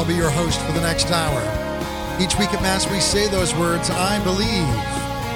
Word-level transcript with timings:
I'll 0.00 0.06
be 0.06 0.14
your 0.14 0.30
host 0.30 0.58
for 0.62 0.72
the 0.72 0.80
next 0.80 1.10
hour. 1.10 1.42
Each 2.18 2.34
week 2.38 2.54
at 2.54 2.62
Mass, 2.62 2.90
we 2.90 3.00
say 3.00 3.28
those 3.28 3.54
words, 3.54 3.90
I 3.90 4.16
believe. 4.24 4.66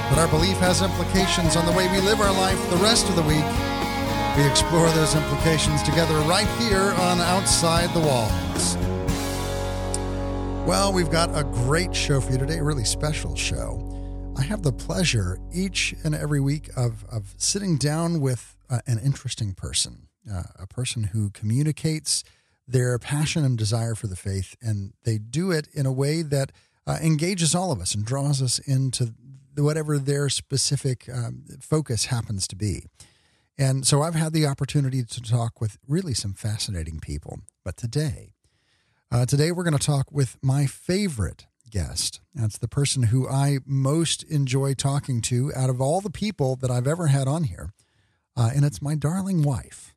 But 0.09 0.19
our 0.19 0.27
belief 0.29 0.57
has 0.57 0.80
implications 0.80 1.55
on 1.55 1.67
the 1.67 1.73
way 1.73 1.87
we 1.93 2.01
live 2.01 2.19
our 2.19 2.33
life 2.33 2.59
the 2.71 2.79
rest 2.79 3.07
of 3.11 3.15
the 3.15 3.23
week. 3.25 3.45
We 4.39 4.51
explore 4.51 4.89
those 4.93 5.15
implications 5.15 5.83
together 5.83 6.15
right 6.21 6.47
here 6.62 6.95
on 6.97 7.21
Outside 7.21 7.93
the 7.93 8.01
Walls. 8.01 8.77
Well, 10.66 10.95
we've 10.95 11.10
got 11.10 11.29
a 11.38 11.45
great 11.45 11.95
show 11.95 12.23
for 12.23 12.33
you 12.33 12.38
today, 12.38 12.57
a 12.57 12.65
really 12.65 12.87
special 12.87 13.37
show. 13.37 14.33
I 14.38 14.45
have 14.45 14.62
the 14.62 14.73
pleasure 14.73 15.38
each 15.52 15.95
and 16.05 16.15
every 16.15 16.41
week 16.41 16.71
of, 16.74 17.05
of 17.12 17.35
sitting 17.37 17.77
down 17.77 18.19
with 18.19 18.57
uh, 18.71 18.79
an 18.87 18.99
interesting 18.99 19.52
person, 19.52 20.09
uh, 20.33 20.45
a 20.59 20.66
person 20.66 21.02
who 21.12 21.29
communicates 21.29 22.24
their 22.66 22.98
passion 22.98 23.45
and 23.45 23.59
desire 23.59 23.95
for 23.95 24.06
the 24.06 24.16
faith, 24.16 24.56
and 24.60 24.92
they 25.04 25.18
do 25.18 25.50
it 25.50 25.68
in 25.73 25.86
a 25.86 25.92
way 25.92 26.23
that 26.23 26.52
uh, 26.87 26.98
engages 27.02 27.54
all 27.54 27.73
of 27.73 27.80
us 27.80 27.95
and 27.95 28.04
draws 28.04 28.42
us 28.42 28.59
into 28.59 29.14
whatever 29.56 29.98
their 29.98 30.28
specific 30.28 31.09
um, 31.12 31.45
focus 31.60 32.06
happens 32.06 32.46
to 32.48 32.56
be. 32.56 32.84
And 33.56 33.87
so 33.87 34.02
I've 34.02 34.14
had 34.14 34.32
the 34.32 34.46
opportunity 34.46 35.04
to 35.04 35.20
talk 35.20 35.60
with 35.60 35.78
really 35.87 36.14
some 36.14 36.34
fascinating 36.34 36.98
people. 36.98 37.40
But 37.64 37.77
today, 37.77 38.32
uh, 39.12 39.26
today 39.26 39.52
we're 39.52 39.62
going 39.62 39.78
to 39.78 39.87
talk 39.87 40.10
with 40.10 40.37
my 40.43 40.66
favorite 40.66 41.46
guest. 41.71 42.21
That's 42.34 42.59
the 42.59 42.68
person 42.68 43.04
who 43.04 43.28
I 43.28 43.59
most 43.65 44.24
enjoy 44.24 44.74
talking 44.74 45.21
to 45.23 45.52
out 45.54 45.71
of 45.71 45.80
all 45.80 46.01
the 46.01 46.10
people 46.10 46.56
that 46.56 46.71
I've 46.71 46.87
ever 46.87 47.09
had 47.09 47.28
on 47.28 47.45
here. 47.45 47.73
Uh, 48.37 48.51
and 48.54 48.65
it's 48.65 48.82
my 48.82 48.96
darling 48.96 49.43
wife. 49.43 49.95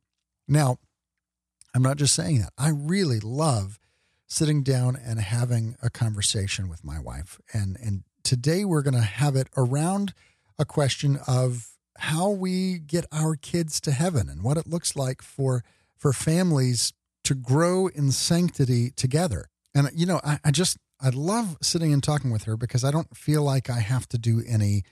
Now, 0.47 0.77
I'm 1.75 1.83
not 1.83 1.97
just 1.97 2.15
saying 2.15 2.39
that. 2.39 2.53
I 2.57 2.69
really 2.69 3.19
love 3.19 3.79
sitting 4.27 4.61
down 4.63 4.95
and 4.95 5.19
having 5.19 5.75
a 5.81 5.89
conversation 5.89 6.69
with 6.69 6.83
my 6.83 6.99
wife. 6.99 7.39
And 7.53 7.77
and 7.81 8.03
today 8.23 8.65
we're 8.65 8.81
going 8.81 8.93
to 8.93 9.01
have 9.01 9.35
it 9.35 9.47
around 9.55 10.13
a 10.59 10.65
question 10.65 11.19
of 11.27 11.69
how 11.99 12.29
we 12.29 12.77
get 12.79 13.05
our 13.11 13.35
kids 13.35 13.79
to 13.81 13.91
heaven 13.91 14.29
and 14.29 14.43
what 14.43 14.57
it 14.57 14.67
looks 14.67 14.95
like 14.95 15.21
for 15.21 15.63
for 15.97 16.13
families 16.13 16.93
to 17.23 17.33
grow 17.33 17.87
in 17.87 18.11
sanctity 18.11 18.91
together. 18.91 19.47
And 19.73 19.89
you 19.93 20.05
know, 20.05 20.19
I, 20.23 20.39
I 20.43 20.51
just 20.51 20.77
I 21.01 21.09
love 21.09 21.57
sitting 21.61 21.93
and 21.93 22.03
talking 22.03 22.31
with 22.31 22.43
her 22.43 22.57
because 22.57 22.83
I 22.83 22.91
don't 22.91 23.15
feel 23.15 23.43
like 23.43 23.69
I 23.69 23.79
have 23.79 24.07
to 24.09 24.17
do 24.17 24.43
any 24.47 24.83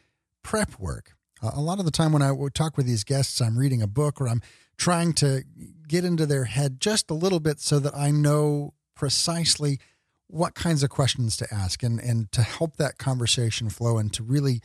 prep 0.44 0.80
work. 0.80 1.14
Uh, 1.46 1.52
a 1.54 1.62
lot 1.62 1.80
of 1.80 1.86
the 1.86 1.92
time 1.92 2.12
when 2.12 2.22
I 2.22 2.34
talk 2.54 2.78
with 2.78 2.86
these 2.86 3.04
guests, 3.04 3.40
I'm 3.42 3.58
reading 3.58 3.82
a 3.82 3.88
book 3.88 4.20
or 4.20 4.28
I'm 4.28 4.42
trying 4.78 5.14
to 5.14 5.44
get 5.88 6.04
into 6.04 6.26
their 6.26 6.46
head 6.46 6.80
just 6.80 7.12
a 7.12 7.14
little 7.14 7.40
bit 7.40 7.60
so 7.60 7.80
that 7.80 7.96
I 7.96 8.12
know 8.12 8.74
precisely 8.96 9.80
what 10.28 10.56
kinds 10.56 10.82
of 10.82 10.90
questions 10.90 11.38
to 11.38 11.54
ask 11.54 11.84
and, 11.84 12.00
and 12.00 12.32
to 12.32 12.42
help 12.42 12.78
that 12.78 12.98
conversation 12.98 13.70
flow 13.70 13.98
and 13.98 14.12
to 14.14 14.24
really 14.24 14.62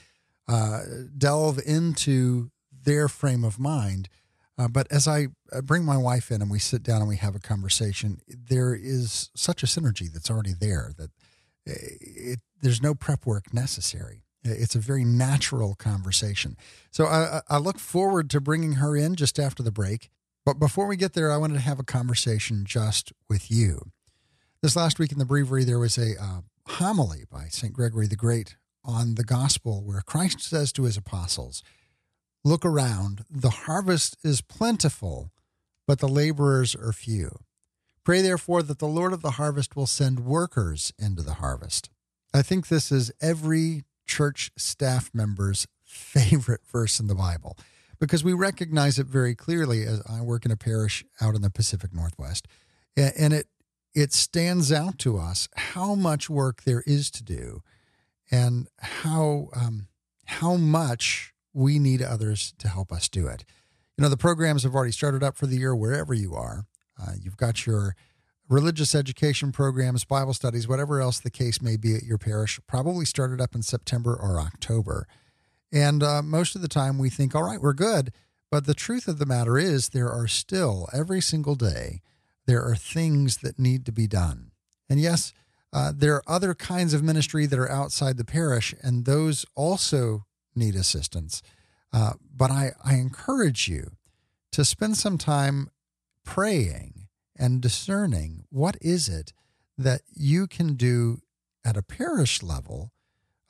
uh, 0.48 0.81
delve 1.17 1.61
into 1.64 2.51
their 2.84 3.08
frame 3.08 3.45
of 3.45 3.58
mind. 3.58 4.08
Uh, 4.56 4.69
but 4.69 4.91
as 4.91 5.06
I 5.06 5.28
bring 5.62 5.84
my 5.84 5.97
wife 5.97 6.31
in 6.31 6.41
and 6.41 6.51
we 6.51 6.58
sit 6.58 6.83
down 6.83 7.01
and 7.01 7.08
we 7.08 7.17
have 7.17 7.34
a 7.34 7.41
conversation, 7.41 8.20
there 8.27 8.75
is 8.75 9.31
such 9.34 9.62
a 9.62 9.67
synergy 9.67 10.11
that's 10.11 10.31
already 10.31 10.55
there 10.58 10.92
that 10.97 11.11
uh, 11.69 11.75
it, 12.01 12.41
there's 12.62 12.83
no 12.83 12.95
prep 12.95 13.27
work 13.27 13.53
necessary. 13.53 14.23
It's 14.42 14.74
a 14.74 14.80
very 14.80 15.05
natural 15.05 15.74
conversation. 15.74 16.56
So 16.90 17.06
I, 17.06 17.40
I 17.48 17.58
look 17.58 17.78
forward 17.78 18.30
to 18.30 18.40
bringing 18.40 18.74
her 18.74 18.96
in 18.96 19.14
just 19.17 19.39
after 19.39 19.62
the 19.62 19.73
break. 19.73 20.11
But 20.45 20.58
before 20.58 20.86
we 20.86 20.96
get 20.96 21.12
there, 21.12 21.30
I 21.30 21.36
wanted 21.36 21.55
to 21.55 21.61
have 21.61 21.78
a 21.78 21.84
conversation 21.84 22.64
just 22.64 23.12
with 23.29 23.50
you. 23.50 23.90
This 24.62 24.77
last 24.77 24.98
week 24.98 25.12
in 25.12 25.18
the 25.18 25.24
breviary, 25.24 25.64
there 25.64 25.79
was 25.79 25.98
a 25.98 26.20
uh, 26.20 26.40
homily 26.67 27.24
by 27.30 27.48
St. 27.48 27.73
Gregory 27.73 28.06
the 28.06 28.17
Great 28.17 28.56
on 28.84 29.17
the 29.17 29.24
gospel 29.24 29.83
where 29.84 30.00
Christ 30.00 30.40
says 30.40 30.73
to 30.73 30.84
his 30.84 30.96
apostles, 30.96 31.62
Look 32.42 32.64
around, 32.64 33.24
the 33.30 33.50
harvest 33.50 34.17
is 34.24 34.40
plentiful, 34.40 35.30
but 35.86 35.98
the 35.98 36.08
laborers 36.08 36.74
are 36.74 36.92
few. 36.92 37.40
Pray 38.02 38.23
therefore 38.23 38.62
that 38.62 38.79
the 38.79 38.86
Lord 38.86 39.12
of 39.12 39.20
the 39.20 39.33
harvest 39.33 39.77
will 39.77 39.86
send 39.86 40.20
workers 40.20 40.92
into 40.98 41.23
the 41.23 41.34
harvest. 41.34 41.90
I 42.33 42.42
think 42.42 42.68
this 42.68 42.90
is 42.90 43.12
every 43.20 43.84
church 44.11 44.51
staff 44.57 45.09
member's 45.15 45.69
favorite 45.85 46.63
verse 46.67 46.98
in 46.98 47.07
the 47.07 47.15
Bible 47.15 47.57
because 48.01 48.25
we 48.25 48.33
recognize 48.33 48.98
it 48.98 49.07
very 49.07 49.37
clearly 49.37 49.85
as 49.85 50.03
I 50.09 50.21
work 50.21 50.45
in 50.45 50.51
a 50.51 50.57
parish 50.57 51.05
out 51.21 51.37
in 51.37 51.43
the 51.43 51.51
Pacific 51.51 51.95
Northwest. 51.95 52.48
And 52.97 53.33
it 53.33 53.47
it 53.95 54.13
stands 54.13 54.71
out 54.73 54.98
to 55.01 55.17
us 55.17 55.48
how 55.57 55.95
much 55.95 56.29
work 56.29 56.63
there 56.63 56.83
is 56.87 57.11
to 57.13 57.25
do 57.25 57.63
and 58.31 58.69
how 58.79 59.48
um, 59.55 59.87
how 60.25 60.57
much 60.57 61.33
we 61.53 61.79
need 61.79 62.03
others 62.03 62.53
to 62.59 62.69
help 62.69 62.92
us 62.92 63.09
do 63.09 63.29
it. 63.29 63.45
You 63.97 64.03
know, 64.03 64.09
the 64.09 64.17
programs 64.17 64.65
have 64.65 64.75
already 64.75 64.92
started 64.92 65.23
up 65.23 65.37
for 65.37 65.47
the 65.47 65.57
year 65.57 65.75
wherever 65.75 66.15
you 66.15 66.35
are. 66.35 66.67
Uh, 67.01 67.13
you've 67.21 67.37
got 67.37 67.65
your 67.65 67.95
religious 68.50 68.96
education 68.96 69.52
programs, 69.52 70.05
Bible 70.05 70.34
studies, 70.34 70.66
whatever 70.66 71.00
else 71.00 71.20
the 71.20 71.30
case 71.30 71.62
may 71.62 71.77
be 71.77 71.94
at 71.94 72.02
your 72.02 72.18
parish, 72.18 72.58
probably 72.66 73.05
started 73.05 73.40
up 73.40 73.55
in 73.55 73.62
September 73.62 74.14
or 74.14 74.40
October. 74.40 75.06
And 75.72 76.02
uh, 76.02 76.20
most 76.20 76.56
of 76.56 76.61
the 76.61 76.68
time 76.68 76.98
we 76.98 77.11
think, 77.11 77.34
all 77.34 77.44
right, 77.44 77.62
we're 77.62 77.72
good. 77.72 78.12
But 78.50 78.66
the 78.66 78.74
truth 78.74 79.06
of 79.06 79.20
the 79.20 79.27
matter 79.27 79.56
is, 79.56 79.90
there 79.90 80.11
are 80.11 80.27
still, 80.27 80.88
every 80.92 81.20
single 81.20 81.55
day, 81.55 82.02
there 82.46 82.64
are 82.64 82.74
things 82.74 83.38
that 83.38 83.61
need 83.61 83.86
to 83.86 83.92
be 83.92 84.08
done. 84.08 84.50
And 84.88 84.98
yes, 84.98 85.32
uh, 85.72 85.92
there 85.94 86.17
are 86.17 86.24
other 86.27 86.52
kinds 86.52 86.92
of 86.92 87.05
ministry 87.05 87.46
that 87.46 87.58
are 87.58 87.70
outside 87.70 88.17
the 88.17 88.24
parish, 88.24 88.74
and 88.82 89.05
those 89.05 89.46
also 89.55 90.27
need 90.56 90.74
assistance. 90.74 91.40
Uh, 91.92 92.14
but 92.36 92.50
I, 92.50 92.72
I 92.84 92.94
encourage 92.94 93.68
you 93.68 93.92
to 94.50 94.64
spend 94.64 94.96
some 94.96 95.17
time 95.17 95.70
praying 96.24 96.99
and 97.40 97.61
discerning 97.61 98.45
what 98.51 98.77
is 98.80 99.08
it 99.08 99.33
that 99.78 100.02
you 100.14 100.46
can 100.46 100.74
do 100.74 101.23
at 101.64 101.77
a 101.77 101.83
parish 101.83 102.42
level 102.42 102.92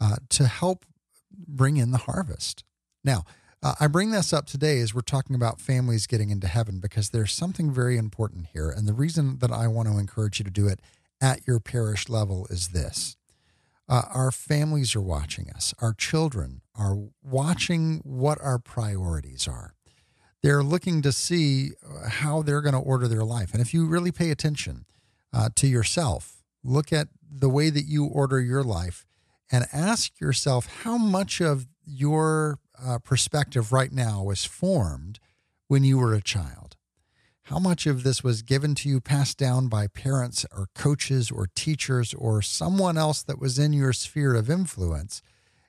uh, 0.00 0.16
to 0.28 0.46
help 0.46 0.86
bring 1.30 1.76
in 1.76 1.90
the 1.90 1.98
harvest. 1.98 2.64
Now, 3.04 3.24
uh, 3.62 3.74
I 3.78 3.88
bring 3.88 4.10
this 4.10 4.32
up 4.32 4.46
today 4.46 4.80
as 4.80 4.94
we're 4.94 5.02
talking 5.02 5.36
about 5.36 5.60
families 5.60 6.06
getting 6.06 6.30
into 6.30 6.46
heaven 6.46 6.78
because 6.78 7.10
there's 7.10 7.32
something 7.32 7.72
very 7.72 7.98
important 7.98 8.46
here. 8.52 8.70
And 8.70 8.88
the 8.88 8.94
reason 8.94 9.38
that 9.38 9.50
I 9.50 9.66
want 9.66 9.88
to 9.88 9.98
encourage 9.98 10.38
you 10.38 10.44
to 10.44 10.50
do 10.50 10.66
it 10.66 10.80
at 11.20 11.46
your 11.46 11.60
parish 11.60 12.08
level 12.08 12.46
is 12.48 12.68
this 12.68 13.16
uh, 13.88 14.02
our 14.14 14.30
families 14.30 14.94
are 14.94 15.00
watching 15.00 15.50
us, 15.50 15.74
our 15.80 15.92
children 15.92 16.62
are 16.76 16.96
watching 17.22 18.00
what 18.04 18.40
our 18.40 18.58
priorities 18.58 19.48
are. 19.48 19.74
They're 20.42 20.62
looking 20.62 21.02
to 21.02 21.12
see 21.12 21.72
uh, 21.84 22.08
how 22.08 22.42
they're 22.42 22.62
going 22.62 22.74
to 22.74 22.80
order 22.80 23.08
their 23.08 23.24
life. 23.24 23.52
And 23.52 23.60
if 23.60 23.74
you 23.74 23.86
really 23.86 24.12
pay 24.12 24.30
attention 24.30 24.86
uh, 25.32 25.50
to 25.56 25.66
yourself, 25.66 26.42
look 26.64 26.92
at 26.92 27.08
the 27.30 27.48
way 27.48 27.70
that 27.70 27.84
you 27.84 28.06
order 28.06 28.40
your 28.40 28.62
life 28.62 29.06
and 29.50 29.66
ask 29.72 30.18
yourself 30.20 30.66
how 30.84 30.96
much 30.96 31.40
of 31.40 31.66
your 31.84 32.58
uh, 32.82 32.98
perspective 32.98 33.72
right 33.72 33.92
now 33.92 34.22
was 34.22 34.44
formed 34.44 35.18
when 35.68 35.84
you 35.84 35.98
were 35.98 36.14
a 36.14 36.22
child? 36.22 36.76
How 37.44 37.58
much 37.58 37.86
of 37.86 38.04
this 38.04 38.22
was 38.22 38.42
given 38.42 38.74
to 38.76 38.88
you, 38.88 39.00
passed 39.00 39.36
down 39.36 39.68
by 39.68 39.88
parents 39.88 40.47
or 40.56 40.68
coaches 40.74 41.30
or 41.30 41.48
teachers 41.54 42.15
or 42.15 42.42
someone 42.42 42.97
else 42.97 43.22
that 43.22 43.41
was 43.41 43.59
in 43.59 43.72
your 43.72 43.92
sphere 43.92 44.34
of 44.34 44.48
influence? 44.48 45.20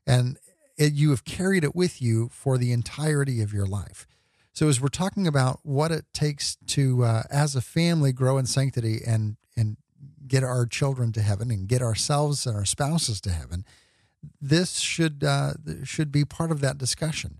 And 0.06 0.38
it, 0.78 0.94
you 0.94 1.10
have 1.10 1.25
carried 1.25 1.63
it 1.63 1.75
with 1.75 2.01
you 2.01 2.30
for 2.30 2.57
the 2.57 2.72
entirety 2.72 3.42
of 3.42 3.51
your 3.51 3.66
life. 3.66 4.06
So, 4.53 4.68
as 4.68 4.81
we're 4.81 4.89
talking 4.89 5.27
about 5.27 5.59
what 5.63 5.92
it 5.92 6.06
takes 6.13 6.57
to, 6.68 7.03
uh, 7.03 7.24
as 7.30 7.56
a 7.56 7.62
family, 7.62 8.12
grow 8.12 8.38
in 8.38 8.45
sanctity 8.45 9.00
and 9.06 9.38
and 9.56 9.77
get 10.27 10.44
our 10.44 10.65
children 10.65 11.12
to 11.13 11.21
heaven 11.21 11.51
and 11.51 11.68
get 11.68 11.81
ourselves 11.81 12.45
and 12.45 12.56
our 12.56 12.65
spouses 12.65 13.21
to 13.21 13.31
heaven, 13.31 13.65
this 14.42 14.80
should 14.80 15.24
uh, 15.24 15.53
should 15.83 16.12
be 16.12 16.25
part 16.25 16.51
of 16.51 16.62
that 16.62 16.77
discussion. 16.77 17.39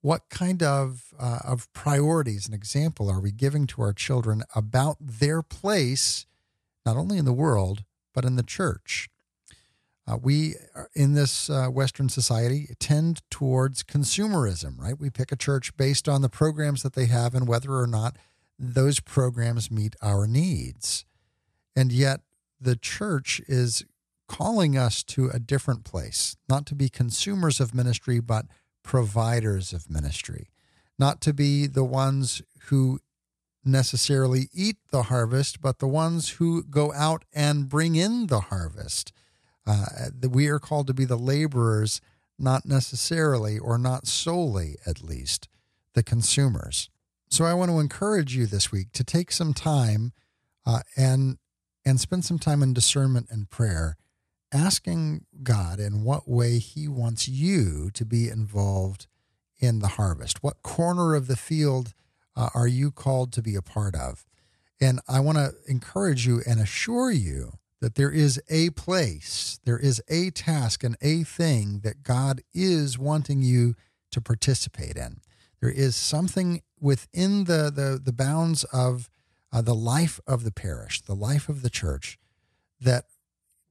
What 0.00 0.28
kind 0.30 0.62
of 0.62 1.12
uh, 1.18 1.40
of 1.44 1.72
priorities 1.72 2.46
and 2.46 2.54
example 2.54 3.10
are 3.10 3.20
we 3.20 3.32
giving 3.32 3.66
to 3.68 3.82
our 3.82 3.92
children 3.92 4.42
about 4.54 4.96
their 5.00 5.42
place, 5.42 6.26
not 6.84 6.96
only 6.96 7.18
in 7.18 7.24
the 7.24 7.32
world 7.32 7.84
but 8.14 8.24
in 8.24 8.36
the 8.36 8.42
church? 8.42 9.10
Uh, 10.08 10.16
we 10.22 10.54
uh, 10.74 10.84
in 10.94 11.14
this 11.14 11.50
uh, 11.50 11.66
Western 11.66 12.08
society 12.08 12.68
tend 12.78 13.22
towards 13.30 13.82
consumerism, 13.82 14.78
right? 14.78 14.98
We 14.98 15.10
pick 15.10 15.32
a 15.32 15.36
church 15.36 15.76
based 15.76 16.08
on 16.08 16.22
the 16.22 16.28
programs 16.28 16.82
that 16.82 16.94
they 16.94 17.06
have 17.06 17.34
and 17.34 17.48
whether 17.48 17.74
or 17.74 17.88
not 17.88 18.16
those 18.58 19.00
programs 19.00 19.70
meet 19.70 19.96
our 20.00 20.26
needs. 20.26 21.04
And 21.74 21.92
yet, 21.92 22.20
the 22.60 22.76
church 22.76 23.40
is 23.48 23.84
calling 24.28 24.76
us 24.76 25.02
to 25.02 25.28
a 25.28 25.38
different 25.38 25.84
place, 25.84 26.36
not 26.48 26.66
to 26.66 26.74
be 26.74 26.88
consumers 26.88 27.60
of 27.60 27.74
ministry, 27.74 28.20
but 28.20 28.46
providers 28.82 29.72
of 29.72 29.90
ministry, 29.90 30.48
not 30.98 31.20
to 31.20 31.34
be 31.34 31.66
the 31.66 31.84
ones 31.84 32.42
who 32.66 33.00
necessarily 33.64 34.48
eat 34.54 34.76
the 34.90 35.04
harvest, 35.04 35.60
but 35.60 35.80
the 35.80 35.88
ones 35.88 36.30
who 36.30 36.62
go 36.62 36.92
out 36.94 37.24
and 37.32 37.68
bring 37.68 37.96
in 37.96 38.28
the 38.28 38.40
harvest. 38.40 39.12
Uh, 39.66 39.86
we 40.30 40.46
are 40.48 40.58
called 40.58 40.86
to 40.86 40.94
be 40.94 41.04
the 41.04 41.16
laborers, 41.16 42.00
not 42.38 42.66
necessarily, 42.66 43.58
or 43.58 43.78
not 43.78 44.06
solely 44.06 44.76
at 44.86 45.02
least, 45.02 45.48
the 45.94 46.02
consumers. 46.02 46.88
So 47.28 47.44
I 47.44 47.54
want 47.54 47.70
to 47.70 47.80
encourage 47.80 48.36
you 48.36 48.46
this 48.46 48.70
week 48.70 48.92
to 48.92 49.04
take 49.04 49.32
some 49.32 49.52
time 49.52 50.12
uh, 50.64 50.80
and 50.96 51.38
and 51.84 52.00
spend 52.00 52.24
some 52.24 52.38
time 52.38 52.64
in 52.64 52.74
discernment 52.74 53.28
and 53.30 53.48
prayer, 53.48 53.96
asking 54.52 55.24
God 55.44 55.78
in 55.78 56.02
what 56.02 56.28
way 56.28 56.58
He 56.58 56.88
wants 56.88 57.28
you 57.28 57.90
to 57.94 58.04
be 58.04 58.28
involved 58.28 59.06
in 59.58 59.78
the 59.78 59.88
harvest. 59.88 60.42
What 60.42 60.62
corner 60.62 61.14
of 61.14 61.28
the 61.28 61.36
field 61.36 61.94
uh, 62.34 62.50
are 62.54 62.66
you 62.66 62.90
called 62.90 63.32
to 63.34 63.42
be 63.42 63.54
a 63.54 63.62
part 63.62 63.94
of? 63.94 64.26
And 64.80 65.00
I 65.08 65.20
want 65.20 65.38
to 65.38 65.54
encourage 65.68 66.26
you 66.26 66.42
and 66.46 66.60
assure 66.60 67.10
you 67.10 67.52
that 67.80 67.94
there 67.94 68.10
is 68.10 68.40
a 68.48 68.70
place, 68.70 69.60
there 69.64 69.78
is 69.78 70.02
a 70.08 70.30
task, 70.30 70.82
and 70.82 70.96
a 71.00 71.22
thing 71.22 71.80
that 71.80 72.02
God 72.02 72.40
is 72.54 72.98
wanting 72.98 73.42
you 73.42 73.74
to 74.12 74.20
participate 74.20 74.96
in. 74.96 75.20
There 75.60 75.70
is 75.70 75.96
something 75.96 76.62
within 76.80 77.44
the 77.44 77.70
the, 77.74 78.00
the 78.02 78.12
bounds 78.12 78.64
of 78.64 79.10
uh, 79.52 79.62
the 79.62 79.74
life 79.74 80.20
of 80.26 80.44
the 80.44 80.52
parish, 80.52 81.00
the 81.02 81.14
life 81.14 81.48
of 81.48 81.62
the 81.62 81.70
church, 81.70 82.18
that 82.80 83.04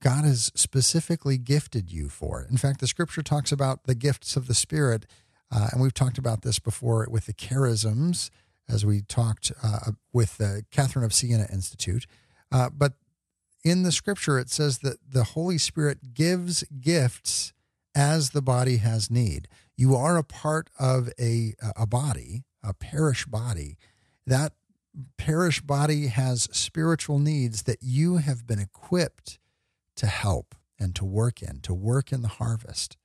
God 0.01 0.23
has 0.23 0.51
specifically 0.55 1.37
gifted 1.37 1.91
you 1.91 2.09
for. 2.09 2.45
In 2.49 2.57
fact, 2.57 2.79
the 2.79 2.87
scripture 2.87 3.23
talks 3.23 3.51
about 3.51 3.85
the 3.85 3.95
gifts 3.95 4.35
of 4.35 4.47
the 4.47 4.53
Spirit, 4.53 5.05
uh, 5.51 5.69
and 5.71 5.81
we've 5.81 5.93
talked 5.93 6.17
about 6.17 6.43
this 6.43 6.59
before 6.59 7.07
with 7.09 7.25
the 7.25 7.33
charisms, 7.33 8.29
as 8.69 8.85
we 8.85 9.01
talked 9.01 9.51
uh, 9.63 9.91
with 10.13 10.37
the 10.37 10.63
Catherine 10.71 11.05
of 11.05 11.13
Siena 11.13 11.47
Institute. 11.51 12.05
Uh, 12.51 12.69
but 12.69 12.93
in 13.65 13.81
the 13.81 13.91
scripture, 13.91 14.37
it 14.37 14.51
says 14.51 14.77
that 14.79 14.99
the 15.09 15.23
Holy 15.23 15.57
Spirit 15.57 16.13
gives 16.13 16.63
gifts 16.79 17.51
as 17.95 18.29
the 18.29 18.41
body 18.41 18.77
has 18.77 19.09
need. 19.09 19.47
You 19.75 19.95
are 19.95 20.17
a 20.17 20.23
part 20.23 20.69
of 20.79 21.09
a, 21.19 21.55
a 21.75 21.87
body, 21.87 22.43
a 22.63 22.75
parish 22.75 23.25
body. 23.25 23.77
That 24.27 24.53
parish 25.17 25.61
body 25.61 26.07
has 26.07 26.43
spiritual 26.51 27.17
needs 27.17 27.63
that 27.63 27.79
you 27.81 28.17
have 28.17 28.45
been 28.45 28.59
equipped 28.59 29.39
to 29.95 30.05
help 30.05 30.53
and 30.79 30.93
to 30.95 31.03
work 31.03 31.41
in, 31.41 31.59
to 31.61 31.73
work 31.73 32.11
in 32.11 32.21
the 32.21 32.27
harvest. 32.27 32.97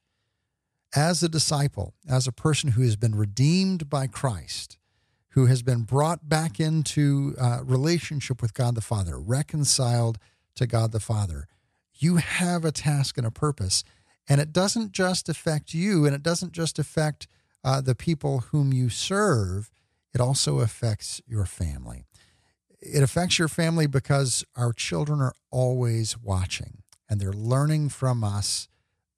As 0.95 1.23
a 1.23 1.29
disciple, 1.29 1.95
as 2.09 2.27
a 2.27 2.33
person 2.33 2.73
who 2.73 2.83
has 2.83 2.97
been 2.97 3.15
redeemed 3.15 3.89
by 3.89 4.09
Christ, 4.09 4.77
who 5.31 5.47
has 5.47 5.63
been 5.63 5.83
brought 5.83 6.29
back 6.29 6.61
into 6.61 7.35
uh, 7.41 7.61
relationship 7.63 8.43
with 8.43 8.53
God 8.53 8.75
the 8.75 8.81
Father, 8.81 9.19
reconciled 9.19 10.19
to 10.61 10.67
God 10.67 10.93
the 10.93 11.01
Father, 11.01 11.49
you 11.95 12.17
have 12.17 12.65
a 12.65 12.73
task 12.73 13.19
and 13.19 13.27
a 13.27 13.31
purpose. 13.31 13.83
And 14.29 14.41
it 14.41 14.53
doesn't 14.53 14.93
just 14.93 15.29
affect 15.29 15.75
you, 15.75 16.07
and 16.07 16.15
it 16.15 16.23
doesn't 16.23 16.53
just 16.53 16.79
affect 16.79 17.27
uh, 17.65 17.81
the 17.81 17.95
people 17.95 18.41
whom 18.53 18.73
you 18.73 18.89
serve, 18.89 19.71
it 20.15 20.21
also 20.21 20.61
affects 20.61 21.21
your 21.27 21.45
family. 21.45 22.05
It 22.81 23.03
affects 23.03 23.39
your 23.39 23.49
family 23.49 23.87
because 23.87 24.45
our 24.57 24.73
children 24.73 25.21
are 25.21 25.35
always 25.51 26.17
watching 26.19 26.83
and 27.09 27.21
they're 27.21 27.33
learning 27.33 27.91
from 27.91 28.25
us 28.25 28.69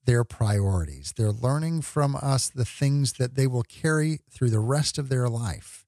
their 0.04 0.24
priorities. 0.24 1.12
They're 1.16 1.30
learning 1.30 1.82
from 1.82 2.16
us 2.16 2.48
the 2.48 2.64
things 2.64 3.14
that 3.14 3.36
they 3.36 3.46
will 3.46 3.62
carry 3.62 4.20
through 4.30 4.50
the 4.50 4.58
rest 4.58 4.98
of 4.98 5.08
their 5.08 5.28
life. 5.28 5.86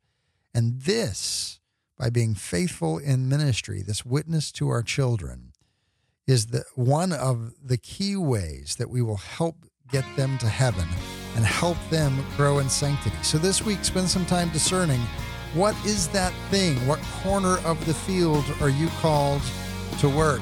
And 0.55 0.83
this, 0.83 1.59
by 1.99 2.11
being 2.11 2.35
faithful 2.35 2.99
in 2.99 3.29
ministry, 3.29 3.83
this 3.83 4.05
witness 4.05 4.51
to 4.53 4.69
our 4.69 4.83
children, 4.83 5.53
is 6.27 6.47
the 6.47 6.65
one 6.75 7.13
of 7.13 7.53
the 7.63 7.77
key 7.77 8.17
ways 8.17 8.77
that 8.77 8.91
we 8.91 9.03
will 9.03 9.17
help 9.17 9.57
get 9.91 10.05
them 10.17 10.39
to 10.39 10.47
heaven 10.47 10.89
and 11.37 11.45
help 11.45 11.77
them 11.91 12.25
grow 12.37 12.59
in 12.59 12.69
sanctity. 12.69 13.17
So 13.23 13.39
this 13.39 13.63
week, 13.63 13.85
spend 13.85 14.09
some 14.09 14.25
time 14.27 14.49
discerning 14.51 15.01
what 15.55 15.77
is 15.87 16.09
that 16.09 16.33
thing? 16.51 16.75
What 16.85 16.99
corner 17.23 17.59
of 17.65 17.85
the 17.87 17.95
field 17.95 18.45
are 18.61 18.69
you 18.69 18.89
called 19.01 19.41
to 20.01 20.09
work? 20.09 20.41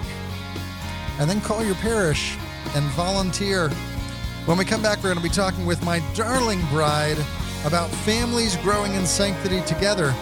And 1.18 1.28
then 1.28 1.42
call 1.42 1.62
your 1.62 1.74
parish 1.76 2.34
and 2.74 2.84
volunteer. 2.92 3.68
When 4.46 4.56
we 4.56 4.64
come 4.64 4.80
back, 4.80 4.98
we're 4.98 5.12
going 5.12 5.16
to 5.16 5.22
be 5.22 5.28
talking 5.28 5.66
with 5.66 5.84
my 5.84 6.00
darling 6.14 6.60
bride 6.70 7.18
about 7.66 7.90
families 7.90 8.56
growing 8.56 8.94
in 8.94 9.04
sanctity 9.04 9.60
together. 9.66 10.14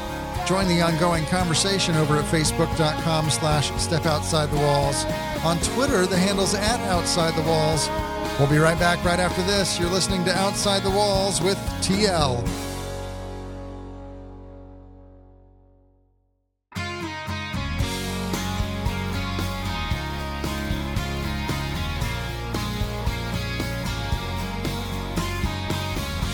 Join 0.47 0.69
the 0.69 0.81
ongoing 0.81 1.25
conversation 1.27 1.95
over 1.97 2.17
at 2.17 2.25
facebook.com 2.25 3.31
slash 3.31 3.71
step 3.81 4.07
outside 4.07 4.51
the 4.51 4.57
walls. 4.57 5.05
On 5.45 5.59
Twitter, 5.59 6.07
the 6.07 6.17
handle's 6.17 6.55
at 6.55 6.81
outside 6.89 7.35
the 7.35 7.49
walls. 7.49 7.89
We'll 8.39 8.51
be 8.51 8.59
right 8.59 8.79
back 8.79 9.05
right 9.05 9.21
after 9.21 9.43
this. 9.43 9.79
You're 9.79 9.91
listening 9.91 10.25
to 10.25 10.37
Outside 10.37 10.83
the 10.83 10.91
Walls 10.91 11.43
with 11.43 11.59
TL. 11.83 12.70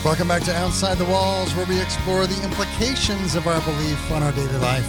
Welcome 0.07 0.29
back 0.29 0.45
to 0.45 0.55
Outside 0.55 0.99
the 0.99 1.05
Walls, 1.07 1.53
where 1.57 1.67
we 1.67 1.81
explore 1.81 2.29
the 2.29 2.45
implications 2.45 3.35
of 3.35 3.49
our 3.49 3.61
belief 3.63 4.13
on 4.13 4.23
our 4.23 4.31
daily 4.31 4.57
life. 4.59 4.89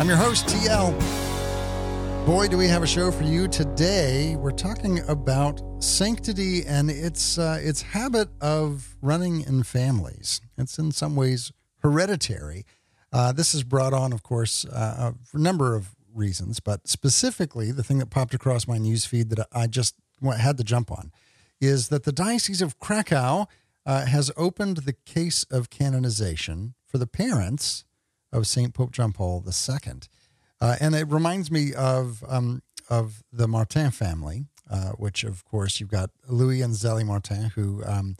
I'm 0.00 0.08
your 0.08 0.16
host, 0.16 0.48
TL. 0.48 2.26
Boy, 2.26 2.48
do 2.48 2.58
we 2.58 2.66
have 2.66 2.82
a 2.82 2.86
show 2.86 3.12
for 3.12 3.22
you 3.22 3.46
today. 3.46 4.34
We're 4.34 4.50
talking 4.50 5.08
about 5.08 5.62
sanctity 5.78 6.66
and 6.66 6.90
its 6.90 7.38
uh, 7.38 7.60
its 7.62 7.82
habit 7.82 8.28
of 8.40 8.96
running 9.00 9.42
in 9.42 9.62
families. 9.62 10.40
It's 10.58 10.80
in 10.80 10.90
some 10.90 11.14
ways 11.14 11.52
hereditary. 11.78 12.66
Uh, 13.12 13.30
this 13.30 13.54
is 13.54 13.62
brought 13.62 13.92
on, 13.92 14.12
of 14.12 14.24
course, 14.24 14.64
uh, 14.64 15.12
for 15.24 15.38
a 15.38 15.40
number 15.40 15.76
of 15.76 15.94
reasons, 16.12 16.58
but 16.58 16.88
specifically, 16.88 17.70
the 17.70 17.84
thing 17.84 17.98
that 17.98 18.10
popped 18.10 18.34
across 18.34 18.66
my 18.66 18.78
news 18.78 19.06
feed 19.06 19.30
that 19.30 19.46
I 19.52 19.68
just 19.68 19.94
had 20.36 20.56
to 20.56 20.64
jump 20.64 20.90
on 20.90 21.12
is 21.60 21.88
that 21.90 22.02
the 22.02 22.12
Diocese 22.12 22.60
of 22.60 22.80
Krakow 22.80 23.46
uh, 23.86 24.06
has 24.06 24.30
opened 24.36 24.78
the 24.78 24.92
case 24.92 25.44
of 25.44 25.70
canonization 25.70 26.74
for 26.86 26.98
the 26.98 27.06
parents 27.06 27.84
of 28.32 28.46
St. 28.46 28.74
Pope 28.74 28.92
John 28.92 29.12
Paul 29.12 29.44
II. 29.46 29.92
Uh, 30.60 30.76
and 30.80 30.94
it 30.94 31.08
reminds 31.08 31.50
me 31.50 31.74
of, 31.74 32.24
um, 32.28 32.62
of 32.88 33.22
the 33.32 33.46
Martin 33.46 33.90
family, 33.90 34.46
uh, 34.70 34.90
which, 34.92 35.24
of 35.24 35.44
course, 35.44 35.80
you've 35.80 35.90
got 35.90 36.10
Louis 36.28 36.62
and 36.62 36.74
Zélie 36.74 37.04
Martin, 37.04 37.50
who 37.54 37.82
um, 37.84 38.16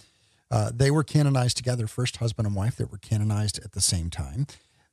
uh, 0.50 0.71
they 0.75 0.90
were 0.90 1.04
canonized 1.04 1.56
together, 1.56 1.87
first 1.87 2.18
husband 2.18 2.47
and 2.47 2.54
wife 2.54 2.76
that 2.76 2.90
were 2.90 2.99
canonized 2.99 3.59
at 3.64 3.73
the 3.73 3.80
same 3.80 4.11
time. 4.11 4.47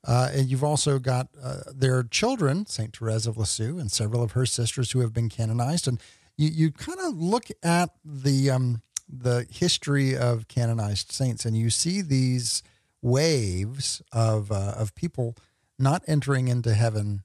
Uh, 0.08 0.30
and 0.34 0.50
you've 0.50 0.64
also 0.64 0.98
got 0.98 1.28
uh, 1.42 1.58
their 1.74 2.04
children, 2.04 2.66
St. 2.66 2.96
Therese 2.96 3.28
of 3.28 3.38
Lisieux, 3.38 3.78
and 3.78 3.92
several 3.92 4.24
of 4.24 4.32
her 4.32 4.46
sisters 4.46 4.92
who 4.92 5.02
have 5.02 5.14
been 5.14 5.30
canonized. 5.30 5.88
And 5.88 6.00
you, 6.38 6.50
you 6.50 6.72
kind 6.72 7.00
of 7.00 7.16
look 7.22 7.48
at 7.62 7.92
the 8.04 8.50
um, 8.50 8.82
the 9.12 9.46
history 9.50 10.16
of 10.16 10.48
canonized 10.48 11.12
saints, 11.12 11.46
and 11.46 11.58
you 11.58 11.70
see 11.70 12.02
these 12.02 12.64
waves 13.02 14.02
of 14.12 14.52
uh, 14.52 14.74
of 14.78 14.96
people 14.96 15.36
not 15.78 16.04
entering 16.08 16.48
into 16.48 16.74
heaven 16.74 17.24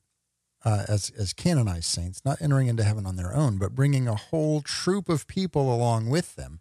uh, 0.64 0.84
as 0.88 1.10
as 1.18 1.32
canonized 1.32 1.84
saints, 1.84 2.22
not 2.24 2.40
entering 2.40 2.66
into 2.66 2.82
heaven 2.84 3.06
on 3.06 3.16
their 3.16 3.34
own, 3.34 3.58
but 3.58 3.74
bringing 3.74 4.08
a 4.08 4.14
whole 4.16 4.60
troop 4.60 5.08
of 5.08 5.26
people 5.26 5.72
along 5.72 6.08
with 6.10 6.36
them. 6.36 6.60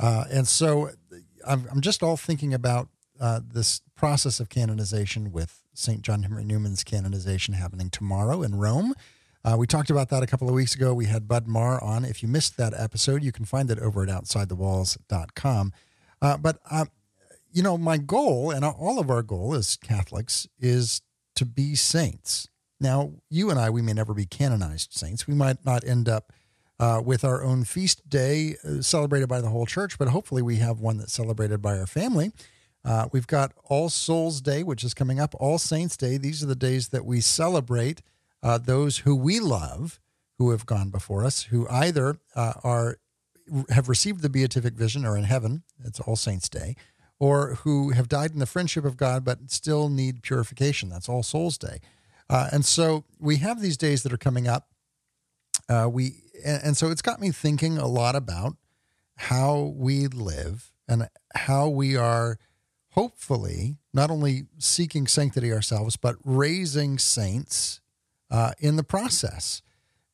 Uh, 0.00 0.24
and 0.30 0.48
so, 0.48 0.90
I'm, 1.46 1.68
I'm 1.70 1.80
just 1.80 2.02
all 2.02 2.16
thinking 2.16 2.54
about 2.54 2.88
uh, 3.20 3.40
this 3.44 3.82
process 3.94 4.40
of 4.40 4.48
canonization 4.48 5.30
with 5.30 5.62
Saint 5.74 6.02
John 6.02 6.22
Henry 6.22 6.44
Newman's 6.44 6.82
canonization 6.82 7.54
happening 7.54 7.88
tomorrow 7.90 8.42
in 8.42 8.56
Rome. 8.56 8.94
Uh, 9.44 9.56
we 9.58 9.66
talked 9.66 9.90
about 9.90 10.08
that 10.10 10.22
a 10.22 10.26
couple 10.26 10.48
of 10.48 10.54
weeks 10.54 10.74
ago. 10.74 10.94
We 10.94 11.06
had 11.06 11.26
Bud 11.26 11.48
Marr 11.48 11.82
on. 11.82 12.04
If 12.04 12.22
you 12.22 12.28
missed 12.28 12.56
that 12.58 12.74
episode, 12.76 13.24
you 13.24 13.32
can 13.32 13.44
find 13.44 13.70
it 13.70 13.78
over 13.78 14.02
at 14.02 14.08
OutsideTheWalls.com. 14.08 15.72
Uh, 16.20 16.36
but, 16.36 16.58
uh, 16.70 16.84
you 17.52 17.62
know, 17.62 17.76
my 17.76 17.98
goal 17.98 18.50
and 18.50 18.64
all 18.64 19.00
of 19.00 19.10
our 19.10 19.22
goal 19.22 19.54
as 19.54 19.76
Catholics 19.76 20.46
is 20.60 21.02
to 21.34 21.44
be 21.44 21.74
saints. 21.74 22.48
Now, 22.78 23.12
you 23.30 23.50
and 23.50 23.58
I, 23.58 23.70
we 23.70 23.82
may 23.82 23.92
never 23.92 24.14
be 24.14 24.26
canonized 24.26 24.92
saints. 24.92 25.26
We 25.26 25.34
might 25.34 25.64
not 25.64 25.84
end 25.84 26.08
up 26.08 26.32
uh, 26.78 27.00
with 27.04 27.24
our 27.24 27.42
own 27.42 27.64
feast 27.64 28.08
day 28.08 28.56
uh, 28.64 28.82
celebrated 28.82 29.28
by 29.28 29.40
the 29.40 29.48
whole 29.48 29.66
church, 29.66 29.98
but 29.98 30.08
hopefully 30.08 30.42
we 30.42 30.56
have 30.56 30.80
one 30.80 30.98
that's 30.98 31.12
celebrated 31.12 31.62
by 31.62 31.78
our 31.78 31.86
family. 31.86 32.32
Uh, 32.84 33.08
we've 33.12 33.28
got 33.28 33.52
All 33.64 33.88
Souls 33.88 34.40
Day, 34.40 34.62
which 34.62 34.82
is 34.82 34.94
coming 34.94 35.20
up, 35.20 35.34
All 35.38 35.58
Saints 35.58 35.96
Day. 35.96 36.16
These 36.16 36.42
are 36.42 36.46
the 36.46 36.56
days 36.56 36.88
that 36.88 37.04
we 37.04 37.20
celebrate 37.20 38.02
uh, 38.42 38.58
those 38.58 38.98
who 38.98 39.14
we 39.14 39.40
love 39.40 40.00
who 40.38 40.50
have 40.50 40.66
gone 40.66 40.90
before 40.90 41.24
us, 41.24 41.44
who 41.44 41.68
either 41.68 42.18
uh, 42.34 42.54
are 42.64 42.98
have 43.70 43.88
received 43.88 44.22
the 44.22 44.28
beatific 44.28 44.74
vision 44.74 45.04
or 45.04 45.16
in 45.16 45.24
heaven, 45.24 45.62
it's 45.84 46.00
All 46.00 46.16
Saints 46.16 46.48
Day, 46.48 46.76
or 47.18 47.56
who 47.56 47.90
have 47.90 48.08
died 48.08 48.32
in 48.32 48.38
the 48.38 48.46
friendship 48.46 48.84
of 48.84 48.96
God 48.96 49.24
but 49.24 49.50
still 49.50 49.88
need 49.88 50.22
purification. 50.22 50.88
That's 50.88 51.08
All 51.08 51.22
Souls 51.22 51.58
Day. 51.58 51.80
Uh, 52.30 52.48
and 52.52 52.64
so 52.64 53.04
we 53.18 53.36
have 53.36 53.60
these 53.60 53.76
days 53.76 54.02
that 54.02 54.12
are 54.12 54.18
coming 54.18 54.48
up. 54.48 54.68
Uh, 55.68 55.88
we 55.90 56.22
and, 56.44 56.62
and 56.64 56.76
so 56.76 56.90
it's 56.90 57.02
got 57.02 57.20
me 57.20 57.30
thinking 57.30 57.78
a 57.78 57.86
lot 57.86 58.16
about 58.16 58.56
how 59.16 59.74
we 59.76 60.06
live 60.08 60.72
and 60.88 61.08
how 61.34 61.68
we 61.68 61.96
are 61.96 62.38
hopefully 62.90 63.76
not 63.94 64.10
only 64.10 64.46
seeking 64.58 65.06
sanctity 65.06 65.52
ourselves, 65.52 65.96
but 65.96 66.16
raising 66.24 66.98
saints 66.98 67.80
uh, 68.32 68.52
in 68.58 68.76
the 68.76 68.82
process. 68.82 69.62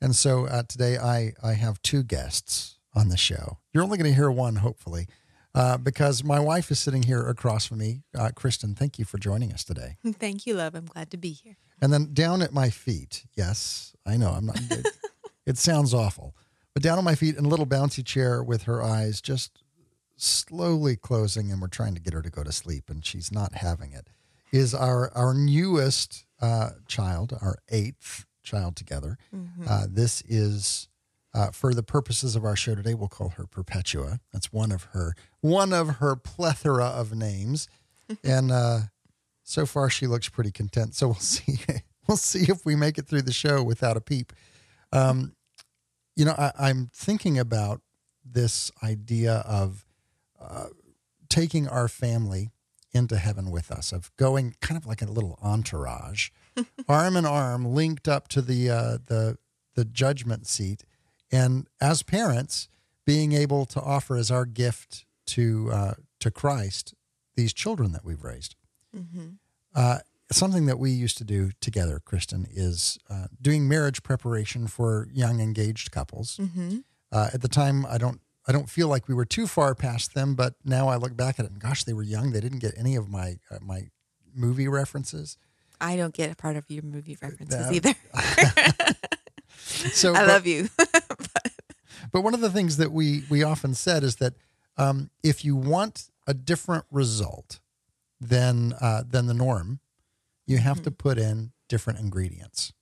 And 0.02 0.14
so 0.14 0.46
uh, 0.46 0.64
today 0.68 0.98
I, 0.98 1.32
I 1.42 1.54
have 1.54 1.80
two 1.80 2.02
guests 2.02 2.78
on 2.94 3.08
the 3.08 3.16
show. 3.16 3.58
You're 3.72 3.84
only 3.84 3.96
going 3.96 4.10
to 4.10 4.14
hear 4.14 4.30
one, 4.30 4.56
hopefully, 4.56 5.06
uh, 5.54 5.78
because 5.78 6.24
my 6.24 6.40
wife 6.40 6.70
is 6.70 6.78
sitting 6.78 7.04
here 7.04 7.26
across 7.26 7.66
from 7.66 7.78
me. 7.78 8.02
Uh, 8.14 8.30
Kristin, 8.34 8.76
thank 8.76 8.98
you 8.98 9.04
for 9.04 9.18
joining 9.18 9.52
us 9.52 9.64
today. 9.64 9.96
Thank 10.18 10.46
you, 10.46 10.54
love. 10.54 10.74
I'm 10.74 10.86
glad 10.86 11.10
to 11.12 11.16
be 11.16 11.30
here. 11.30 11.56
And 11.80 11.92
then 11.92 12.12
down 12.12 12.42
at 12.42 12.52
my 12.52 12.70
feet, 12.70 13.24
yes, 13.34 13.94
I 14.04 14.16
know 14.16 14.30
I'm 14.30 14.46
not. 14.46 14.60
It, 14.70 14.86
it 15.46 15.58
sounds 15.58 15.94
awful, 15.94 16.34
but 16.74 16.82
down 16.82 16.98
on 16.98 17.04
my 17.04 17.14
feet 17.14 17.36
in 17.36 17.44
a 17.44 17.48
little 17.48 17.66
bouncy 17.66 18.04
chair 18.04 18.42
with 18.42 18.64
her 18.64 18.82
eyes 18.82 19.20
just 19.20 19.62
slowly 20.16 20.96
closing, 20.96 21.52
and 21.52 21.60
we're 21.60 21.68
trying 21.68 21.94
to 21.94 22.00
get 22.00 22.12
her 22.12 22.22
to 22.22 22.30
go 22.30 22.42
to 22.42 22.50
sleep, 22.50 22.90
and 22.90 23.04
she's 23.06 23.30
not 23.30 23.54
having 23.54 23.92
it. 23.92 24.08
Is 24.52 24.74
our 24.74 25.10
our 25.14 25.34
newest 25.34 26.24
uh, 26.40 26.70
child, 26.86 27.36
our 27.40 27.58
eighth 27.68 28.26
child 28.42 28.76
together. 28.76 29.18
Mm-hmm. 29.34 29.66
Uh, 29.68 29.86
this 29.88 30.22
is 30.22 30.88
uh, 31.34 31.50
for 31.50 31.74
the 31.74 31.82
purposes 31.82 32.34
of 32.34 32.44
our 32.44 32.56
show 32.56 32.74
today. 32.74 32.94
We'll 32.94 33.08
call 33.08 33.30
her 33.30 33.46
Perpetua. 33.46 34.20
That's 34.32 34.52
one 34.52 34.72
of 34.72 34.84
her 34.92 35.14
one 35.40 35.72
of 35.72 35.96
her 35.96 36.16
plethora 36.16 36.86
of 36.86 37.14
names, 37.14 37.68
and 38.24 38.50
uh, 38.50 38.78
so 39.44 39.66
far 39.66 39.90
she 39.90 40.06
looks 40.06 40.28
pretty 40.28 40.50
content. 40.50 40.94
So 40.94 41.08
we'll 41.08 41.14
see. 41.16 41.58
we'll 42.06 42.16
see 42.16 42.50
if 42.50 42.64
we 42.64 42.74
make 42.74 42.98
it 42.98 43.06
through 43.06 43.22
the 43.22 43.32
show 43.32 43.62
without 43.62 43.96
a 43.96 44.00
peep. 44.00 44.32
Um, 44.92 45.34
you 46.16 46.24
know, 46.24 46.34
I, 46.36 46.52
I'm 46.58 46.90
thinking 46.94 47.38
about 47.38 47.82
this 48.24 48.72
idea 48.82 49.44
of 49.46 49.86
uh, 50.40 50.66
taking 51.28 51.68
our 51.68 51.88
family 51.88 52.50
into 52.98 53.16
heaven 53.16 53.50
with 53.50 53.70
us, 53.70 53.92
of 53.92 54.14
going 54.16 54.54
kind 54.60 54.76
of 54.76 54.86
like 54.86 55.00
a 55.00 55.06
little 55.06 55.38
entourage, 55.40 56.28
arm 56.88 57.16
in 57.16 57.24
arm, 57.24 57.64
linked 57.64 58.06
up 58.06 58.28
to 58.28 58.42
the 58.42 58.68
uh, 58.68 58.98
the 59.06 59.38
the 59.74 59.84
judgment 59.86 60.46
seat, 60.46 60.82
and 61.32 61.66
as 61.80 62.02
parents, 62.02 62.68
being 63.06 63.32
able 63.32 63.64
to 63.64 63.80
offer 63.80 64.16
as 64.16 64.30
our 64.30 64.44
gift 64.44 65.06
to 65.26 65.70
uh, 65.72 65.94
to 66.20 66.30
Christ 66.30 66.94
these 67.36 67.52
children 67.52 67.92
that 67.92 68.04
we've 68.04 68.22
raised. 68.22 68.56
Mm-hmm. 68.94 69.28
Uh, 69.74 69.98
something 70.30 70.66
that 70.66 70.78
we 70.78 70.90
used 70.90 71.16
to 71.18 71.24
do 71.24 71.52
together, 71.60 72.00
Kristin, 72.04 72.46
is 72.50 72.98
uh, 73.08 73.28
doing 73.40 73.68
marriage 73.68 74.02
preparation 74.02 74.66
for 74.66 75.08
young 75.12 75.40
engaged 75.40 75.90
couples. 75.90 76.38
Mm-hmm. 76.38 76.78
Uh, 77.10 77.30
at 77.32 77.40
the 77.40 77.48
time, 77.48 77.86
I 77.86 77.96
don't 77.96 78.20
I 78.48 78.52
don't 78.52 78.70
feel 78.70 78.88
like 78.88 79.08
we 79.08 79.14
were 79.14 79.26
too 79.26 79.46
far 79.46 79.74
past 79.74 80.14
them, 80.14 80.34
but 80.34 80.54
now 80.64 80.88
I 80.88 80.96
look 80.96 81.14
back 81.14 81.38
at 81.38 81.44
it 81.44 81.50
and 81.50 81.60
gosh, 81.60 81.84
they 81.84 81.92
were 81.92 82.02
young. 82.02 82.32
They 82.32 82.40
didn't 82.40 82.60
get 82.60 82.72
any 82.78 82.96
of 82.96 83.08
my 83.08 83.36
uh, 83.50 83.58
my 83.60 83.90
movie 84.34 84.68
references. 84.68 85.36
I 85.80 85.96
don't 85.96 86.14
get 86.14 86.32
a 86.32 86.34
part 86.34 86.56
of 86.56 86.64
your 86.68 86.82
movie 86.82 87.18
references 87.20 87.70
either. 87.70 87.94
so 89.58 90.10
I 90.14 90.20
but, 90.20 90.28
love 90.28 90.46
you. 90.46 90.70
but. 90.76 91.52
but 92.12 92.22
one 92.22 92.34
of 92.34 92.40
the 92.40 92.50
things 92.50 92.78
that 92.78 92.90
we 92.90 93.24
we 93.28 93.42
often 93.42 93.74
said 93.74 94.02
is 94.02 94.16
that 94.16 94.32
um, 94.78 95.10
if 95.22 95.44
you 95.44 95.54
want 95.54 96.08
a 96.26 96.32
different 96.32 96.84
result 96.90 97.60
than 98.18 98.72
uh, 98.80 99.02
than 99.08 99.26
the 99.26 99.34
norm, 99.34 99.80
you 100.46 100.56
have 100.56 100.78
mm-hmm. 100.78 100.84
to 100.84 100.90
put 100.90 101.18
in 101.18 101.52
different 101.68 101.98
ingredients. 101.98 102.72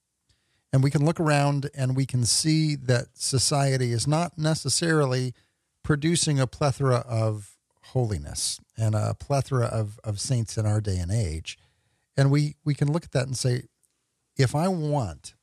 And 0.72 0.82
we 0.82 0.90
can 0.90 1.04
look 1.04 1.18
around 1.18 1.70
and 1.74 1.96
we 1.96 2.06
can 2.06 2.24
see 2.24 2.76
that 2.76 3.06
society 3.14 3.92
is 3.92 4.06
not 4.06 4.36
necessarily 4.36 5.32
producing 5.86 6.40
a 6.40 6.48
plethora 6.48 7.04
of 7.08 7.54
holiness 7.92 8.60
and 8.76 8.96
a 8.96 9.14
plethora 9.14 9.66
of, 9.66 10.00
of 10.02 10.18
saints 10.18 10.58
in 10.58 10.66
our 10.66 10.80
day 10.80 10.96
and 10.96 11.12
age. 11.12 11.56
And 12.16 12.28
we, 12.28 12.56
we 12.64 12.74
can 12.74 12.90
look 12.90 13.04
at 13.04 13.12
that 13.12 13.28
and 13.28 13.38
say, 13.38 13.66
if 14.36 14.56
I 14.56 14.66
want, 14.66 15.34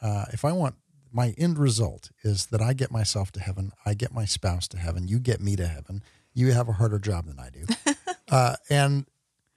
uh, 0.00 0.26
if 0.32 0.44
I 0.44 0.52
want 0.52 0.76
my 1.10 1.34
end 1.36 1.58
result 1.58 2.12
is 2.22 2.46
that 2.46 2.62
I 2.62 2.74
get 2.74 2.92
myself 2.92 3.32
to 3.32 3.40
heaven, 3.40 3.72
I 3.84 3.94
get 3.94 4.14
my 4.14 4.24
spouse 4.24 4.68
to 4.68 4.78
heaven, 4.78 5.08
you 5.08 5.18
get 5.18 5.40
me 5.40 5.56
to 5.56 5.66
heaven, 5.66 6.04
you 6.32 6.52
have 6.52 6.68
a 6.68 6.74
harder 6.74 7.00
job 7.00 7.26
than 7.26 7.40
I 7.40 7.50
do, 7.50 7.66
uh, 8.30 8.54
and 8.70 9.04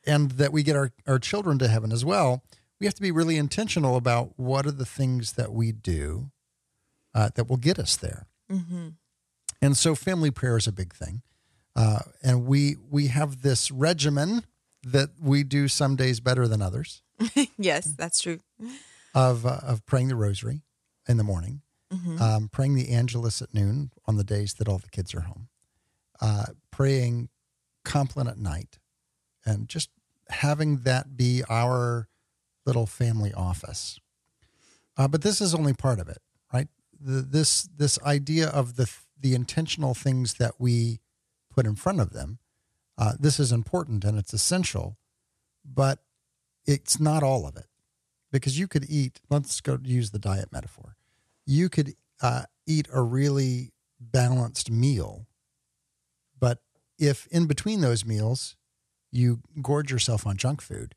and 0.08 0.32
that 0.32 0.52
we 0.52 0.64
get 0.64 0.76
our, 0.76 0.92
our 1.06 1.20
children 1.20 1.60
to 1.60 1.68
heaven 1.68 1.92
as 1.92 2.04
well. 2.04 2.44
We 2.80 2.88
have 2.88 2.96
to 2.96 3.02
be 3.04 3.12
really 3.12 3.38
intentional 3.38 3.96
about 3.96 4.32
what 4.38 4.66
are 4.66 4.72
the 4.72 4.86
things 4.86 5.34
that 5.34 5.52
we 5.52 5.72
do 5.72 6.32
uh, 7.14 7.30
that 7.36 7.48
will 7.48 7.58
get 7.58 7.78
us 7.78 7.96
there. 7.96 8.26
Mm-hmm. 8.52 8.88
And 9.62 9.78
so 9.78 9.96
family 9.96 10.32
prayer 10.32 10.58
is 10.58 10.68
a 10.68 10.72
big 10.72 10.94
thing. 10.94 11.22
Uh, 11.76 12.00
and 12.22 12.46
we 12.46 12.76
we 12.90 13.08
have 13.08 13.42
this 13.42 13.72
regimen 13.72 14.44
that 14.84 15.10
we 15.22 15.44
do 15.44 15.68
some 15.68 15.96
days 15.96 16.20
better 16.20 16.48
than 16.48 16.62
others. 16.62 17.02
yes, 17.58 17.86
that's 17.86 18.22
true. 18.22 18.40
Of 19.14 19.46
uh, 19.46 19.60
of 19.64 19.86
praying 19.86 20.10
the 20.10 20.16
rosary 20.16 20.64
in 21.08 21.18
the 21.18 21.24
morning, 21.24 21.62
mm-hmm. 21.94 22.22
um, 22.22 22.50
praying 22.50 22.76
the 22.76 22.90
Angelus 22.90 23.42
at 23.42 23.54
noon 23.54 23.92
on 24.06 24.18
the 24.18 24.24
days 24.24 24.56
that 24.56 24.68
all 24.68 24.80
the 24.80 24.90
kids 24.90 25.16
are 25.16 25.22
home, 25.22 25.48
uh, 26.20 26.46
praying 26.72 27.30
Compline 27.84 28.28
at 28.28 28.38
night, 28.38 28.78
and 29.44 29.68
just 29.68 29.90
having 30.30 30.80
that 30.80 31.18
be 31.18 31.44
our 31.50 32.08
little 32.66 32.86
family 32.86 33.34
office. 33.34 34.00
Uh, 34.98 35.08
but 35.08 35.24
this 35.24 35.42
is 35.42 35.56
only 35.56 35.74
part 35.74 36.00
of 36.00 36.08
it, 36.08 36.20
right? 36.54 36.68
The, 37.00 37.22
this 37.22 37.64
this 37.76 38.00
idea 38.04 38.50
of 38.50 38.76
the 38.76 38.88
the 39.22 39.36
intentional 39.36 39.94
things 39.94 40.36
that 40.36 40.56
we 40.60 41.00
put 41.50 41.66
in 41.66 41.76
front 41.76 42.00
of 42.00 42.12
them. 42.12 42.40
Uh, 42.98 43.14
this 43.20 43.40
is 43.40 43.52
important 43.52 44.04
and 44.04 44.18
it's 44.18 44.34
essential, 44.34 44.98
but 45.66 46.00
it's 46.66 47.00
not 47.00 47.24
all 47.24 47.48
of 47.48 47.56
it 47.56 47.68
because 48.32 48.60
you 48.60 48.68
could 48.68 48.86
eat. 48.90 49.20
Let's 49.30 49.62
go 49.62 49.80
use 49.82 50.12
the 50.12 50.20
diet 50.20 50.52
metaphor. 50.52 50.96
You 51.46 51.70
could 51.70 51.94
uh, 52.22 52.44
eat 52.68 52.88
a 52.94 53.02
really 53.02 53.72
balanced 54.00 54.72
meal, 54.72 55.28
but 56.40 56.60
if 56.98 57.28
in 57.28 57.46
between 57.48 57.82
those 57.82 58.06
meals 58.06 58.56
you 59.12 59.42
gorge 59.62 59.92
yourself 59.92 60.26
on 60.26 60.38
junk 60.38 60.62
food, 60.62 60.96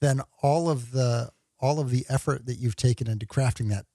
then 0.00 0.20
all 0.42 0.70
of 0.70 0.92
the 0.92 1.30
all 1.58 1.80
of 1.80 1.90
the 1.90 2.04
effort 2.08 2.46
that 2.46 2.58
you've 2.58 2.76
taken 2.76 3.08
into 3.08 3.26
crafting 3.26 3.68
that 3.70 3.86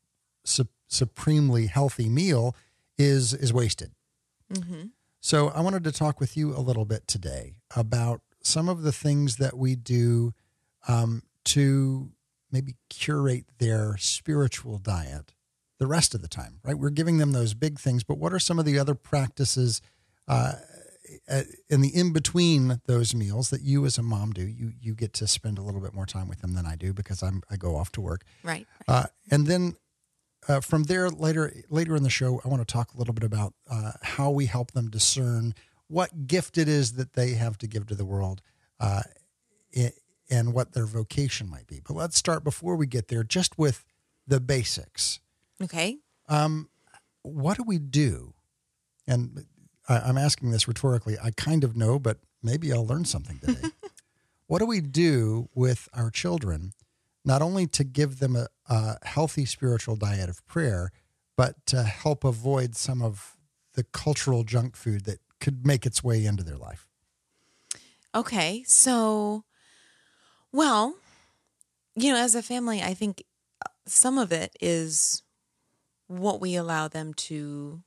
su- 0.44 0.68
supremely 0.88 1.68
healthy 1.68 2.10
meal 2.10 2.56
is 3.00 3.34
is 3.34 3.52
wasted. 3.52 3.92
Mm-hmm. 4.54 4.88
So 5.22 5.50
I 5.50 5.62
wanted 5.62 5.84
to 5.86 5.92
talk 5.92 6.20
with 6.20 6.38
you 6.38 6.56
a 6.56 6.60
little 6.60 6.86
bit 6.86 7.08
today 7.08 7.56
about 7.76 8.22
some 8.44 8.70
of 8.70 8.84
the 8.84 8.92
things 8.92 9.38
that 9.38 9.58
we 9.58 9.76
do 9.76 10.34
um, 10.88 11.24
to 11.46 12.12
maybe 12.52 12.76
curate 12.90 13.46
their 13.58 13.98
spiritual 13.98 14.78
diet 14.78 15.34
the 15.78 15.88
rest 15.88 16.14
of 16.14 16.22
the 16.22 16.28
time. 16.28 16.60
Right, 16.64 16.78
we're 16.78 16.90
giving 16.90 17.18
them 17.18 17.32
those 17.32 17.54
big 17.54 17.80
things, 17.80 18.04
but 18.04 18.18
what 18.18 18.34
are 18.34 18.40
some 18.40 18.60
of 18.60 18.66
the 18.66 18.78
other 18.78 18.96
practices? 18.96 19.82
Uh, 20.28 20.54
in 21.70 21.82
the 21.82 21.90
in 21.90 22.14
between 22.14 22.82
those 22.86 23.16
meals 23.16 23.50
that 23.50 23.62
you 23.62 23.86
as 23.86 23.98
a 23.98 24.04
mom 24.04 24.32
do, 24.32 24.46
you 24.46 24.74
you 24.80 24.94
get 24.94 25.14
to 25.14 25.28
spend 25.28 25.58
a 25.58 25.62
little 25.62 25.82
bit 25.82 25.94
more 25.94 26.06
time 26.06 26.28
with 26.28 26.42
them 26.42 26.54
than 26.54 26.66
I 26.66 26.76
do 26.76 26.94
because 26.94 27.24
I'm 27.24 27.42
I 27.50 27.56
go 27.56 27.76
off 27.76 27.92
to 27.94 28.02
work. 28.02 28.24
Right. 28.44 28.68
right. 28.88 28.96
Uh, 28.96 29.08
and 29.32 29.48
then 29.48 29.76
uh, 30.48 30.62
from 30.62 30.84
there, 30.84 31.10
later 31.10 31.52
later 31.70 31.96
in 31.96 32.04
the 32.04 32.10
show, 32.10 32.42
I 32.44 32.48
want 32.48 32.66
to 32.66 32.72
talk 32.72 32.94
a 32.94 32.98
little 32.98 33.14
bit 33.14 33.24
about 33.24 33.54
uh, 33.70 33.94
how 34.02 34.30
we 34.32 34.46
help 34.46 34.72
them 34.72 34.90
discern 34.90 35.54
what 35.88 36.28
gift 36.28 36.58
it 36.58 36.68
is 36.68 36.94
that 36.94 37.14
they 37.14 37.32
have 37.32 37.58
to 37.58 37.68
give 37.68 37.88
to 37.88 37.96
the 37.96 38.06
world, 38.06 38.42
uh, 38.80 39.02
it, 39.72 39.96
and 40.30 40.54
what 40.54 40.74
their 40.74 40.86
vocation 40.86 41.50
might 41.50 41.68
be. 41.68 41.82
But 41.86 41.96
let's 41.96 42.18
start 42.18 42.44
before 42.44 42.76
we 42.76 42.88
get 42.88 43.08
there, 43.08 43.24
just 43.24 43.58
with 43.58 43.84
the 44.28 44.40
basics. 44.40 45.20
Okay. 45.62 45.98
Um, 46.28 46.70
what 47.24 47.58
do 47.58 47.64
we 47.64 47.80
do? 47.80 48.34
And 49.08 49.46
I, 49.88 50.00
I'm 50.00 50.18
asking 50.18 50.52
this 50.52 50.68
rhetorically. 50.68 51.18
I 51.22 51.32
kind 51.32 51.64
of 51.64 51.76
know, 51.76 52.00
but 52.00 52.20
maybe 52.42 52.72
I'll 52.72 52.86
learn 52.86 53.06
something 53.06 53.40
today. 53.40 53.70
what 54.48 54.60
do 54.60 54.66
we 54.66 54.80
do 54.80 55.50
with 55.54 55.90
our 55.94 56.12
children? 56.12 56.74
Not 57.26 57.42
only 57.42 57.68
to 57.68 57.84
give 57.84 58.20
them 58.20 58.36
a, 58.36 58.48
a 58.68 58.98
healthy 59.06 59.46
spiritual 59.46 59.96
diet 59.96 60.30
of 60.30 60.46
prayer, 60.48 60.92
but 61.38 61.66
to 61.68 61.84
help 61.84 62.24
avoid 62.24 62.76
some 62.76 63.02
of 63.02 63.38
the 63.74 63.84
cultural 63.84 64.44
junk 64.44 64.76
food 64.76 65.06
that 65.06 65.20
could 65.40 65.66
make 65.66 65.86
its 65.86 66.04
way 66.04 66.26
into 66.26 66.44
their 66.44 66.58
life. 66.58 66.88
Okay. 68.16 68.64
So, 68.68 69.44
well, 70.52 70.96
you 71.96 72.12
know, 72.12 72.20
as 72.20 72.36
a 72.36 72.42
family, 72.42 72.82
I 72.82 72.94
think 72.94 73.24
some 73.86 74.18
of 74.18 74.32
it 74.32 74.56
is 74.62 75.24
what 76.08 76.42
we 76.42 76.56
allow 76.56 76.88
them 76.88 77.14
to 77.14 77.84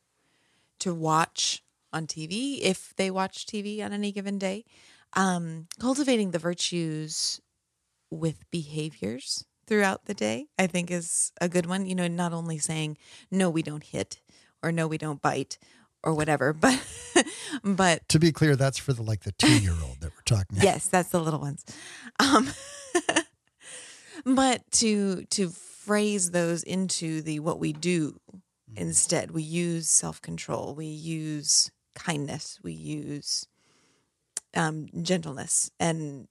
to 0.81 0.95
watch 0.95 1.63
on 1.93 2.07
TV 2.07 2.59
if 2.61 2.95
they 2.97 3.11
watch 3.11 3.47
TV 3.47 3.85
on 3.85 3.93
any 3.93 4.13
given 4.13 4.39
day. 4.39 4.65
um, 5.15 5.69
cultivating 5.79 6.31
the 6.31 6.39
virtues 6.39 7.41
with 8.13 8.49
behaviors 8.51 9.45
throughout 9.67 10.05
the 10.05 10.15
day, 10.15 10.47
I 10.59 10.67
think 10.67 10.91
is 10.91 11.33
a 11.41 11.49
good 11.49 11.67
one. 11.67 11.87
You 11.87 11.95
know, 11.95 12.09
not 12.09 12.33
only 12.33 12.59
saying, 12.59 12.99
no, 13.31 13.49
we 13.49 13.63
don't 13.63 13.83
hit 13.83 14.21
or 14.63 14.71
no, 14.71 14.87
we 14.87 14.99
don't 14.99 15.23
bite 15.23 15.59
or 16.05 16.15
whatever, 16.15 16.53
but, 16.53 16.79
but 17.65 18.09
To 18.11 18.19
be 18.19 18.33
clear, 18.33 18.55
that's 18.55 18.79
for 18.79 18.93
the 18.93 19.03
like 19.03 19.23
the 19.23 19.33
two 19.33 19.61
year 19.61 19.75
old 19.83 20.01
that 20.01 20.11
we're 20.11 20.23
talking 20.25 20.59
about. 20.59 20.65
yes, 20.65 20.89
that's 20.89 21.09
the 21.11 21.21
little 21.21 21.41
ones. 21.41 21.65
Um, 22.21 22.51
but 24.25 24.63
to, 24.73 25.25
to 25.31 25.49
phrase 25.49 26.31
those 26.33 26.63
into 26.63 27.23
the, 27.23 27.41
what 27.41 27.59
we 27.59 27.73
do 27.73 28.19
instead, 28.77 29.31
we 29.31 29.43
use 29.43 29.89
self 29.89 30.21
control, 30.21 30.75
we 30.75 30.87
use 30.87 31.71
kindness, 31.95 32.59
we 32.63 32.73
use 32.73 33.47
um, 34.55 34.87
gentleness 35.03 35.71
and 35.81 36.29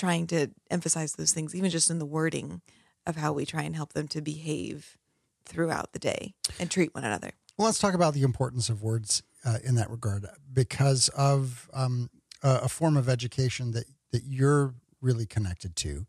trying 0.00 0.26
to 0.26 0.48
emphasize 0.70 1.12
those 1.12 1.32
things, 1.32 1.54
even 1.54 1.70
just 1.70 1.90
in 1.90 1.98
the 1.98 2.06
wording 2.06 2.62
of 3.06 3.16
how 3.16 3.32
we 3.32 3.44
try 3.44 3.62
and 3.62 3.76
help 3.76 3.92
them 3.92 4.08
to 4.08 4.20
behave 4.20 4.96
throughout 5.44 5.92
the 5.92 5.98
day 5.98 6.34
and 6.58 6.70
treat 6.70 6.94
one 6.94 7.04
another. 7.04 7.32
Well, 7.56 7.66
let's 7.66 7.78
talk 7.78 7.94
about 7.94 8.14
the 8.14 8.22
importance 8.22 8.70
of 8.70 8.82
words 8.82 9.22
uh, 9.44 9.58
in 9.62 9.74
that 9.74 9.90
regard 9.90 10.26
because 10.52 11.08
of 11.10 11.68
um, 11.74 12.08
a, 12.42 12.60
a 12.62 12.68
form 12.68 12.96
of 12.96 13.08
education 13.08 13.72
that, 13.72 13.84
that 14.12 14.22
you're 14.24 14.74
really 15.02 15.26
connected 15.26 15.76
to. 15.76 16.06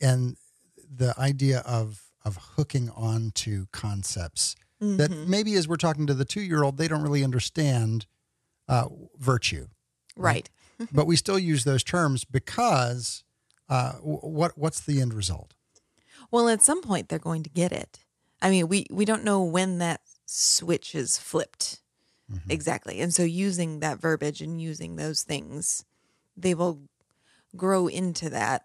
And 0.00 0.36
the 0.76 1.14
idea 1.18 1.60
of, 1.60 2.02
of 2.24 2.36
hooking 2.56 2.90
on 2.90 3.30
to 3.36 3.68
concepts 3.72 4.56
that 4.80 5.12
maybe 5.28 5.54
as 5.54 5.68
we're 5.68 5.76
talking 5.76 6.08
to 6.08 6.14
the 6.14 6.24
two 6.24 6.40
year 6.40 6.64
old, 6.64 6.76
they 6.76 6.88
don't 6.88 7.02
really 7.02 7.22
understand 7.22 8.06
uh, 8.68 8.88
virtue. 9.16 9.68
Right. 10.16 10.50
but 10.92 11.06
we 11.06 11.16
still 11.16 11.38
use 11.38 11.64
those 11.64 11.82
terms 11.82 12.24
because 12.24 13.24
uh, 13.68 13.92
what 13.92 14.56
what's 14.56 14.80
the 14.80 15.00
end 15.00 15.14
result? 15.14 15.54
Well, 16.30 16.48
at 16.48 16.62
some 16.62 16.82
point 16.82 17.08
they're 17.08 17.18
going 17.18 17.42
to 17.42 17.50
get 17.50 17.72
it. 17.72 18.00
I 18.40 18.50
mean, 18.50 18.68
we 18.68 18.86
we 18.90 19.04
don't 19.04 19.24
know 19.24 19.42
when 19.42 19.78
that 19.78 20.00
switch 20.26 20.94
is 20.94 21.18
flipped 21.18 21.80
exactly, 22.48 23.00
and 23.00 23.12
so 23.12 23.22
using 23.22 23.80
that 23.80 24.00
verbiage 24.00 24.40
and 24.40 24.60
using 24.60 24.96
those 24.96 25.22
things, 25.22 25.84
they 26.36 26.54
will 26.54 26.80
grow 27.54 27.86
into 27.86 28.30
that 28.30 28.64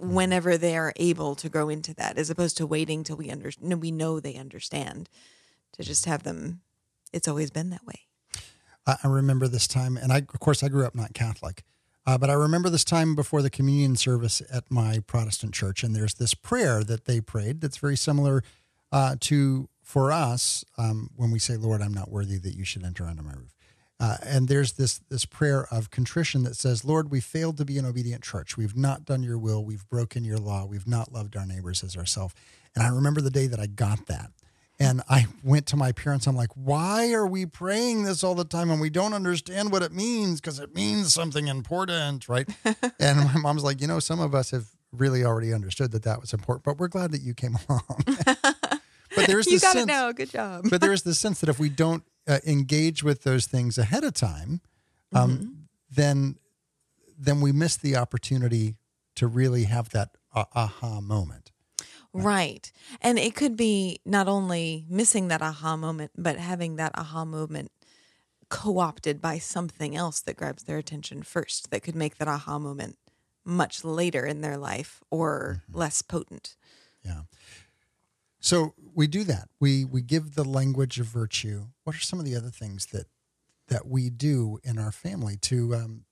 whenever 0.00 0.56
they 0.56 0.76
are 0.76 0.92
able 0.96 1.34
to 1.36 1.48
grow 1.48 1.68
into 1.68 1.94
that, 1.94 2.18
as 2.18 2.30
opposed 2.30 2.56
to 2.56 2.66
waiting 2.66 3.04
till 3.04 3.16
we 3.16 3.30
under 3.30 3.50
we 3.60 3.90
know 3.92 4.18
they 4.18 4.34
understand. 4.36 5.08
To 5.74 5.82
just 5.82 6.04
have 6.04 6.22
them, 6.22 6.60
it's 7.14 7.28
always 7.28 7.50
been 7.50 7.70
that 7.70 7.86
way. 7.86 8.00
I, 8.86 9.06
remember 9.06 9.48
this 9.48 9.68
time, 9.68 9.96
and 9.96 10.12
I 10.12 10.18
of 10.18 10.40
course 10.40 10.62
I 10.62 10.68
grew 10.68 10.84
up 10.86 10.94
not 10.94 11.14
Catholic, 11.14 11.62
uh, 12.06 12.18
but 12.18 12.30
I 12.30 12.34
remember 12.34 12.68
this 12.68 12.84
time 12.84 13.14
before 13.14 13.42
the 13.42 13.50
communion 13.50 13.96
service 13.96 14.42
at 14.52 14.70
my 14.70 14.98
Protestant 15.06 15.54
church, 15.54 15.84
and 15.84 15.94
there's 15.94 16.14
this 16.14 16.34
prayer 16.34 16.82
that 16.84 17.04
they 17.04 17.20
prayed 17.20 17.60
that's 17.60 17.76
very 17.76 17.96
similar 17.96 18.42
uh, 18.90 19.16
to 19.20 19.68
for 19.82 20.12
us 20.12 20.64
um, 20.78 21.10
when 21.16 21.30
we 21.30 21.38
say, 21.38 21.56
"Lord, 21.56 21.80
I'm 21.80 21.94
not 21.94 22.10
worthy 22.10 22.38
that 22.38 22.56
you 22.56 22.64
should 22.64 22.84
enter 22.84 23.06
under 23.06 23.22
my 23.22 23.34
roof." 23.34 23.54
Uh, 24.00 24.16
and 24.24 24.48
there's 24.48 24.72
this 24.72 25.00
this 25.10 25.24
prayer 25.24 25.66
of 25.70 25.90
contrition 25.90 26.42
that 26.42 26.56
says, 26.56 26.84
"Lord, 26.84 27.10
we 27.10 27.20
failed 27.20 27.56
to 27.58 27.64
be 27.64 27.78
an 27.78 27.84
obedient 27.84 28.24
church. 28.24 28.56
We've 28.56 28.76
not 28.76 29.04
done 29.04 29.22
your 29.22 29.38
will. 29.38 29.64
We've 29.64 29.88
broken 29.88 30.24
your 30.24 30.38
law. 30.38 30.64
We've 30.64 30.88
not 30.88 31.12
loved 31.12 31.36
our 31.36 31.46
neighbors 31.46 31.84
as 31.84 31.96
ourselves." 31.96 32.34
And 32.74 32.82
I 32.82 32.88
remember 32.88 33.20
the 33.20 33.30
day 33.30 33.46
that 33.46 33.60
I 33.60 33.66
got 33.66 34.06
that. 34.06 34.32
And 34.82 35.02
I 35.08 35.26
went 35.42 35.66
to 35.68 35.76
my 35.76 35.92
parents. 35.92 36.26
I'm 36.26 36.36
like, 36.36 36.50
why 36.54 37.12
are 37.12 37.26
we 37.26 37.46
praying 37.46 38.02
this 38.04 38.24
all 38.24 38.34
the 38.34 38.44
time 38.44 38.70
and 38.70 38.80
we 38.80 38.90
don't 38.90 39.14
understand 39.14 39.70
what 39.72 39.82
it 39.82 39.92
means? 39.92 40.40
Because 40.40 40.58
it 40.58 40.74
means 40.74 41.12
something 41.14 41.46
important, 41.48 42.28
right? 42.28 42.48
and 43.00 43.18
my 43.32 43.36
mom's 43.38 43.62
like, 43.64 43.80
you 43.80 43.86
know, 43.86 44.00
some 44.00 44.20
of 44.20 44.34
us 44.34 44.50
have 44.50 44.66
really 44.92 45.24
already 45.24 45.52
understood 45.54 45.92
that 45.92 46.02
that 46.02 46.20
was 46.20 46.32
important, 46.32 46.64
but 46.64 46.78
we're 46.78 46.88
glad 46.88 47.12
that 47.12 47.22
you 47.22 47.32
came 47.34 47.56
along. 47.68 48.04
but 48.06 49.26
there's 49.26 49.46
you 49.46 49.60
got 49.60 49.72
sense, 49.72 49.84
it 49.84 49.86
now. 49.86 50.10
Good 50.12 50.30
job. 50.30 50.66
but 50.68 50.80
there 50.80 50.92
is 50.92 51.02
this 51.02 51.18
sense 51.18 51.40
that 51.40 51.48
if 51.48 51.58
we 51.58 51.68
don't 51.68 52.02
uh, 52.26 52.38
engage 52.46 53.02
with 53.02 53.22
those 53.22 53.46
things 53.46 53.78
ahead 53.78 54.04
of 54.04 54.14
time, 54.14 54.60
um, 55.14 55.30
Mm-hmm. 55.30 55.50
then 55.90 56.36
then 57.18 57.40
we 57.40 57.52
miss 57.52 57.76
the 57.76 57.94
opportunity 57.96 58.74
to 59.14 59.26
really 59.28 59.64
have 59.64 59.90
that 59.90 60.16
uh, 60.34 60.44
aha 60.54 61.00
moment. 61.00 61.51
Right. 62.12 62.70
And 63.00 63.18
it 63.18 63.34
could 63.34 63.56
be 63.56 64.00
not 64.04 64.28
only 64.28 64.84
missing 64.88 65.28
that 65.28 65.42
aha 65.42 65.76
moment, 65.76 66.12
but 66.16 66.36
having 66.36 66.76
that 66.76 66.92
aha 66.96 67.24
moment 67.24 67.70
co 68.48 68.78
opted 68.78 69.22
by 69.22 69.38
something 69.38 69.96
else 69.96 70.20
that 70.20 70.36
grabs 70.36 70.64
their 70.64 70.76
attention 70.76 71.22
first 71.22 71.70
that 71.70 71.82
could 71.82 71.96
make 71.96 72.18
that 72.18 72.28
aha 72.28 72.58
moment 72.58 72.98
much 73.44 73.82
later 73.82 74.26
in 74.26 74.42
their 74.42 74.58
life 74.58 75.00
or 75.10 75.62
less 75.72 76.02
potent. 76.02 76.54
Yeah. 77.02 77.22
So 78.40 78.74
we 78.94 79.06
do 79.06 79.24
that. 79.24 79.48
We 79.58 79.84
we 79.84 80.02
give 80.02 80.34
the 80.34 80.44
language 80.44 81.00
of 81.00 81.06
virtue. 81.06 81.68
What 81.84 81.96
are 81.96 82.00
some 82.00 82.18
of 82.18 82.24
the 82.24 82.36
other 82.36 82.50
things 82.50 82.86
that 82.86 83.06
that 83.68 83.86
we 83.86 84.10
do 84.10 84.58
in 84.62 84.78
our 84.78 84.92
family 84.92 85.36
to 85.42 85.74
um, 85.74 86.04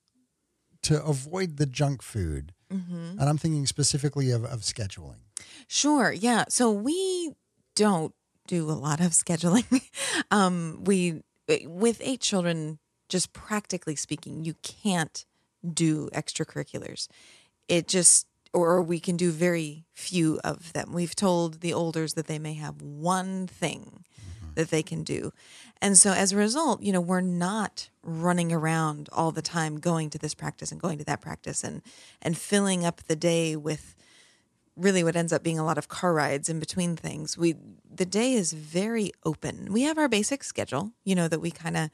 to 0.82 1.02
avoid 1.04 1.56
the 1.56 1.66
junk 1.66 2.02
food? 2.02 2.54
Mm-hmm. 2.72 3.18
And 3.18 3.22
I'm 3.28 3.38
thinking 3.38 3.66
specifically 3.66 4.30
of, 4.30 4.44
of 4.44 4.60
scheduling. 4.60 5.18
Sure. 5.66 6.12
Yeah. 6.12 6.44
So 6.48 6.70
we 6.70 7.32
don't 7.74 8.14
do 8.46 8.70
a 8.70 8.72
lot 8.72 9.00
of 9.00 9.06
scheduling. 9.12 9.82
um, 10.30 10.82
we, 10.84 11.22
eh, 11.48 11.66
with 11.66 12.00
eight 12.02 12.20
children, 12.20 12.78
just 13.08 13.32
practically 13.32 13.96
speaking, 13.96 14.44
you 14.44 14.54
can't 14.62 15.24
do 15.74 16.08
extracurriculars. 16.14 17.08
It 17.68 17.88
just, 17.88 18.26
or 18.52 18.82
we 18.82 19.00
can 19.00 19.16
do 19.16 19.30
very 19.30 19.84
few 19.94 20.40
of 20.42 20.72
them. 20.72 20.92
We've 20.92 21.14
told 21.14 21.60
the 21.60 21.72
olders 21.72 22.14
that 22.14 22.26
they 22.26 22.38
may 22.38 22.54
have 22.54 22.82
one 22.82 23.46
thing 23.46 24.04
mm-hmm. 24.04 24.29
That 24.54 24.70
they 24.70 24.82
can 24.82 25.02
do. 25.02 25.32
And 25.80 25.96
so 25.96 26.12
as 26.12 26.32
a 26.32 26.36
result, 26.36 26.82
you 26.82 26.92
know, 26.92 27.00
we're 27.00 27.20
not 27.20 27.88
running 28.02 28.52
around 28.52 29.08
all 29.12 29.30
the 29.30 29.42
time 29.42 29.78
going 29.78 30.10
to 30.10 30.18
this 30.18 30.34
practice 30.34 30.72
and 30.72 30.80
going 30.80 30.98
to 30.98 31.04
that 31.04 31.20
practice 31.20 31.64
and 31.64 31.82
and 32.20 32.36
filling 32.36 32.84
up 32.84 33.02
the 33.04 33.16
day 33.16 33.56
with 33.56 33.94
really 34.76 35.04
what 35.04 35.16
ends 35.16 35.32
up 35.32 35.42
being 35.42 35.58
a 35.58 35.64
lot 35.64 35.78
of 35.78 35.88
car 35.88 36.12
rides 36.12 36.48
in 36.48 36.58
between 36.58 36.96
things. 36.96 37.36
We 37.36 37.54
the 37.92 38.06
day 38.06 38.34
is 38.34 38.52
very 38.52 39.12
open. 39.24 39.72
We 39.72 39.82
have 39.82 39.98
our 39.98 40.08
basic 40.08 40.44
schedule, 40.44 40.92
you 41.04 41.14
know, 41.14 41.28
that 41.28 41.40
we 41.40 41.50
kind 41.50 41.76
of 41.76 41.90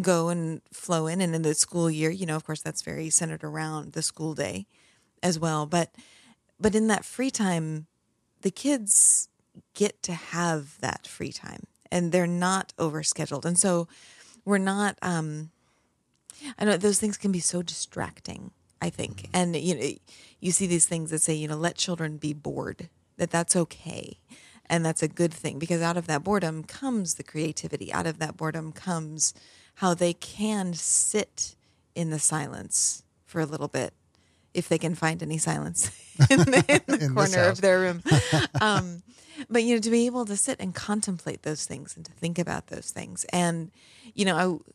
go 0.00 0.28
and 0.28 0.60
flow 0.72 1.06
in 1.06 1.20
and 1.20 1.34
in 1.34 1.42
the 1.42 1.54
school 1.54 1.90
year, 1.90 2.10
you 2.10 2.26
know, 2.26 2.36
of 2.36 2.44
course 2.44 2.62
that's 2.62 2.82
very 2.82 3.10
centered 3.10 3.44
around 3.44 3.92
the 3.92 4.02
school 4.02 4.34
day 4.34 4.66
as 5.22 5.38
well, 5.38 5.66
but 5.66 5.94
but 6.60 6.74
in 6.74 6.88
that 6.88 7.04
free 7.04 7.30
time 7.30 7.86
the 8.42 8.50
kids 8.50 9.28
get 9.74 10.02
to 10.02 10.12
have 10.12 10.78
that 10.80 11.06
free 11.06 11.32
time 11.32 11.66
and 11.94 12.10
they're 12.10 12.26
not 12.26 12.74
overscheduled. 12.76 13.44
And 13.44 13.56
so 13.56 13.88
we're 14.44 14.58
not 14.58 14.98
um 15.00 15.50
I 16.58 16.64
know 16.64 16.76
those 16.76 16.98
things 16.98 17.16
can 17.16 17.32
be 17.32 17.40
so 17.40 17.62
distracting, 17.62 18.50
I 18.82 18.90
think. 18.90 19.30
And 19.32 19.56
you 19.56 19.74
know 19.74 19.90
you 20.40 20.50
see 20.50 20.66
these 20.66 20.84
things 20.84 21.10
that 21.10 21.22
say, 21.22 21.32
you 21.32 21.48
know, 21.48 21.56
let 21.56 21.76
children 21.76 22.18
be 22.18 22.34
bored, 22.34 22.90
that 23.16 23.30
that's 23.30 23.56
okay. 23.56 24.18
And 24.66 24.84
that's 24.84 25.02
a 25.02 25.08
good 25.08 25.32
thing 25.32 25.58
because 25.58 25.80
out 25.80 25.96
of 25.96 26.06
that 26.08 26.24
boredom 26.24 26.64
comes 26.64 27.14
the 27.14 27.22
creativity. 27.22 27.92
Out 27.92 28.06
of 28.06 28.18
that 28.18 28.36
boredom 28.36 28.72
comes 28.72 29.32
how 29.76 29.94
they 29.94 30.12
can 30.12 30.74
sit 30.74 31.54
in 31.94 32.10
the 32.10 32.18
silence 32.18 33.04
for 33.24 33.40
a 33.40 33.46
little 33.46 33.68
bit 33.68 33.94
if 34.54 34.68
they 34.68 34.78
can 34.78 34.94
find 34.94 35.22
any 35.22 35.36
silence 35.38 35.90
in 36.30 36.38
the, 36.38 36.64
in 36.68 36.80
the 36.98 37.04
In 37.06 37.14
corner 37.14 37.42
of 37.42 37.60
their 37.60 37.80
room. 37.80 38.02
um, 38.60 39.02
but 39.50 39.64
you 39.64 39.74
know, 39.74 39.80
to 39.80 39.90
be 39.90 40.06
able 40.06 40.24
to 40.26 40.36
sit 40.36 40.60
and 40.60 40.74
contemplate 40.74 41.42
those 41.42 41.66
things 41.66 41.96
and 41.96 42.06
to 42.06 42.12
think 42.12 42.38
about 42.38 42.68
those 42.68 42.90
things, 42.90 43.24
and 43.32 43.70
you 44.14 44.24
know, 44.24 44.36
I, 44.36 44.72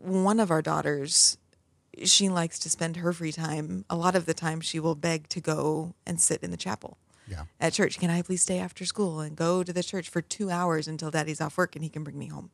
one 0.00 0.40
of 0.40 0.50
our 0.50 0.62
daughters, 0.62 1.36
she 2.04 2.28
likes 2.30 2.58
to 2.60 2.70
spend 2.70 2.96
her 2.96 3.12
free 3.12 3.32
time. 3.32 3.84
A 3.90 3.96
lot 3.96 4.16
of 4.16 4.24
the 4.26 4.34
time, 4.34 4.60
she 4.62 4.80
will 4.80 4.94
beg 4.94 5.28
to 5.28 5.40
go 5.40 5.94
and 6.06 6.20
sit 6.20 6.42
in 6.42 6.50
the 6.50 6.56
chapel 6.56 6.96
Yeah. 7.28 7.42
at 7.60 7.74
church. 7.74 7.98
Can 7.98 8.08
I 8.10 8.22
please 8.22 8.42
stay 8.42 8.58
after 8.58 8.86
school 8.86 9.20
and 9.20 9.36
go 9.36 9.62
to 9.62 9.72
the 9.72 9.82
church 9.82 10.08
for 10.08 10.22
two 10.22 10.50
hours 10.50 10.88
until 10.88 11.10
Daddy's 11.10 11.40
off 11.40 11.58
work 11.58 11.76
and 11.76 11.84
he 11.84 11.90
can 11.90 12.02
bring 12.02 12.18
me 12.18 12.28
home? 12.28 12.50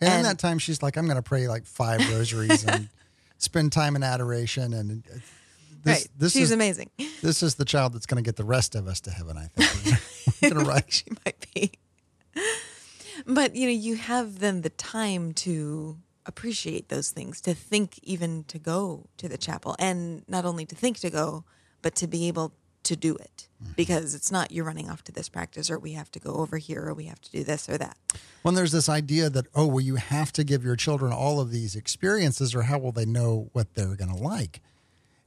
And, 0.00 0.08
in 0.08 0.14
And- 0.16 0.24
that 0.26 0.38
time, 0.38 0.58
she's 0.58 0.82
like, 0.82 0.96
I'm 0.98 1.06
going 1.06 1.16
to 1.16 1.22
pray 1.22 1.48
like 1.48 1.64
five 1.64 2.00
rosaries 2.12 2.64
and 2.64 2.88
spend 3.38 3.72
time 3.72 3.96
in 3.96 4.02
adoration. 4.02 4.74
And 4.74 5.02
uh, 5.10 5.18
this, 5.82 6.00
right, 6.00 6.08
this 6.18 6.32
she's 6.32 6.44
is 6.44 6.52
amazing. 6.52 6.90
this 7.22 7.42
is 7.42 7.54
the 7.56 7.64
child 7.64 7.92
that's 7.92 8.06
going 8.06 8.22
to 8.22 8.26
get 8.26 8.36
the 8.36 8.44
rest 8.44 8.74
of 8.74 8.86
us 8.86 9.00
to 9.00 9.10
heaven. 9.10 9.36
I 9.36 9.46
think. 9.46 10.42
We're 10.42 10.50
gonna 10.50 10.68
write- 10.68 10.92
she 10.92 11.04
might 11.24 11.46
be. 11.54 11.72
But 13.26 13.54
you 13.54 13.66
know, 13.66 13.72
you 13.72 13.96
have 13.96 14.38
then 14.38 14.62
the 14.62 14.70
time 14.70 15.32
to 15.34 15.98
appreciate 16.26 16.88
those 16.88 17.10
things, 17.10 17.40
to 17.42 17.54
think 17.54 17.98
even 18.02 18.44
to 18.44 18.58
go 18.58 19.06
to 19.18 19.28
the 19.28 19.38
chapel, 19.38 19.76
and 19.78 20.22
not 20.28 20.44
only 20.44 20.64
to 20.66 20.74
think 20.74 20.98
to 21.00 21.10
go, 21.10 21.44
but 21.82 21.94
to 21.96 22.06
be 22.06 22.28
able 22.28 22.52
to 22.82 22.96
do 22.96 23.14
it 23.16 23.48
mm-hmm. 23.62 23.72
because 23.76 24.14
it's 24.14 24.32
not 24.32 24.50
you're 24.50 24.64
running 24.64 24.88
off 24.88 25.04
to 25.04 25.12
this 25.12 25.28
practice 25.28 25.70
or 25.70 25.78
we 25.78 25.92
have 25.92 26.10
to 26.10 26.18
go 26.18 26.34
over 26.34 26.56
here 26.56 26.82
or 26.86 26.94
we 26.94 27.04
have 27.04 27.20
to 27.20 27.30
do 27.30 27.44
this 27.44 27.68
or 27.68 27.76
that. 27.78 27.96
When 28.42 28.54
there's 28.54 28.72
this 28.72 28.88
idea 28.88 29.28
that, 29.30 29.46
oh, 29.54 29.66
well, 29.66 29.80
you 29.80 29.96
have 29.96 30.32
to 30.32 30.44
give 30.44 30.64
your 30.64 30.76
children 30.76 31.12
all 31.12 31.40
of 31.40 31.50
these 31.50 31.76
experiences, 31.76 32.54
or 32.54 32.62
how 32.62 32.78
will 32.78 32.92
they 32.92 33.04
know 33.04 33.50
what 33.52 33.74
they're 33.74 33.96
going 33.96 34.10
to 34.10 34.22
like? 34.22 34.62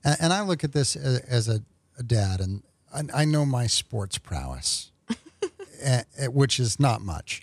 And, 0.04 0.18
and, 0.20 0.34
I 0.34 0.42
look 0.42 0.64
at 0.64 0.74
this 0.74 0.96
as, 0.96 1.20
as 1.22 1.48
a, 1.50 1.62
a, 1.98 2.04
dad, 2.04 2.40
and 2.40 2.64
I, 2.94 3.22
I, 3.22 3.26
know 3.26 3.46
my 3.46 3.68
sports 3.68 4.18
prowess, 4.18 4.92
eh, 5.82 6.04
eh, 6.18 6.28
which 6.28 6.60
is 6.60 6.80
not 6.80 7.02
much. 7.02 7.42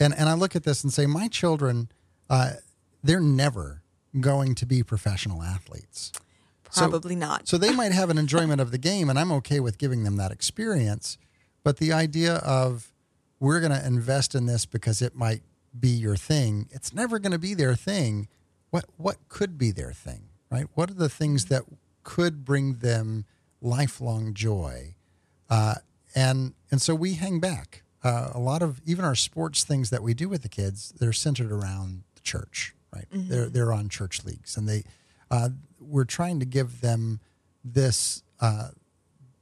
And, 0.00 0.14
and 0.14 0.28
I 0.28 0.34
look 0.34 0.56
at 0.56 0.64
this 0.64 0.82
and 0.82 0.92
say, 0.92 1.06
my 1.06 1.28
children, 1.28 1.90
uh, 2.30 2.52
they're 3.02 3.20
never 3.20 3.82
going 4.18 4.54
to 4.56 4.66
be 4.66 4.82
professional 4.82 5.42
athletes. 5.42 6.12
Probably 6.74 7.14
so, 7.14 7.18
not. 7.18 7.48
so 7.48 7.58
they 7.58 7.72
might 7.72 7.92
have 7.92 8.10
an 8.10 8.18
enjoyment 8.24 8.60
of 8.60 8.70
the 8.70 8.78
game, 8.78 9.08
and 9.10 9.18
I'm 9.18 9.32
okay 9.32 9.60
with 9.60 9.78
giving 9.78 10.04
them 10.04 10.16
that 10.16 10.30
experience. 10.30 11.18
But 11.64 11.78
the 11.78 11.92
idea 11.92 12.36
of 12.36 12.92
we're 13.40 13.60
going 13.60 13.72
to 13.72 13.86
invest 13.86 14.34
in 14.34 14.46
this 14.46 14.66
because 14.66 15.00
it 15.02 15.14
might 15.14 15.42
be 15.78 15.90
your 15.90 16.16
thing, 16.16 16.68
it's 16.70 16.92
never 16.92 17.18
going 17.18 17.32
to 17.32 17.38
be 17.38 17.54
their 17.54 17.74
thing. 17.74 18.28
What 18.70 18.86
what 18.96 19.16
could 19.28 19.56
be 19.56 19.70
their 19.70 19.92
thing, 19.92 20.28
right? 20.50 20.66
What 20.74 20.90
are 20.90 20.94
the 20.94 21.08
things 21.08 21.46
mm-hmm. 21.46 21.54
that 21.54 21.64
could 22.08 22.42
bring 22.42 22.76
them 22.76 23.26
lifelong 23.60 24.32
joy? 24.32 24.94
Uh, 25.50 25.74
and 26.14 26.54
and 26.70 26.80
so 26.80 26.94
we 26.94 27.14
hang 27.14 27.38
back. 27.38 27.82
Uh, 28.02 28.30
a 28.32 28.38
lot 28.38 28.62
of 28.62 28.80
even 28.86 29.04
our 29.04 29.14
sports 29.14 29.62
things 29.62 29.90
that 29.90 30.02
we 30.02 30.14
do 30.14 30.26
with 30.26 30.40
the 30.40 30.48
kids, 30.48 30.94
they're 30.98 31.12
centered 31.12 31.52
around 31.52 32.04
the 32.14 32.22
church, 32.22 32.74
right? 32.94 33.04
Mm-hmm. 33.12 33.28
They're 33.28 33.48
they're 33.50 33.72
on 33.74 33.90
church 33.90 34.24
leagues, 34.24 34.56
and 34.56 34.66
they 34.66 34.84
uh, 35.30 35.50
we're 35.78 36.06
trying 36.06 36.40
to 36.40 36.46
give 36.46 36.80
them 36.80 37.20
this 37.62 38.22
uh, 38.40 38.68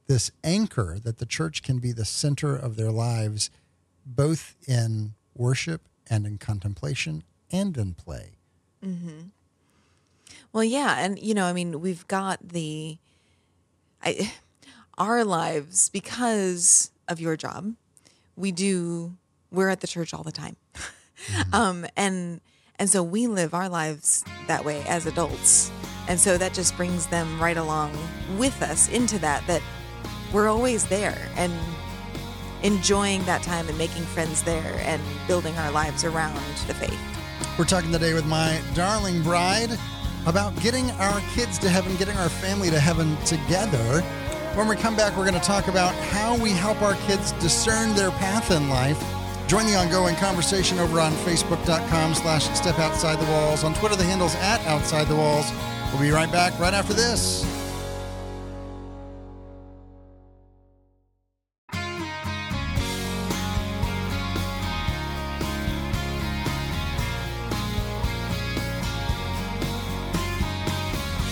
this 0.07 0.29
anchor 0.43 0.97
that 1.01 1.19
the 1.19 1.25
church 1.25 1.63
can 1.63 1.79
be 1.79 1.93
the 1.93 2.03
center 2.03 2.53
of 2.53 2.75
their 2.75 2.91
lives, 2.91 3.49
both 4.05 4.57
in 4.67 5.13
worship 5.33 5.87
and 6.09 6.25
in 6.25 6.37
contemplation 6.37 7.23
and 7.49 7.77
in 7.77 7.93
play. 7.93 8.31
Mm-hmm. 8.85 9.29
Well, 10.53 10.63
yeah, 10.63 10.97
and 10.99 11.19
you 11.19 11.33
know, 11.33 11.45
I 11.45 11.53
mean, 11.53 11.81
we've 11.81 12.07
got 12.07 12.39
the, 12.47 12.97
I, 14.03 14.33
our 14.97 15.23
lives 15.23 15.89
because 15.89 16.91
of 17.07 17.19
your 17.19 17.37
job. 17.37 17.73
We 18.35 18.51
do. 18.51 19.15
We're 19.51 19.69
at 19.69 19.79
the 19.79 19.87
church 19.87 20.13
all 20.13 20.23
the 20.23 20.31
time, 20.31 20.57
mm-hmm. 20.73 21.53
um, 21.55 21.85
and 21.95 22.41
and 22.79 22.89
so 22.89 23.01
we 23.01 23.27
live 23.27 23.53
our 23.53 23.69
lives 23.69 24.23
that 24.47 24.63
way 24.63 24.83
as 24.87 25.05
adults. 25.05 25.71
And 26.07 26.19
so 26.19 26.37
that 26.37 26.53
just 26.53 26.77
brings 26.77 27.07
them 27.07 27.41
right 27.41 27.57
along 27.57 27.97
with 28.37 28.61
us 28.61 28.87
into 28.89 29.19
that, 29.19 29.45
that 29.47 29.61
we're 30.31 30.47
always 30.47 30.85
there 30.85 31.17
and 31.35 31.51
enjoying 32.63 33.23
that 33.25 33.43
time 33.43 33.67
and 33.67 33.77
making 33.77 34.03
friends 34.03 34.43
there 34.43 34.79
and 34.83 35.01
building 35.27 35.55
our 35.57 35.71
lives 35.71 36.03
around 36.03 36.35
the 36.67 36.73
faith. 36.73 36.99
We're 37.57 37.65
talking 37.65 37.91
today 37.91 38.13
with 38.13 38.25
my 38.25 38.61
darling 38.73 39.21
bride 39.23 39.71
about 40.27 40.55
getting 40.61 40.91
our 40.91 41.19
kids 41.33 41.57
to 41.59 41.69
heaven, 41.69 41.95
getting 41.95 42.17
our 42.17 42.29
family 42.29 42.69
to 42.69 42.79
heaven 42.79 43.17
together. 43.25 44.01
When 44.53 44.67
we 44.67 44.75
come 44.75 44.95
back, 44.95 45.17
we're 45.17 45.27
going 45.27 45.39
to 45.39 45.47
talk 45.47 45.67
about 45.67 45.95
how 45.95 46.37
we 46.37 46.51
help 46.51 46.81
our 46.83 46.95
kids 47.07 47.31
discern 47.33 47.95
their 47.95 48.11
path 48.11 48.51
in 48.51 48.69
life 48.69 49.01
Join 49.47 49.65
the 49.65 49.75
ongoing 49.75 50.15
conversation 50.15 50.77
over 50.77 50.99
on 50.99 51.13
Facebook.com 51.13 52.15
slash 52.15 52.49
Step 52.49 52.77
Outside 52.79 53.17
the 53.17 53.31
Walls. 53.31 53.63
On 53.63 53.73
Twitter, 53.73 53.95
the 53.95 54.03
handle's 54.03 54.35
at 54.35 54.59
Outside 54.67 55.07
the 55.07 55.15
Walls. 55.15 55.49
We'll 55.93 56.01
be 56.01 56.11
right 56.11 56.29
back 56.29 56.59
right 56.59 56.73
after 56.73 56.93
this. 56.93 57.45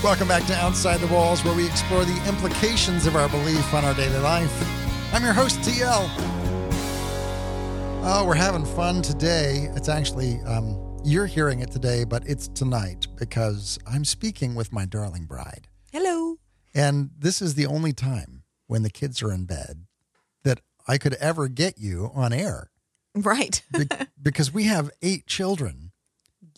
Welcome 0.06 0.28
back 0.28 0.46
to 0.46 0.54
Outside 0.54 1.00
the 1.00 1.08
Walls, 1.08 1.44
where 1.44 1.56
we 1.56 1.66
explore 1.66 2.06
the 2.06 2.30
implications 2.30 3.08
of 3.08 3.16
our 3.16 3.28
belief 3.28 3.74
on 3.74 3.84
our 3.84 3.96
daily 3.96 4.20
life. 4.20 4.54
I'm 5.12 5.24
your 5.24 5.34
host, 5.34 5.62
TL. 5.62 6.08
Oh, 8.04 8.24
we're 8.28 8.36
having 8.36 8.66
fun 8.66 9.02
today. 9.02 9.68
It's 9.76 9.90
actually, 9.90 10.40
um, 10.42 11.00
you're 11.04 11.26
hearing 11.26 11.62
it 11.62 11.72
today, 11.72 12.04
but 12.04 12.24
it's 12.28 12.48
tonight 12.50 13.08
because 13.18 13.80
I'm 13.88 14.06
speaking 14.06 14.54
with 14.54 14.72
my 14.72 14.86
darling 14.86 15.26
bride. 15.26 15.70
Hello. 15.92 16.36
And 16.76 17.10
this 17.18 17.42
is 17.42 17.56
the 17.56 17.66
only 17.66 17.92
time 17.92 18.44
when 18.68 18.84
the 18.84 18.92
kids 18.92 19.24
are 19.24 19.34
in 19.34 19.46
bed 19.46 19.88
that 20.44 20.62
I 20.88 21.00
could 21.00 21.16
ever 21.16 21.48
get 21.48 21.80
you 21.80 22.12
on 22.14 22.32
air. 22.32 22.70
Right. 23.16 23.64
Be- 23.72 23.88
because 24.22 24.54
we 24.54 24.66
have 24.66 24.92
eight 25.02 25.26
children. 25.26 25.94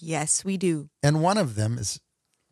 Yes, 0.01 0.43
we 0.43 0.57
do. 0.57 0.89
And 1.01 1.23
one 1.23 1.37
of 1.37 1.55
them 1.55 1.77
is 1.77 2.01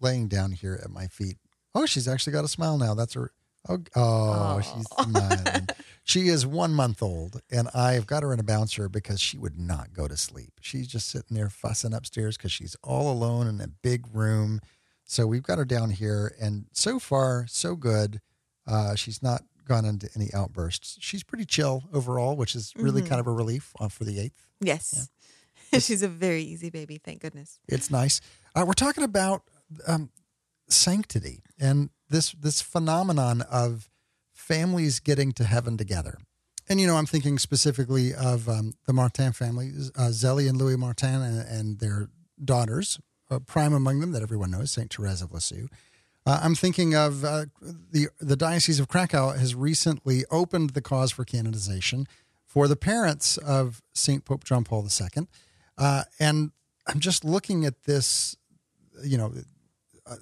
laying 0.05 0.27
down 0.27 0.51
here 0.51 0.79
at 0.83 0.91
my 0.91 1.07
feet. 1.07 1.37
Oh, 1.73 1.85
she's 1.85 2.07
actually 2.07 2.33
got 2.33 2.45
a 2.45 2.47
smile 2.47 2.77
now. 2.77 2.93
That's 2.93 3.15
her. 3.15 3.31
Oh, 3.67 3.79
oh, 3.95 4.57
oh. 4.57 4.61
she's 4.61 4.87
smiling. 5.03 5.67
She 6.03 6.27
is 6.27 6.45
one 6.45 6.73
month 6.73 7.01
old, 7.01 7.41
and 7.51 7.67
I've 7.73 8.05
got 8.05 8.21
her 8.21 8.31
in 8.31 8.39
a 8.39 8.43
bouncer 8.43 8.87
because 8.87 9.19
she 9.19 9.39
would 9.39 9.57
not 9.57 9.91
go 9.91 10.07
to 10.07 10.15
sleep. 10.15 10.53
She's 10.61 10.87
just 10.87 11.09
sitting 11.09 11.35
there 11.35 11.49
fussing 11.49 11.93
upstairs 11.93 12.37
because 12.37 12.51
she's 12.51 12.75
all 12.83 13.11
alone 13.11 13.47
in 13.47 13.59
a 13.59 13.67
big 13.67 14.05
room. 14.13 14.61
So 15.05 15.25
we've 15.25 15.41
got 15.41 15.57
her 15.57 15.65
down 15.65 15.89
here, 15.89 16.35
and 16.39 16.65
so 16.71 16.99
far, 16.99 17.45
so 17.47 17.75
good. 17.75 18.21
Uh, 18.67 18.93
she's 18.93 19.23
not 19.23 19.41
gone 19.67 19.85
into 19.85 20.07
any 20.15 20.31
outbursts. 20.33 20.97
She's 21.01 21.23
pretty 21.23 21.45
chill 21.45 21.83
overall, 21.91 22.35
which 22.35 22.53
is 22.53 22.71
really 22.75 23.01
mm-hmm. 23.01 23.09
kind 23.09 23.19
of 23.19 23.25
a 23.25 23.31
relief 23.31 23.73
uh, 23.79 23.87
for 23.87 24.03
the 24.03 24.19
eighth. 24.19 24.47
Yes. 24.61 25.09
Yeah. 25.73 25.79
she's 25.79 26.03
a 26.03 26.07
very 26.07 26.43
easy 26.43 26.69
baby, 26.69 26.99
thank 27.03 27.21
goodness. 27.21 27.59
It's 27.67 27.89
nice. 27.89 28.21
Uh, 28.55 28.63
we're 28.65 28.73
talking 28.73 29.03
about 29.03 29.41
um, 29.87 30.09
sanctity 30.69 31.43
and 31.59 31.89
this 32.09 32.31
this 32.31 32.61
phenomenon 32.61 33.41
of 33.41 33.89
families 34.33 34.99
getting 34.99 35.31
to 35.33 35.43
heaven 35.43 35.77
together. 35.77 36.17
And, 36.67 36.81
you 36.81 36.87
know, 36.87 36.95
I'm 36.95 37.05
thinking 37.05 37.37
specifically 37.37 38.13
of 38.13 38.49
um, 38.49 38.73
the 38.85 38.93
Martin 38.93 39.33
family, 39.33 39.71
uh, 39.95 40.09
Zélie 40.09 40.49
and 40.49 40.57
Louis 40.57 40.77
Martin 40.77 41.21
and, 41.21 41.47
and 41.47 41.79
their 41.79 42.09
daughters, 42.43 42.99
uh, 43.29 43.39
prime 43.39 43.73
among 43.73 43.99
them 43.99 44.11
that 44.13 44.23
everyone 44.23 44.51
knows, 44.51 44.71
St. 44.71 44.91
Therese 44.91 45.21
of 45.21 45.31
Lisieux. 45.31 45.67
Uh, 46.25 46.39
I'm 46.41 46.55
thinking 46.55 46.95
of 46.95 47.23
uh, 47.23 47.45
the, 47.61 48.07
the 48.19 48.35
Diocese 48.35 48.79
of 48.79 48.87
Krakow 48.87 49.37
has 49.37 49.53
recently 49.53 50.25
opened 50.31 50.71
the 50.71 50.81
cause 50.81 51.11
for 51.11 51.23
canonization 51.23 52.07
for 52.45 52.67
the 52.67 52.75
parents 52.75 53.37
of 53.37 53.83
St. 53.93 54.25
Pope 54.25 54.43
John 54.43 54.63
Paul 54.63 54.87
II. 54.87 55.27
Uh, 55.77 56.03
and 56.19 56.51
I'm 56.87 56.99
just 56.99 57.23
looking 57.23 57.63
at 57.63 57.83
this, 57.83 58.35
you 59.03 59.17
know, 59.19 59.33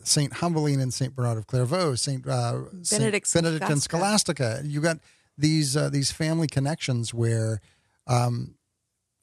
Saint 0.03 0.33
Humbeline 0.33 0.81
and 0.81 0.93
Saint 0.93 1.15
Bernard 1.15 1.37
of 1.37 1.47
Clairvaux, 1.47 1.95
Saint 1.95 2.27
uh, 2.27 2.61
Benedict, 2.89 3.27
Saint 3.27 3.43
Benedict 3.45 3.69
and 3.69 3.81
Scholastica. 3.81 4.61
You 4.63 4.81
got 4.81 4.97
these 5.37 5.75
uh, 5.75 5.89
these 5.89 6.11
family 6.11 6.47
connections 6.47 7.13
where 7.13 7.59
um, 8.07 8.55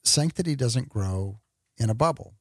sanctity 0.03 0.55
doesn't 0.55 0.89
grow 0.89 1.39
in 1.77 1.89
a 1.89 1.95
bubble, 1.95 2.33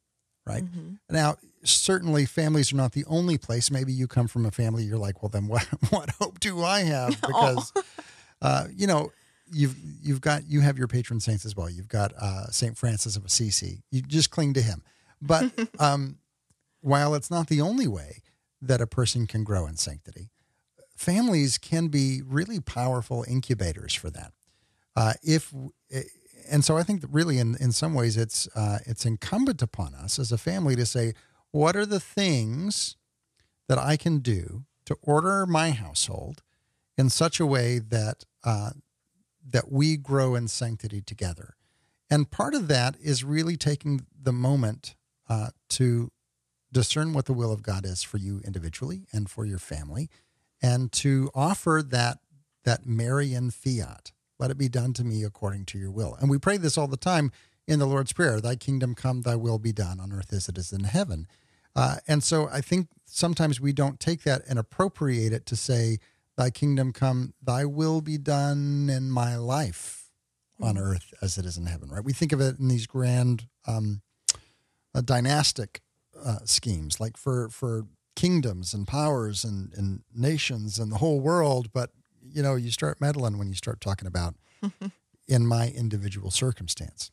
right? 0.47 0.65
Mm-hmm. 0.65 0.95
Now, 1.11 1.37
certainly, 1.65 2.27
families 2.27 2.73
are 2.73 2.77
not 2.77 2.93
the 2.93 3.05
only 3.07 3.39
place. 3.39 3.71
Maybe 3.71 3.93
you 3.93 4.07
come 4.07 4.29
from 4.29 4.45
a 4.45 4.51
family. 4.51 4.85
You're 4.85 4.99
like, 4.99 5.23
well, 5.23 5.31
then 5.31 5.47
what 5.49 5.65
what 5.91 6.11
hope 6.21 6.41
do 6.41 6.63
I 6.63 6.81
have? 6.81 7.21
Because 7.27 7.73
uh, 8.43 8.67
you 8.75 8.87
know 8.87 9.13
you've 9.53 9.77
you've 10.03 10.21
got 10.21 10.47
you 10.47 10.61
have 10.61 10.79
your 10.79 10.89
patron 10.89 11.21
saints 11.21 11.45
as 11.45 11.57
well. 11.57 11.71
You've 11.71 11.89
got 11.89 12.13
uh, 12.15 12.47
Saint 12.51 12.77
Francis 12.77 13.17
of 13.17 13.25
Assisi. 13.25 13.83
You 13.91 14.03
just 14.03 14.31
cling 14.31 14.55
to 14.55 14.63
him. 14.63 14.83
But 15.23 15.51
um, 15.79 16.19
while 16.81 17.15
it's 17.15 17.31
not 17.31 17.49
the 17.49 17.61
only 17.61 17.87
way 17.87 18.23
that 18.61 18.81
a 18.81 18.87
person 18.87 19.27
can 19.27 19.45
grow 19.45 19.67
in 19.67 19.77
sanctity, 19.77 20.31
families 20.97 21.59
can 21.59 21.89
be 21.89 22.23
really 22.25 22.61
powerful 22.61 23.25
incubators 23.27 23.95
for 23.95 24.11
that. 24.11 24.33
Uh, 24.97 25.15
if 25.23 25.53
and 26.51 26.65
so 26.65 26.77
I 26.77 26.83
think 26.83 27.01
that 27.01 27.11
really 27.11 27.39
in, 27.39 27.57
in 27.61 27.73
some 27.73 27.95
ways 27.95 28.17
it's 28.17 28.49
uh, 28.55 28.79
it's 28.87 29.07
incumbent 29.07 29.63
upon 29.63 29.95
us 29.95 30.19
as 30.19 30.33
a 30.33 30.39
family 30.39 30.77
to 30.77 30.85
say 30.85 31.15
what 31.53 31.77
are 31.77 31.87
the 31.87 32.01
things 32.01 32.97
that 33.69 33.79
I 33.79 33.97
can 33.97 34.19
do 34.19 34.65
to 34.87 34.97
order 35.03 35.47
my 35.47 35.71
household 35.71 36.43
in 36.99 37.09
such 37.09 37.41
a 37.41 37.47
way 37.47 37.79
that 37.79 38.25
uh, 38.45 38.71
that 39.47 39.71
we 39.71 39.97
grow 39.97 40.35
in 40.35 40.49
sanctity 40.49 41.01
together. 41.01 41.55
And 42.11 42.31
part 42.31 42.55
of 42.55 42.69
that 42.69 42.97
is 43.01 43.23
really 43.23 43.57
taking 43.57 44.07
the 44.21 44.33
moment 44.33 44.97
uh, 45.29 45.51
to 45.71 46.11
discern 46.73 47.13
what 47.13 47.27
the 47.27 47.33
will 47.33 47.53
of 47.53 47.63
God 47.63 47.85
is 47.85 48.03
for 48.03 48.19
you 48.19 48.41
individually 48.45 49.07
and 49.13 49.29
for 49.29 49.45
your 49.45 49.59
family, 49.59 50.09
and 50.63 50.93
to 50.93 51.31
offer 51.35 51.83
that 51.87 52.19
that 52.65 52.87
Marian 52.87 53.51
fiat. 53.51 54.13
Let 54.39 54.51
it 54.51 54.59
be 54.59 54.69
done 54.69 54.93
to 54.95 55.05
me 55.05 55.25
according 55.25 55.67
to 55.67 55.79
your 55.79 55.91
will. 55.91 56.17
And 56.21 56.31
we 56.31 56.39
pray 56.39 56.57
this 56.57 56.79
all 56.79 56.89
the 56.89 56.97
time 56.97 57.31
in 57.67 57.79
the 57.79 57.87
Lord's 57.87 58.13
Prayer 58.13 58.41
Thy 58.41 58.57
kingdom 58.57 58.95
come, 58.95 59.23
thy 59.23 59.37
will 59.37 59.59
be 59.59 59.73
done 59.73 60.01
on 60.01 60.13
earth 60.13 60.33
as 60.33 60.49
it 60.49 60.59
is 60.59 60.73
in 60.73 60.85
heaven. 60.85 61.27
Uh, 61.77 61.97
and 62.09 62.23
so 62.23 62.49
I 62.49 62.61
think 62.61 62.89
sometimes 63.07 63.61
we 63.61 63.73
don't 63.73 64.01
take 64.01 64.23
that 64.23 64.43
and 64.49 64.59
appropriate 64.59 65.33
it 65.33 65.47
to 65.47 65.57
say, 65.57 65.99
Thy 66.37 66.51
kingdom 66.51 66.93
come, 66.93 67.35
thy 67.43 67.65
will 67.65 68.01
be 68.01 68.17
done 68.17 68.89
in 68.91 69.11
my 69.11 69.37
life 69.37 70.11
on 70.61 70.79
earth 70.79 71.13
as 71.21 71.39
it 71.39 71.45
is 71.45 71.57
in 71.57 71.67
heaven, 71.67 71.91
right? 71.91 72.05
We 72.05 72.13
think 72.13 72.33
of 72.33 72.41
it 72.41 72.59
in 72.59 72.69
these 72.69 72.87
grand 72.87 73.47
um, 73.67 74.03
uh, 74.95 75.01
dynastic 75.03 75.81
uh, 76.25 76.39
schemes, 76.45 77.01
like 77.01 77.17
for, 77.17 77.49
for 77.49 77.87
kingdoms 78.17 78.75
and 78.75 78.87
powers 78.87 79.45
and, 79.45 79.73
and 79.75 80.03
nations 80.15 80.79
and 80.79 80.93
the 80.93 80.99
whole 80.99 81.21
world. 81.21 81.73
But, 81.73 81.91
you 82.23 82.43
know, 82.43 82.55
you 82.55 82.71
start 82.71 83.01
meddling 83.01 83.39
when 83.39 83.49
you 83.49 83.55
start 83.55 83.81
talking 83.81 84.07
about 84.07 84.35
in 85.29 85.47
my 85.47 85.69
individual 85.69 86.31
circumstance. 86.31 87.11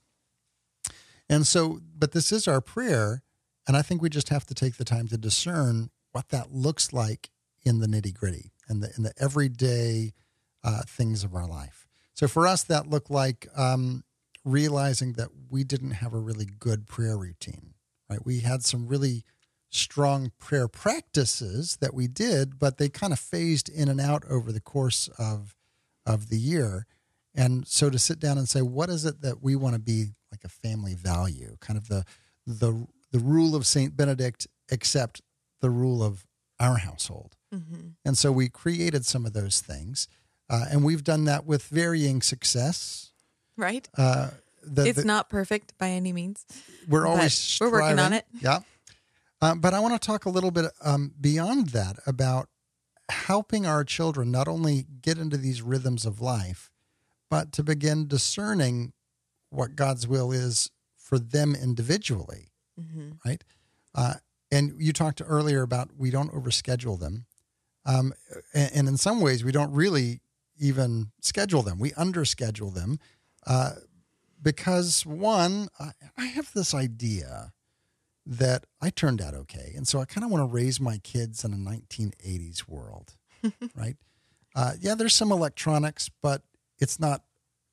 And 1.30 1.46
so, 1.46 1.80
but 1.98 2.12
this 2.12 2.32
is 2.32 2.48
our 2.48 2.62
prayer. 2.62 3.24
And 3.68 3.76
I 3.76 3.82
think 3.82 4.02
we 4.02 4.10
just 4.10 4.30
have 4.30 4.46
to 4.46 4.54
take 4.54 4.78
the 4.78 4.86
time 4.86 5.08
to 5.10 5.18
discern 5.18 5.90
what 6.12 6.30
that 6.30 6.54
looks 6.54 6.94
like 6.94 7.30
in 7.64 7.80
the 7.80 7.88
nitty 7.88 8.14
gritty 8.14 8.54
and 8.70 8.82
the, 8.82 8.92
in 8.96 9.04
the 9.04 9.14
everyday 9.20 10.14
uh, 10.64 10.82
things 10.88 11.24
of 11.24 11.36
our 11.36 11.48
life. 11.48 11.86
So 12.14 12.28
for 12.28 12.48
us, 12.48 12.64
that 12.64 12.90
looked 12.90 13.12
like 13.12 13.48
um, 13.56 14.04
realizing 14.44 15.14
that 15.14 15.30
we 15.50 15.64
didn't 15.64 15.92
have 15.92 16.14
a 16.14 16.20
really 16.20 16.46
good 16.46 16.88
prayer 16.88 17.18
routine, 17.18 17.74
right? 18.10 18.26
We 18.26 18.40
had 18.40 18.64
some 18.64 18.88
really 18.88 19.24
strong 19.70 20.32
prayer 20.40 20.68
practices 20.68 21.78
that 21.82 21.94
we 21.94 22.08
did, 22.08 22.58
but 22.58 22.78
they 22.78 22.90
kind 22.90 23.14
of 23.14 23.20
phased 23.20 23.70
in 23.70 23.90
and 23.90 24.00
out 24.00 24.24
over 24.30 24.52
the 24.52 24.62
course 24.62 25.10
of 25.18 25.56
of 26.06 26.30
the 26.30 26.40
year. 26.40 26.86
And 27.36 27.68
so 27.68 27.90
to 27.90 28.00
sit 28.00 28.20
down 28.20 28.38
and 28.38 28.48
say, 28.48 28.62
what 28.62 28.90
is 28.90 29.06
it 29.06 29.22
that 29.22 29.44
we 29.44 29.56
want 29.56 29.76
to 29.76 29.80
be 29.80 30.08
like 30.32 30.44
a 30.44 30.50
family 30.50 30.96
value, 30.96 31.58
kind 31.60 31.78
of 31.78 31.88
the 31.88 32.04
the 32.46 32.88
the 33.12 33.20
rule 33.20 33.56
of 33.56 33.66
Saint 33.66 33.96
Benedict, 33.96 34.48
except 34.70 35.22
the 35.62 35.70
rule 35.70 36.04
of 36.04 36.26
our 36.60 36.78
household. 36.78 37.36
Mm-hmm. 37.54 37.90
And 38.04 38.18
so 38.18 38.32
we 38.32 38.50
created 38.50 39.06
some 39.06 39.26
of 39.26 39.34
those 39.34 39.62
things, 39.62 40.08
uh, 40.50 40.66
and 40.70 40.84
we've 40.84 41.04
done 41.04 41.26
that 41.26 41.46
with 41.46 41.64
varying 41.64 42.22
success. 42.22 43.12
Right. 43.56 43.88
Uh, 43.98 44.32
the, 44.76 44.86
it's 44.86 45.00
the, 45.00 45.06
not 45.06 45.30
perfect 45.30 45.78
by 45.78 45.90
any 45.90 46.14
means. 46.14 46.46
We're 46.88 47.08
always 47.08 47.58
we're 47.60 47.72
working 47.72 48.00
on 48.00 48.14
it. 48.14 48.26
Yeah. 48.40 48.60
Um, 49.42 49.60
but 49.60 49.74
I 49.74 49.80
want 49.80 50.00
to 50.00 50.06
talk 50.06 50.26
a 50.26 50.30
little 50.30 50.52
bit 50.52 50.66
um, 50.82 51.14
beyond 51.20 51.70
that 51.70 51.98
about 52.08 52.50
helping 53.10 53.66
our 53.66 53.84
children 53.84 54.32
not 54.32 54.48
only 54.48 54.86
get 55.02 55.18
into 55.18 55.38
these 55.38 55.62
rhythms 55.62 56.06
of 56.06 56.20
life, 56.20 56.72
but 57.30 57.52
to 57.54 57.64
begin 57.64 58.08
discerning 58.08 58.94
what 59.50 59.76
God's 59.76 60.08
will 60.08 60.32
is 60.32 60.72
for 60.98 61.20
them 61.20 61.56
individually, 61.56 62.52
mm-hmm. 62.80 63.12
right? 63.26 63.44
Uh, 63.96 64.16
and 64.52 64.74
you 64.78 64.92
talked 64.92 65.22
earlier 65.26 65.62
about 65.62 65.90
we 65.98 66.10
don't 66.10 66.32
overschedule 66.32 67.00
them, 67.00 67.26
um, 67.86 68.14
and, 68.54 68.72
and, 68.74 68.88
in 68.88 68.98
some 68.98 69.22
ways 69.22 69.44
we 69.44 69.52
don't 69.52 69.72
really 69.72 70.22
even 70.60 71.12
schedule 71.22 71.62
them. 71.62 71.80
We 71.80 71.92
underschedule 71.92 72.74
them 72.74 73.00
uh, 73.46 73.72
because 74.42 75.06
one, 75.06 75.70
I, 75.80 75.92
I 76.18 76.26
have 76.26 76.52
this 76.54 76.74
idea 76.74 77.54
that 78.26 78.66
I 78.82 78.90
turned 78.90 79.22
out 79.22 79.34
okay. 79.34 79.74
And 79.76 79.88
so 79.88 80.00
I 80.00 80.06
kind 80.06 80.26
of 80.26 80.32
want 80.32 80.42
to 80.42 80.54
raise 80.54 80.80
my 80.80 80.98
kids 80.98 81.46
in 81.46 81.54
a 81.54 81.58
1980s 81.58 82.68
world, 82.68 83.16
right? 83.76 83.96
Uh, 84.56 84.74
yeah, 84.80 84.96
there's 84.96 85.16
some 85.16 85.32
electronics, 85.32 86.10
but 86.22 86.42
it's 86.80 87.00
not 87.00 87.24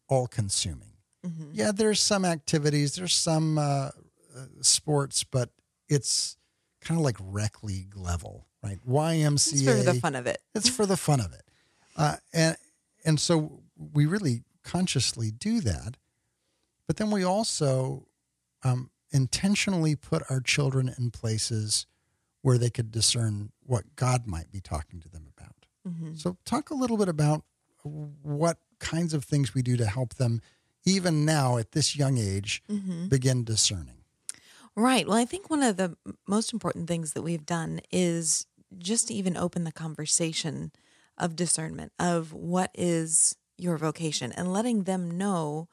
all 0.08 0.26
consuming. 0.26 0.92
Mm-hmm. 1.26 1.50
Yeah, 1.52 1.72
there's 1.72 2.00
some 2.00 2.24
activities, 2.24 2.96
there's 2.96 3.14
some 3.14 3.58
uh, 3.58 3.62
uh, 3.62 3.90
sports, 4.60 5.24
but 5.24 5.50
it's 5.88 6.36
kind 6.80 7.00
of 7.00 7.04
like 7.04 7.16
rec 7.20 7.62
league 7.62 7.96
level, 7.96 8.46
right? 8.62 8.78
YMCA. 8.86 9.52
It's 9.52 9.62
for 9.62 9.92
the 9.92 9.94
fun 9.94 10.14
of 10.14 10.26
it. 10.26 10.40
It's 10.54 10.68
for 10.68 10.86
the 10.86 10.96
fun 10.96 11.20
of 11.20 11.32
it. 11.32 11.42
Uh, 11.96 12.16
and, 12.32 12.56
and 13.04 13.18
so 13.18 13.62
we 13.92 14.06
really 14.06 14.42
consciously 14.62 15.30
do 15.30 15.60
that. 15.62 15.96
But 16.86 16.96
then 16.96 17.10
we 17.10 17.24
also 17.24 18.06
um, 18.62 18.90
intentionally 19.10 19.96
put 19.96 20.22
our 20.28 20.40
children 20.40 20.94
in 20.98 21.10
places 21.10 21.86
where 22.42 22.58
they 22.58 22.70
could 22.70 22.90
discern 22.90 23.50
what 23.62 23.96
God 23.96 24.26
might 24.26 24.50
be 24.50 24.60
talking 24.60 25.00
to 25.00 25.08
them 25.08 25.26
about. 25.36 25.66
Mm-hmm. 25.88 26.14
So, 26.14 26.36
talk 26.44 26.70
a 26.70 26.74
little 26.74 26.96
bit 26.96 27.08
about 27.08 27.44
what 27.82 28.58
kinds 28.78 29.14
of 29.14 29.24
things 29.24 29.54
we 29.54 29.62
do 29.62 29.76
to 29.76 29.86
help 29.86 30.14
them, 30.14 30.40
even 30.84 31.24
now 31.24 31.56
at 31.56 31.72
this 31.72 31.96
young 31.96 32.18
age, 32.18 32.62
mm-hmm. 32.70 33.06
begin 33.06 33.44
discerning. 33.44 34.04
Right. 34.76 35.06
Well, 35.06 35.16
I 35.16 35.24
think 35.24 35.48
one 35.48 35.62
of 35.62 35.76
the 35.76 35.96
most 36.26 36.52
important 36.52 36.88
things 36.88 37.12
that 37.12 37.22
we've 37.22 37.46
done 37.46 37.80
is 37.90 38.46
just 38.76 39.08
to 39.08 39.14
even 39.14 39.36
open 39.36 39.64
the 39.64 39.72
conversation 39.72 40.72
of 41.16 41.36
discernment 41.36 41.92
of 41.98 42.32
what 42.32 42.70
is 42.74 43.36
your 43.56 43.78
vocation 43.78 44.32
and 44.32 44.52
letting 44.52 44.82
them 44.82 45.16
know 45.16 45.68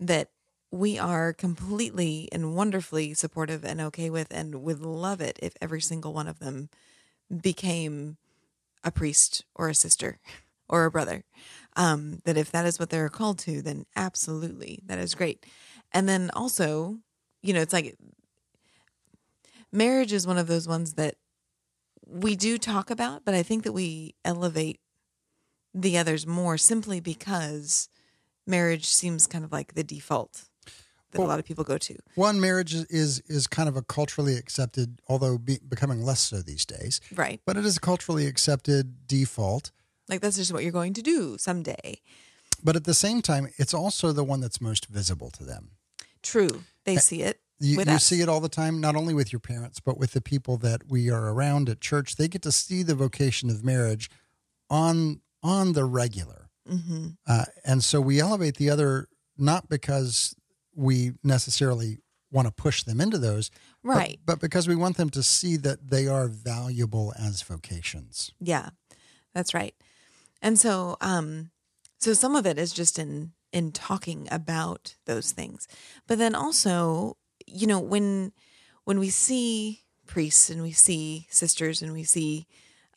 that 0.00 0.30
we 0.70 0.98
are 0.98 1.32
completely 1.32 2.28
and 2.30 2.54
wonderfully 2.54 3.12
supportive 3.14 3.64
and 3.64 3.80
okay 3.80 4.08
with 4.08 4.28
and 4.30 4.62
would 4.62 4.80
love 4.80 5.20
it 5.20 5.38
if 5.42 5.54
every 5.60 5.80
single 5.80 6.12
one 6.12 6.28
of 6.28 6.38
them 6.38 6.68
became 7.40 8.16
a 8.84 8.90
priest 8.90 9.44
or 9.54 9.68
a 9.68 9.74
sister 9.74 10.18
or 10.68 10.84
a 10.84 10.90
brother. 10.90 11.24
Um, 11.76 12.20
that 12.24 12.36
if 12.36 12.50
that 12.52 12.66
is 12.66 12.78
what 12.78 12.90
they're 12.90 13.08
called 13.08 13.38
to, 13.40 13.62
then 13.62 13.86
absolutely, 13.96 14.80
that 14.86 14.98
is 14.98 15.14
great. 15.14 15.44
And 15.92 16.08
then 16.08 16.30
also, 16.34 16.98
you 17.42 17.52
know, 17.52 17.60
it's 17.60 17.72
like 17.72 17.96
marriage 19.72 20.12
is 20.12 20.26
one 20.26 20.38
of 20.38 20.46
those 20.46 20.68
ones 20.68 20.94
that 20.94 21.16
we 22.06 22.34
do 22.36 22.58
talk 22.58 22.90
about, 22.90 23.24
but 23.24 23.34
I 23.34 23.42
think 23.42 23.64
that 23.64 23.72
we 23.72 24.14
elevate 24.24 24.80
the 25.72 25.96
others 25.96 26.26
more 26.26 26.58
simply 26.58 26.98
because 27.00 27.88
marriage 28.46 28.86
seems 28.86 29.28
kind 29.28 29.44
of 29.44 29.52
like 29.52 29.74
the 29.74 29.84
default 29.84 30.49
that 31.12 31.18
well, 31.18 31.26
a 31.26 31.30
lot 31.30 31.38
of 31.38 31.44
people 31.44 31.64
go 31.64 31.78
to. 31.78 31.96
One 32.14 32.40
marriage 32.40 32.74
is 32.74 33.20
is 33.26 33.46
kind 33.46 33.68
of 33.68 33.76
a 33.76 33.82
culturally 33.82 34.36
accepted, 34.36 35.00
although 35.08 35.38
be, 35.38 35.58
becoming 35.68 36.02
less 36.02 36.20
so 36.20 36.42
these 36.42 36.64
days. 36.64 37.00
Right. 37.14 37.40
But 37.44 37.56
it 37.56 37.64
is 37.64 37.76
a 37.76 37.80
culturally 37.80 38.26
accepted 38.26 39.06
default. 39.06 39.72
Like 40.08 40.20
that's 40.20 40.36
just 40.36 40.52
what 40.52 40.62
you're 40.62 40.72
going 40.72 40.94
to 40.94 41.02
do 41.02 41.36
someday. 41.38 42.00
But 42.62 42.76
at 42.76 42.84
the 42.84 42.94
same 42.94 43.22
time, 43.22 43.48
it's 43.56 43.72
also 43.72 44.12
the 44.12 44.24
one 44.24 44.40
that's 44.40 44.60
most 44.60 44.86
visible 44.86 45.30
to 45.30 45.44
them. 45.44 45.70
True. 46.22 46.64
They 46.84 46.96
see 46.96 47.22
it. 47.22 47.40
You, 47.58 47.82
you 47.82 47.98
see 47.98 48.22
it 48.22 48.28
all 48.28 48.40
the 48.40 48.48
time, 48.48 48.80
not 48.80 48.96
only 48.96 49.12
with 49.12 49.32
your 49.32 49.40
parents, 49.40 49.80
but 49.80 49.98
with 49.98 50.12
the 50.12 50.22
people 50.22 50.56
that 50.58 50.88
we 50.88 51.10
are 51.10 51.30
around 51.30 51.68
at 51.68 51.80
church. 51.80 52.16
They 52.16 52.26
get 52.26 52.40
to 52.42 52.52
see 52.52 52.82
the 52.82 52.94
vocation 52.94 53.50
of 53.50 53.62
marriage 53.62 54.10
on 54.70 55.20
on 55.42 55.74
the 55.74 55.84
regular, 55.84 56.48
mm-hmm. 56.68 57.08
uh, 57.26 57.44
and 57.64 57.84
so 57.84 58.00
we 58.00 58.20
elevate 58.20 58.56
the 58.56 58.70
other 58.70 59.08
not 59.36 59.68
because 59.68 60.34
we 60.74 61.12
necessarily 61.22 61.98
want 62.32 62.46
to 62.46 62.52
push 62.52 62.82
them 62.82 63.00
into 63.00 63.18
those. 63.18 63.50
Right. 63.82 64.18
But, 64.24 64.34
but, 64.34 64.40
because 64.40 64.68
we 64.68 64.76
want 64.76 64.96
them 64.96 65.10
to 65.10 65.22
see 65.22 65.56
that 65.58 65.90
they 65.90 66.06
are 66.06 66.28
valuable 66.28 67.12
as 67.18 67.42
vocations. 67.42 68.32
Yeah, 68.40 68.70
that's 69.34 69.54
right. 69.54 69.74
And 70.42 70.58
so, 70.58 70.96
um, 71.00 71.50
so 71.98 72.14
some 72.14 72.36
of 72.36 72.46
it 72.46 72.58
is 72.58 72.72
just 72.72 72.98
in 72.98 73.32
in 73.52 73.72
talking 73.72 74.28
about 74.30 74.94
those 75.06 75.32
things, 75.32 75.66
but 76.06 76.18
then 76.18 76.36
also, 76.36 77.16
you 77.46 77.66
know, 77.66 77.80
when 77.80 78.32
when 78.84 78.98
we 78.98 79.10
see 79.10 79.82
priests 80.06 80.50
and 80.50 80.62
we 80.62 80.72
see 80.72 81.26
sisters 81.30 81.82
and 81.82 81.92
we 81.92 82.04
see 82.04 82.46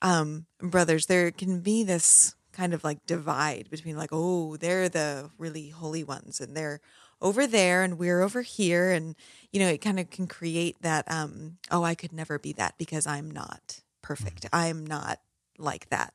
um, 0.01 0.45
brothers, 0.59 1.07
there 1.07 1.31
can 1.31 1.61
be 1.61 1.83
this 1.83 2.35
kind 2.51 2.73
of 2.73 2.83
like 2.83 3.05
divide 3.05 3.69
between 3.69 3.97
like, 3.97 4.09
oh, 4.11 4.57
they're 4.57 4.89
the 4.89 5.31
really 5.37 5.69
holy 5.69 6.03
ones 6.03 6.39
and 6.39 6.55
they're 6.55 6.79
over 7.23 7.47
there 7.47 7.81
and 7.81 7.97
we're 7.97 8.21
over 8.21 8.43
here. 8.43 8.91
And 8.91 9.15
you 9.53 9.59
know 9.59 9.67
it 9.67 9.77
kind 9.77 9.99
of 9.99 10.09
can 10.09 10.27
create 10.27 10.75
that 10.81 11.09
um 11.09 11.57
oh 11.71 11.83
i 11.83 11.95
could 11.95 12.11
never 12.11 12.39
be 12.39 12.51
that 12.53 12.75
because 12.77 13.07
i'm 13.07 13.31
not 13.31 13.79
perfect. 14.01 14.43
Mm-hmm. 14.43 14.55
i'm 14.55 14.85
not 14.85 15.19
like 15.57 15.89
that. 15.89 16.13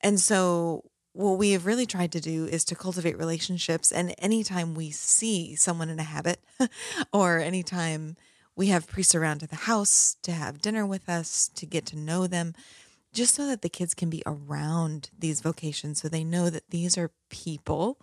And 0.00 0.18
so 0.18 0.84
what 1.12 1.38
we 1.38 1.50
have 1.50 1.66
really 1.66 1.84
tried 1.84 2.12
to 2.12 2.20
do 2.20 2.46
is 2.46 2.64
to 2.64 2.74
cultivate 2.74 3.18
relationships. 3.18 3.92
And 3.92 4.14
anytime 4.16 4.74
we 4.74 4.90
see 4.90 5.54
someone 5.56 5.90
in 5.90 5.98
a 5.98 6.04
habit 6.04 6.40
or 7.12 7.38
anytime 7.38 8.16
we 8.56 8.68
have 8.68 8.86
priests 8.86 9.14
around 9.14 9.40
to 9.40 9.46
the 9.46 9.56
house 9.56 10.16
to 10.22 10.32
have 10.32 10.62
dinner 10.62 10.86
with 10.86 11.08
us 11.08 11.50
to 11.54 11.66
get 11.66 11.84
to 11.86 11.98
know 11.98 12.26
them 12.26 12.54
just 13.12 13.34
so 13.34 13.46
that 13.46 13.60
the 13.60 13.68
kids 13.68 13.92
can 13.92 14.08
be 14.08 14.22
around 14.24 15.10
these 15.18 15.42
vocations 15.42 16.00
so 16.00 16.08
they 16.08 16.24
know 16.24 16.48
that 16.48 16.70
these 16.70 16.96
are 16.96 17.10
people 17.28 17.98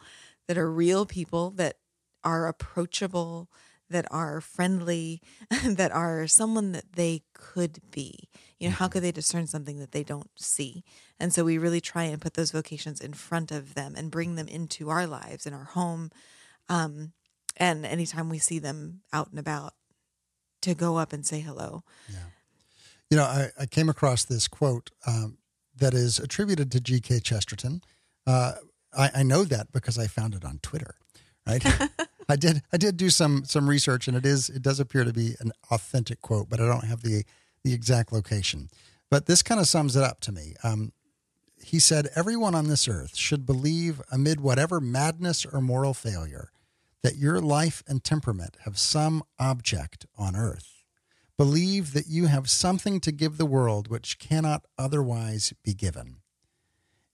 that 0.48 0.58
are 0.58 0.70
real 0.70 1.06
people 1.06 1.50
that 1.52 1.78
are 2.24 2.48
approachable, 2.48 3.50
that 3.90 4.06
are 4.12 4.40
friendly, 4.40 5.22
that 5.64 5.92
are 5.92 6.28
someone 6.28 6.72
that 6.74 6.94
they 6.94 7.24
could 7.34 7.80
be. 7.92 8.30
You 8.60 8.70
know, 8.70 8.76
how 8.76 8.86
mm-hmm. 8.86 8.94
could 8.94 9.04
they 9.04 9.12
discern 9.12 9.48
something 9.48 9.80
that 9.80 9.92
they 9.92 10.04
don't 10.04 10.30
see? 10.36 10.84
And 11.20 11.34
so 11.34 11.44
we 11.44 11.58
really 11.58 11.82
try 11.82 12.04
and 12.04 12.22
put 12.22 12.36
those 12.36 12.52
vocations 12.52 13.02
in 13.02 13.14
front 13.14 13.52
of 13.52 13.74
them 13.74 13.96
and 13.96 14.12
bring 14.12 14.36
them 14.36 14.48
into 14.48 14.90
our 14.90 15.08
lives, 15.08 15.46
in 15.46 15.54
our 15.54 15.64
home. 15.64 16.12
Um, 16.68 17.14
and 17.58 17.86
anytime 17.86 18.30
we 18.30 18.40
see 18.40 18.60
them 18.60 19.02
out 19.12 19.30
and 19.32 19.40
about, 19.40 19.74
to 20.62 20.76
go 20.76 20.98
up 20.98 21.14
and 21.14 21.26
say 21.26 21.40
hello. 21.40 21.84
Yeah. 22.10 22.18
You 23.10 23.18
know, 23.18 23.24
I, 23.24 23.50
I 23.60 23.66
came 23.66 23.90
across 23.90 24.26
this 24.26 24.48
quote 24.48 24.92
um, 25.08 25.38
that 25.76 25.94
is 25.94 26.20
attributed 26.20 26.72
to 26.74 26.80
G.K. 26.80 27.22
Chesterton. 27.22 27.82
Uh, 28.28 28.54
I, 28.96 29.10
I 29.16 29.24
know 29.24 29.44
that 29.46 29.72
because 29.72 29.98
I 29.98 30.08
found 30.08 30.36
it 30.36 30.46
on 30.46 30.60
Twitter. 30.62 30.96
Right, 31.48 31.64
I 32.30 32.36
did. 32.36 32.62
I 32.72 32.78
did 32.78 32.96
do 32.96 33.10
some 33.10 33.44
some 33.46 33.68
research, 33.68 34.08
and 34.08 34.15
it 34.15 34.26
is 34.26 34.50
it 34.50 34.62
does 34.62 34.80
appear 34.80 35.04
to 35.04 35.12
be 35.12 35.36
an 35.39 35.52
authentic 35.72 36.22
quote, 36.22 36.50
but 36.50 36.62
I 36.62 36.68
don't 36.68 36.86
have 36.86 37.02
the 37.02 37.24
the 37.63 37.74
exact 37.74 38.13
location. 38.13 38.70
But 39.10 39.26
this 39.26 39.42
kind 39.42 39.60
of 39.60 39.68
sums 39.68 39.96
it 39.96 40.04
up 40.04 40.20
to 40.22 40.32
me. 40.32 40.54
Um, 40.63 40.94
he 41.63 41.80
said, 41.80 42.10
Everyone 42.15 42.56
on 42.56 42.68
this 42.68 42.88
earth 42.88 43.15
should 43.15 43.46
believe, 43.46 44.02
amid 44.12 44.39
whatever 44.39 44.80
madness 44.80 45.46
or 45.46 45.62
moral 45.62 45.94
failure, 45.94 46.52
that 47.02 47.18
your 47.18 47.42
life 47.42 47.84
and 47.88 48.04
temperament 48.04 48.58
have 48.65 48.78
some 48.78 49.24
object 49.39 50.06
on 50.18 50.36
earth. 50.36 50.84
Believe 51.38 51.94
that 51.94 52.08
you 52.08 52.28
have 52.28 52.50
something 52.50 53.00
to 53.00 53.12
give 53.12 53.38
the 53.38 53.46
world 53.46 53.88
which 53.88 54.20
cannot 54.20 54.65
otherwise 54.78 55.54
be 55.63 55.74
given. 55.74 56.18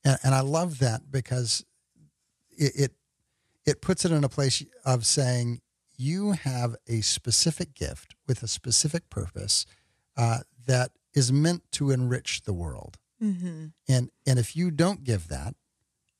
And, 0.04 0.18
and 0.22 0.34
I 0.34 0.40
love 0.40 0.78
that 0.80 1.10
because 1.10 1.64
it, 2.50 2.72
it 2.74 2.92
it 3.66 3.80
puts 3.80 4.04
it 4.04 4.12
in 4.12 4.24
a 4.24 4.28
place 4.28 4.64
of 4.84 5.04
saying 5.04 5.60
you 5.98 6.32
have 6.32 6.76
a 6.86 7.00
specific 7.00 7.74
gift 7.74 8.14
with 8.26 8.42
a 8.42 8.48
specific 8.48 9.08
purpose 9.10 9.66
uh, 10.16 10.38
that 10.66 10.92
is 11.14 11.32
meant 11.32 11.62
to 11.72 11.90
enrich 11.90 12.42
the 12.42 12.52
world. 12.52 12.98
Mm-hmm. 13.22 13.66
And 13.88 14.10
and 14.26 14.38
if 14.38 14.54
you 14.56 14.70
don't 14.70 15.04
give 15.04 15.28
that, 15.28 15.54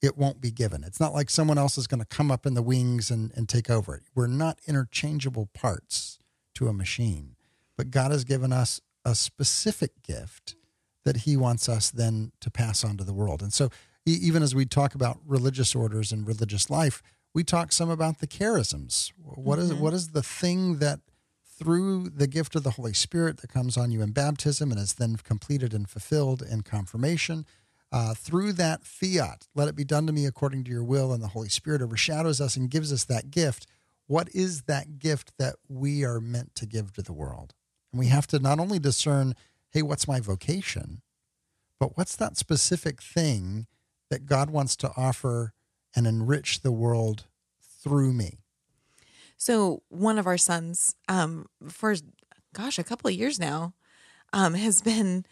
it 0.03 0.17
won't 0.17 0.41
be 0.41 0.51
given. 0.51 0.85
It's 0.85 1.01
not 1.01 1.13
like 1.13 1.31
someone 1.31 1.59
else 1.59 1.77
is 1.77 1.87
going 1.87 2.01
to 2.01 2.07
come 2.07 2.31
up 2.31 2.47
in 2.47 2.55
the 2.55 2.63
wings 2.63 3.11
and, 3.11 3.33
and 3.35 3.49
take 3.49 3.71
over 3.71 3.95
it. 3.95 4.05
We're 4.15 4.27
not 4.27 4.59
interchangeable 4.67 5.49
parts 5.53 6.19
to 6.55 6.69
a 6.69 6.73
machine. 6.73 7.37
But 7.77 7.91
God 7.91 8.11
has 8.11 8.25
given 8.25 8.53
us 8.53 8.81
a 9.05 9.15
specific 9.15 10.03
gift 10.03 10.57
that 11.05 11.19
He 11.19 11.37
wants 11.37 11.69
us 11.69 11.91
then 11.91 12.33
to 12.41 12.51
pass 12.51 12.83
on 12.83 12.97
to 12.97 13.05
the 13.05 13.13
world. 13.13 13.43
And 13.43 13.53
so, 13.53 13.71
even 14.07 14.43
as 14.43 14.55
we 14.55 14.65
talk 14.65 14.95
about 14.95 15.19
religious 15.27 15.75
orders 15.75 16.13
and 16.13 16.27
religious 16.27 16.71
life, 16.71 17.03
we 17.37 17.45
talk 17.45 17.71
some 17.71 17.91
about 17.91 18.21
the 18.21 18.27
charisms. 18.27 19.13
What 19.19 19.59
is 19.59 19.71
Mhm. 19.71 19.79
what 19.79 19.93
is 19.93 20.09
the 20.09 20.23
thing 20.23 20.79
that 20.79 21.01
through 21.45 22.09
the 22.09 22.27
gift 22.27 22.57
of 22.57 22.63
the 22.63 22.71
Holy 22.71 22.95
Spirit 22.95 23.37
that 23.39 23.49
comes 23.49 23.77
on 23.77 23.91
you 23.91 24.01
in 24.01 24.13
baptism 24.13 24.71
and 24.71 24.81
is 24.81 24.95
then 24.95 25.17
completed 25.17 25.75
and 25.75 25.87
fulfilled 25.87 26.41
in 26.41 26.63
confirmation. 26.63 27.45
Uh, 27.93 28.15
through 28.15 28.55
that 28.55 28.85
fiat, 28.87 29.49
let 29.55 29.69
it 29.69 29.77
be 29.77 29.85
done 29.85 30.07
to 30.07 30.15
me 30.15 30.25
according 30.25 30.65
to 30.65 30.71
your 30.71 30.83
will, 30.83 31.13
and 31.13 31.23
the 31.23 31.29
Holy 31.29 31.51
Spirit 31.51 31.83
overshadows 31.83 32.41
us 32.41 32.57
and 32.57 32.71
gives 32.71 32.91
us 32.91 33.05
that 33.05 33.31
gift. 33.31 33.67
What 34.07 34.35
is 34.35 34.63
that 34.63 34.99
gift 34.99 35.37
that 35.37 35.57
we 35.69 36.05
are 36.05 36.23
meant 36.23 36.55
to 36.55 36.65
give 36.65 36.95
to 36.95 37.03
the 37.03 37.13
world? 37.13 37.53
And 37.93 37.99
we 37.99 38.07
have 38.07 38.27
to 38.29 38.39
not 38.39 38.59
only 38.59 38.79
discern, 38.79 39.35
hey, 39.69 39.83
what's 39.83 40.09
my 40.09 40.21
vocation, 40.21 41.03
but 41.79 41.99
what's 41.99 42.17
that 42.17 42.39
specific 42.39 43.03
thing 43.03 43.67
that 44.09 44.25
God 44.25 44.49
wants 44.49 44.75
to 44.77 44.91
offer 44.97 45.53
and 45.97 46.07
enrich 46.07 46.61
the 46.61 46.71
world 46.71 47.25
through 47.83 48.13
me? 48.13 48.39
So 49.37 49.83
one 49.89 50.19
of 50.19 50.27
our 50.27 50.39
sons, 50.39 50.95
um, 51.09 51.47
for 51.69 51.95
gosh, 52.53 52.79
a 52.79 52.85
couple 52.85 53.09
of 53.09 53.15
years 53.15 53.41
now, 53.41 53.75
um, 54.33 54.55
has 54.55 54.81
been 54.83 55.25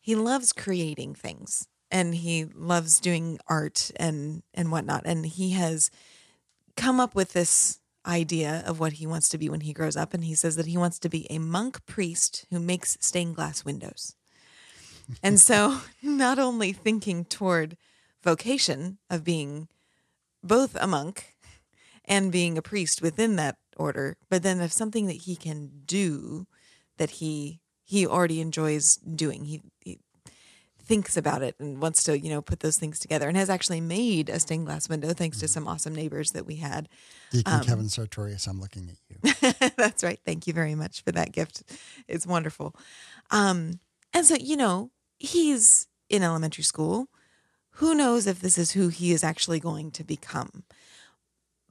he 0.00 0.14
loves 0.14 0.52
creating 0.52 1.14
things 1.14 1.68
and 1.90 2.14
he 2.14 2.44
loves 2.44 3.00
doing 3.00 3.38
art 3.46 3.90
and 3.96 4.42
and 4.54 4.70
whatnot. 4.70 5.02
And 5.04 5.26
he 5.26 5.50
has 5.50 5.90
come 6.76 7.00
up 7.00 7.14
with 7.14 7.32
this 7.32 7.80
idea 8.06 8.62
of 8.66 8.80
what 8.80 8.94
he 8.94 9.06
wants 9.06 9.28
to 9.28 9.38
be 9.38 9.48
when 9.48 9.60
he 9.60 9.72
grows 9.72 9.96
up. 9.96 10.14
And 10.14 10.24
he 10.24 10.34
says 10.34 10.56
that 10.56 10.66
he 10.66 10.78
wants 10.78 10.98
to 11.00 11.08
be 11.08 11.30
a 11.30 11.38
monk 11.38 11.84
priest 11.86 12.46
who 12.50 12.58
makes 12.58 12.96
stained 13.00 13.36
glass 13.36 13.64
windows. 13.64 14.16
and 15.22 15.40
so 15.40 15.80
not 16.02 16.38
only 16.38 16.72
thinking 16.72 17.24
toward 17.24 17.76
vocation 18.22 18.98
of 19.10 19.24
being 19.24 19.68
both 20.42 20.76
a 20.80 20.86
monk 20.86 21.36
and 22.04 22.32
being 22.32 22.56
a 22.56 22.62
priest 22.62 23.02
within 23.02 23.36
that 23.36 23.56
order, 23.76 24.16
but 24.28 24.42
then 24.42 24.60
of 24.60 24.72
something 24.72 25.06
that 25.06 25.22
he 25.22 25.36
can 25.36 25.82
do 25.84 26.46
that 26.96 27.10
he 27.10 27.60
he 27.84 28.06
already 28.06 28.40
enjoys 28.40 28.96
doing. 28.96 29.46
He, 29.46 29.62
he 29.80 29.98
thinks 30.78 31.16
about 31.16 31.42
it 31.42 31.54
and 31.58 31.80
wants 31.80 32.02
to, 32.04 32.18
you 32.18 32.28
know, 32.28 32.42
put 32.42 32.60
those 32.60 32.76
things 32.76 32.98
together 32.98 33.28
and 33.28 33.36
has 33.36 33.48
actually 33.48 33.80
made 33.80 34.28
a 34.28 34.38
stained 34.40 34.66
glass 34.66 34.88
window 34.88 35.14
thanks 35.14 35.38
to 35.40 35.48
some 35.48 35.66
awesome 35.66 35.94
neighbors 35.94 36.32
that 36.32 36.44
we 36.44 36.56
had. 36.56 36.88
Deacon 37.30 37.54
Um, 37.54 37.64
Kevin 37.64 37.88
Sartorius, 37.88 38.46
I'm 38.46 38.60
looking 38.60 38.90
at 38.90 38.98
you. 39.08 39.70
That's 39.76 40.02
right. 40.02 40.18
Thank 40.24 40.46
you 40.46 40.52
very 40.52 40.74
much 40.74 41.02
for 41.02 41.12
that 41.12 41.32
gift. 41.32 41.62
It's 42.08 42.26
wonderful. 42.26 42.74
Um, 43.30 43.80
and 44.12 44.26
so, 44.26 44.34
you 44.34 44.56
know, 44.56 44.90
he's 45.18 45.86
in 46.08 46.22
elementary 46.22 46.64
school. 46.64 47.08
Who 47.78 47.94
knows 47.94 48.26
if 48.26 48.40
this 48.40 48.58
is 48.58 48.72
who 48.72 48.88
he 48.88 49.12
is 49.12 49.22
actually 49.22 49.60
going 49.60 49.92
to 49.92 50.02
become? 50.02 50.64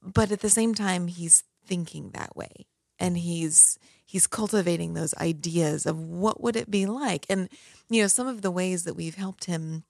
But 0.02 0.32
at 0.32 0.40
the 0.40 0.50
same 0.50 0.74
time, 0.74 1.08
he's 1.08 1.44
thinking 1.66 2.12
that 2.12 2.34
way. 2.34 2.66
And 2.98 3.18
he's 3.18 3.78
he's 4.06 4.26
cultivating 4.26 4.94
those 4.94 5.14
ideas 5.16 5.86
of 5.86 6.00
what 6.00 6.42
would 6.42 6.56
it 6.56 6.72
be 6.72 6.86
like? 6.86 7.26
And 7.30 7.50
you 7.90 8.02
know 8.02 8.08
some 8.08 8.26
of 8.26 8.42
the 8.42 8.52
ways 8.52 8.86
that 8.86 8.96
we've 8.96 9.16
helped 9.16 9.46
him 9.46 9.84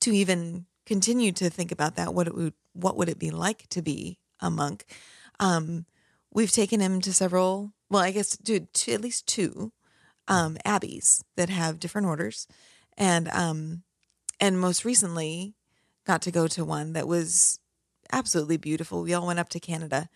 to 0.00 0.10
even 0.10 0.64
continue 0.86 1.32
to 1.32 1.50
think 1.50 1.70
about 1.70 1.96
that 1.96 2.14
what 2.14 2.26
it 2.26 2.34
would 2.34 2.54
what 2.72 2.96
would 2.96 3.10
it 3.10 3.18
be 3.18 3.30
like 3.30 3.68
to 3.68 3.82
be 3.82 4.18
a 4.40 4.50
monk? 4.50 4.86
Um 5.38 5.84
we've 6.32 6.50
taken 6.50 6.80
him 6.80 7.02
to 7.02 7.12
several 7.12 7.72
well 7.90 8.02
i 8.02 8.10
guess 8.10 8.36
to, 8.38 8.60
to 8.60 8.92
at 8.92 9.00
least 9.02 9.26
two 9.26 9.72
um 10.28 10.56
abbeys 10.64 11.22
that 11.36 11.50
have 11.50 11.78
different 11.78 12.06
orders. 12.06 12.48
And 12.96 13.28
um 13.28 13.82
and 14.40 14.60
most 14.60 14.84
recently 14.84 15.54
got 16.04 16.22
to 16.22 16.30
go 16.30 16.46
to 16.46 16.64
one 16.64 16.92
that 16.92 17.08
was 17.08 17.58
absolutely 18.12 18.56
beautiful. 18.56 19.02
We 19.02 19.14
all 19.14 19.26
went 19.26 19.38
up 19.38 19.48
to 19.50 19.60
canada 19.60 20.08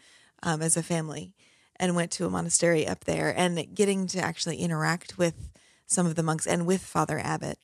um, 0.42 0.62
as 0.62 0.76
a 0.76 0.82
family 0.82 1.34
and 1.76 1.96
went 1.96 2.10
to 2.12 2.26
a 2.26 2.30
monastery 2.30 2.86
up 2.86 3.04
there 3.04 3.34
and 3.36 3.74
getting 3.74 4.06
to 4.08 4.20
actually 4.20 4.58
interact 4.58 5.18
with 5.18 5.50
some 5.86 6.06
of 6.06 6.14
the 6.14 6.22
monks 6.22 6.46
and 6.46 6.66
with 6.66 6.82
father 6.82 7.18
abbot 7.18 7.58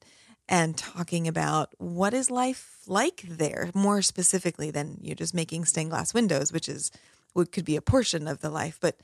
and 0.48 0.76
talking 0.76 1.28
about 1.28 1.70
what 1.78 2.14
is 2.14 2.30
life 2.30 2.78
like 2.86 3.22
there 3.28 3.70
more 3.74 4.00
specifically 4.02 4.70
than 4.70 4.98
you're 5.00 5.14
just 5.14 5.34
making 5.34 5.64
stained 5.64 5.90
glass 5.90 6.14
windows 6.14 6.52
which 6.52 6.68
is 6.68 6.90
what 7.36 7.52
could 7.52 7.66
be 7.66 7.76
a 7.76 7.82
portion 7.82 8.26
of 8.26 8.40
the 8.40 8.50
life. 8.50 8.78
But 8.80 8.96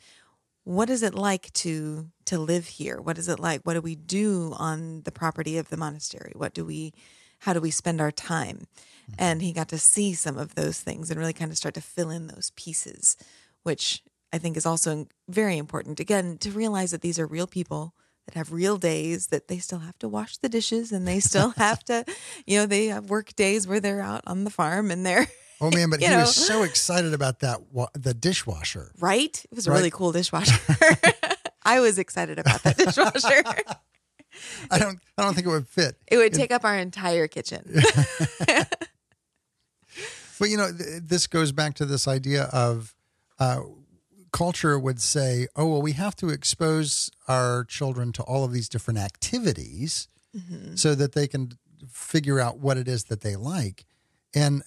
what 0.65 0.89
is 0.89 1.03
it 1.03 1.15
like 1.15 1.53
to 1.55 2.09
to 2.25 2.39
live 2.39 2.67
here? 2.67 3.01
What 3.01 3.19
is 3.19 3.29
it 3.29 3.39
like? 3.39 3.61
What 3.63 3.75
do 3.75 3.83
we 3.83 3.95
do 3.95 4.55
on 4.57 5.03
the 5.03 5.13
property 5.13 5.59
of 5.59 5.69
the 5.69 5.77
monastery? 5.77 6.33
What 6.35 6.55
do 6.55 6.65
we 6.65 6.95
how 7.43 7.53
do 7.53 7.61
we 7.61 7.71
spend 7.71 8.01
our 8.01 8.11
time 8.11 8.67
mm-hmm. 9.05 9.15
and 9.19 9.43
he 9.43 9.53
got 9.53 9.69
to 9.69 9.79
see 9.79 10.15
some 10.15 10.37
of 10.39 10.55
those 10.55 10.81
things 10.81 11.11
and 11.11 11.19
really 11.21 11.33
kind 11.33 11.51
of 11.51 11.57
start 11.57 11.75
to 11.75 11.81
fill 11.81 12.11
in 12.11 12.27
those 12.29 12.51
pieces 12.57 13.17
which 13.63 14.03
i 14.33 14.39
think 14.39 14.57
is 14.57 14.67
also 14.67 15.07
very 15.29 15.57
important 15.59 16.01
again 16.01 16.37
to 16.39 16.51
realize 16.51 16.91
that 16.91 17.03
these 17.03 17.19
are 17.19 17.27
real 17.27 17.47
people 17.47 17.95
that 18.27 18.35
have 18.37 18.53
real 18.53 18.77
days 18.77 19.27
that 19.29 19.49
they 19.49 19.59
still 19.59 19.81
have 19.81 19.99
to 19.99 20.09
wash 20.09 20.37
the 20.39 20.49
dishes 20.49 20.93
and 20.93 21.07
they 21.09 21.19
still 21.21 21.51
have 21.57 21.85
to 21.85 22.05
you 22.47 22.57
know 22.59 22.67
they 22.67 22.87
have 22.87 23.11
work 23.11 23.35
days 23.35 23.67
where 23.67 23.81
they're 23.81 24.01
out 24.03 24.23
on 24.27 24.45
the 24.45 24.51
farm 24.51 24.91
and 24.91 25.05
they're 25.07 25.27
Oh 25.65 25.71
man, 25.71 25.91
but 25.91 26.01
he 26.05 26.09
know. 26.09 26.19
was 26.21 26.35
so 26.35 26.65
excited 26.65 27.15
about 27.15 27.39
that 27.41 27.71
wa- 27.73 27.89
the 27.95 28.15
dishwasher. 28.15 28.91
right 28.99 29.45
it 29.51 29.55
was 29.55 29.67
a 29.67 29.71
Right. 29.71 29.77
really 29.79 29.91
cool 29.91 30.11
dishwasher 30.13 30.59
i 31.65 31.79
was 31.81 31.99
excited 31.99 32.39
about 32.39 32.63
that 32.65 32.77
dishwasher 32.77 33.43
I 34.71 34.79
don't 34.79 34.99
I 35.19 35.23
don't 35.23 35.35
think 35.35 35.47
it 35.47 35.51
would 35.51 35.69
fit. 35.69 35.97
it 36.07 36.17
would 36.17 36.33
take 36.33 36.51
up 36.53 36.65
our 36.65 36.77
entire 36.77 37.29
kitchen 37.29 37.83
But 40.39 40.51
you 40.51 40.57
know, 40.57 40.73
th- 40.73 41.03
this 41.05 41.27
goes 41.29 41.53
back 41.53 41.75
to 41.75 41.85
this 41.85 42.09
idea 42.09 42.45
of 42.45 42.97
uh, 43.39 43.61
culture 44.33 44.77
would 44.79 45.01
say, 45.01 45.47
"Oh, 45.55 45.67
well, 45.67 45.83
we 45.83 45.93
have 45.93 46.17
to 46.17 46.31
expose 46.31 47.11
our 47.29 47.65
children 47.65 48.11
to 48.15 48.23
all 48.25 48.43
of 48.43 48.53
these 48.53 48.69
different 48.69 48.99
activities 48.99 50.09
so 50.75 50.95
that 50.95 51.13
they 51.13 51.29
can 51.29 51.53
figure 51.89 52.41
out 52.41 52.59
what 52.59 52.77
it 52.77 52.89
is 52.89 53.05
that 53.05 53.21
they 53.21 53.37
like." 53.37 53.85
And 54.35 54.63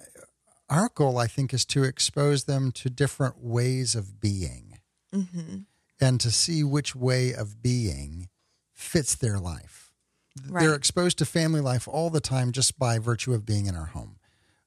our 0.69 0.89
goal, 0.95 1.17
I 1.17 1.27
think, 1.27 1.53
is 1.53 1.65
to 1.65 1.83
expose 1.83 2.45
them 2.45 2.71
to 2.73 2.89
different 2.89 3.43
ways 3.43 3.95
of 3.95 4.21
being 4.21 4.79
hmm 5.11 5.57
and 5.99 6.19
to 6.19 6.29
see 6.29 6.61
which 6.63 6.93
way 6.95 7.33
of 7.33 7.61
being 7.61 8.27
fits 8.85 9.15
their 9.15 9.39
life. 9.39 9.91
They're 10.35 10.75
exposed 10.75 11.17
to 11.19 11.25
family 11.25 11.61
life 11.61 11.87
all 11.87 12.09
the 12.09 12.19
time 12.19 12.51
just 12.51 12.77
by 12.77 12.99
virtue 12.99 13.33
of 13.33 13.45
being 13.45 13.67
in 13.67 13.75
our 13.75 13.85
home. 13.85 14.17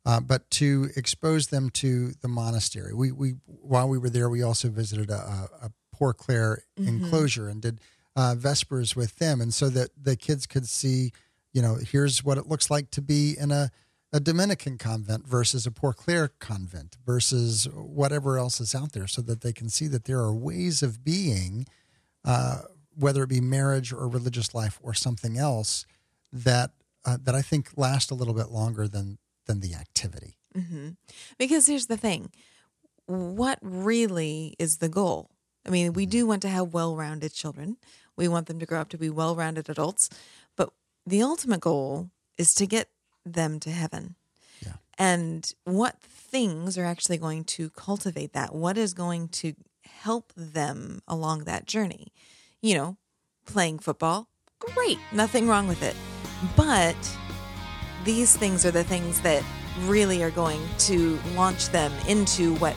Uh, 0.06 0.20
but 0.20 0.50
to 0.50 0.88
expose 0.96 1.48
them 1.48 1.68
to 1.68 2.12
the 2.22 2.28
monastery, 2.28 2.94
we, 2.94 3.12
we 3.12 3.34
while 3.44 3.88
we 3.88 3.98
were 3.98 4.08
there, 4.08 4.30
we 4.30 4.42
also 4.42 4.68
visited 4.68 5.10
a, 5.10 5.48
a, 5.62 5.70
Poor 5.92 6.12
Clare 6.12 6.62
enclosure 6.76 7.48
and 7.48 7.60
did 7.60 7.80
uh, 8.14 8.36
vespers 8.38 8.94
with 8.94 9.16
them, 9.16 9.40
and 9.40 9.52
so 9.52 9.68
that 9.68 9.90
the 10.00 10.14
kids 10.14 10.46
could 10.46 10.68
see, 10.68 11.10
you 11.52 11.60
know, 11.60 11.74
here's 11.74 12.22
what 12.22 12.38
it 12.38 12.46
looks 12.46 12.70
like 12.70 12.92
to 12.92 13.02
be 13.02 13.34
in 13.36 13.50
a 13.50 13.72
a 14.12 14.20
Dominican 14.20 14.78
convent 14.78 15.26
versus 15.26 15.66
a 15.66 15.70
Poor 15.70 15.92
Clare 15.92 16.28
convent 16.38 16.96
versus 17.04 17.68
whatever 17.74 18.38
else 18.38 18.60
is 18.60 18.74
out 18.74 18.92
there, 18.92 19.06
so 19.06 19.20
that 19.22 19.40
they 19.42 19.52
can 19.52 19.68
see 19.68 19.86
that 19.88 20.04
there 20.04 20.20
are 20.20 20.32
ways 20.32 20.82
of 20.82 21.04
being, 21.04 21.66
uh, 22.24 22.62
whether 22.98 23.22
it 23.22 23.28
be 23.28 23.40
marriage 23.40 23.92
or 23.92 24.08
religious 24.08 24.54
life 24.54 24.78
or 24.82 24.94
something 24.94 25.38
else, 25.38 25.86
that 26.32 26.72
uh, 27.04 27.16
that 27.22 27.34
I 27.34 27.42
think 27.42 27.70
last 27.76 28.10
a 28.10 28.14
little 28.14 28.34
bit 28.34 28.50
longer 28.50 28.88
than 28.88 29.18
than 29.46 29.60
the 29.60 29.74
activity. 29.74 30.36
hmm 30.54 30.90
Because 31.38 31.66
here's 31.66 31.86
the 31.86 31.96
thing 31.96 32.30
what 33.06 33.58
really 33.62 34.54
is 34.58 34.78
the 34.78 34.88
goal? 34.88 35.30
I 35.66 35.70
mean, 35.70 35.92
we 35.92 36.06
do 36.06 36.26
want 36.26 36.42
to 36.42 36.48
have 36.48 36.72
well 36.74 36.96
rounded 36.96 37.32
children, 37.32 37.76
we 38.16 38.28
want 38.28 38.46
them 38.46 38.58
to 38.58 38.66
grow 38.66 38.80
up 38.80 38.88
to 38.90 38.98
be 38.98 39.10
well 39.10 39.34
rounded 39.34 39.68
adults, 39.68 40.10
but 40.56 40.70
the 41.06 41.22
ultimate 41.22 41.60
goal 41.60 42.10
is 42.36 42.54
to 42.54 42.66
get 42.66 42.88
them 43.24 43.60
to 43.60 43.70
heaven. 43.70 44.16
Yeah. 44.64 44.74
And 44.98 45.50
what 45.64 46.00
things 46.00 46.76
are 46.76 46.84
actually 46.84 47.18
going 47.18 47.44
to 47.44 47.70
cultivate 47.70 48.32
that? 48.32 48.54
What 48.54 48.76
is 48.76 48.92
going 48.94 49.28
to 49.28 49.54
help 49.84 50.32
them 50.36 51.00
along 51.06 51.44
that 51.44 51.66
journey? 51.66 52.12
You 52.60 52.74
know, 52.74 52.96
playing 53.46 53.78
football, 53.78 54.26
great, 54.58 54.98
nothing 55.12 55.46
wrong 55.46 55.68
with 55.68 55.80
it. 55.84 55.94
But 56.56 56.96
these 58.04 58.36
things 58.36 58.66
are 58.66 58.72
the 58.72 58.82
things 58.82 59.20
that 59.20 59.44
really 59.82 60.24
are 60.24 60.32
going 60.32 60.60
to 60.78 61.20
launch 61.36 61.68
them 61.68 61.92
into 62.08 62.56
what 62.56 62.74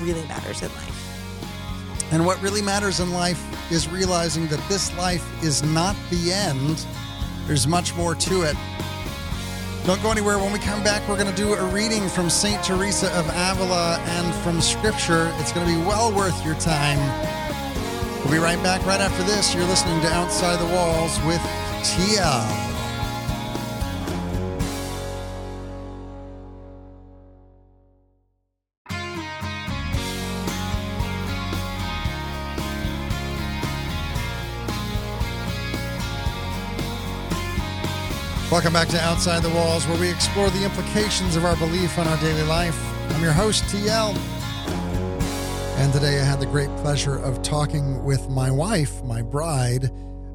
really 0.00 0.22
matters 0.28 0.62
in 0.62 0.68
life. 0.68 2.12
And 2.12 2.24
what 2.24 2.40
really 2.42 2.62
matters 2.62 3.00
in 3.00 3.12
life 3.12 3.42
is 3.72 3.88
realizing 3.88 4.46
that 4.48 4.62
this 4.68 4.96
life 4.96 5.26
is 5.42 5.64
not 5.64 5.96
the 6.10 6.32
end. 6.32 6.86
There's 7.48 7.66
much 7.66 7.92
more 7.96 8.14
to 8.14 8.42
it. 8.42 8.56
Don't 9.84 10.00
go 10.00 10.12
anywhere. 10.12 10.38
When 10.38 10.52
we 10.52 10.60
come 10.60 10.84
back, 10.84 11.06
we're 11.08 11.18
going 11.18 11.34
to 11.34 11.36
do 11.36 11.54
a 11.54 11.64
reading 11.70 12.08
from 12.08 12.30
St. 12.30 12.62
Teresa 12.62 13.12
of 13.18 13.26
Avila 13.30 13.98
and 13.98 14.32
from 14.44 14.60
Scripture. 14.60 15.32
It's 15.38 15.52
going 15.52 15.66
to 15.66 15.74
be 15.76 15.84
well 15.84 16.14
worth 16.14 16.44
your 16.44 16.54
time. 16.54 17.43
We'll 18.24 18.32
be 18.32 18.38
right 18.38 18.62
back 18.62 18.86
right 18.86 19.02
after 19.02 19.22
this. 19.24 19.54
You're 19.54 19.66
listening 19.66 20.00
to 20.00 20.08
Outside 20.08 20.58
the 20.58 20.74
Walls 20.74 21.20
with 21.26 21.40
TL. 21.82 22.70
Welcome 38.50 38.72
back 38.72 38.88
to 38.88 39.00
Outside 39.02 39.42
the 39.42 39.50
Walls, 39.50 39.86
where 39.86 40.00
we 40.00 40.08
explore 40.08 40.48
the 40.48 40.64
implications 40.64 41.36
of 41.36 41.44
our 41.44 41.56
belief 41.56 41.98
on 41.98 42.08
our 42.08 42.16
daily 42.22 42.44
life. 42.44 42.80
I'm 43.10 43.22
your 43.22 43.32
host, 43.32 43.64
TL. 43.64 44.16
And 45.84 45.92
today 45.92 46.18
I 46.18 46.24
had 46.24 46.40
the 46.40 46.46
great 46.46 46.74
pleasure 46.78 47.18
of 47.18 47.42
talking 47.42 48.02
with 48.04 48.30
my 48.30 48.50
wife, 48.50 49.04
my 49.04 49.20
bride, 49.20 49.90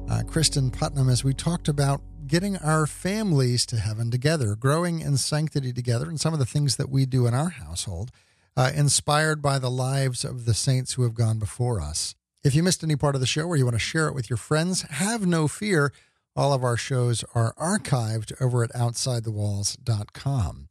uh, 0.08 0.22
Kristin 0.22 0.72
Putnam, 0.72 1.08
as 1.08 1.24
we 1.24 1.34
talked 1.34 1.66
about 1.66 2.00
getting 2.28 2.56
our 2.58 2.86
families 2.86 3.66
to 3.66 3.76
heaven 3.76 4.12
together, 4.12 4.54
growing 4.54 5.00
in 5.00 5.16
sanctity 5.16 5.72
together, 5.72 6.08
and 6.08 6.20
some 6.20 6.32
of 6.32 6.38
the 6.38 6.46
things 6.46 6.76
that 6.76 6.88
we 6.88 7.04
do 7.04 7.26
in 7.26 7.34
our 7.34 7.48
household, 7.48 8.12
uh, 8.56 8.70
inspired 8.76 9.42
by 9.42 9.58
the 9.58 9.72
lives 9.72 10.24
of 10.24 10.44
the 10.44 10.54
saints 10.54 10.92
who 10.92 11.02
have 11.02 11.14
gone 11.14 11.40
before 11.40 11.80
us. 11.80 12.14
If 12.44 12.54
you 12.54 12.62
missed 12.62 12.84
any 12.84 12.94
part 12.94 13.16
of 13.16 13.20
the 13.20 13.26
show 13.26 13.42
or 13.42 13.56
you 13.56 13.64
want 13.64 13.74
to 13.74 13.80
share 13.80 14.06
it 14.06 14.14
with 14.14 14.30
your 14.30 14.36
friends, 14.36 14.82
have 14.82 15.26
no 15.26 15.48
fear. 15.48 15.92
All 16.36 16.52
of 16.52 16.62
our 16.62 16.76
shows 16.76 17.24
are 17.34 17.54
archived 17.54 18.40
over 18.40 18.62
at 18.62 18.72
OutsideTheWalls.com. 18.74 20.68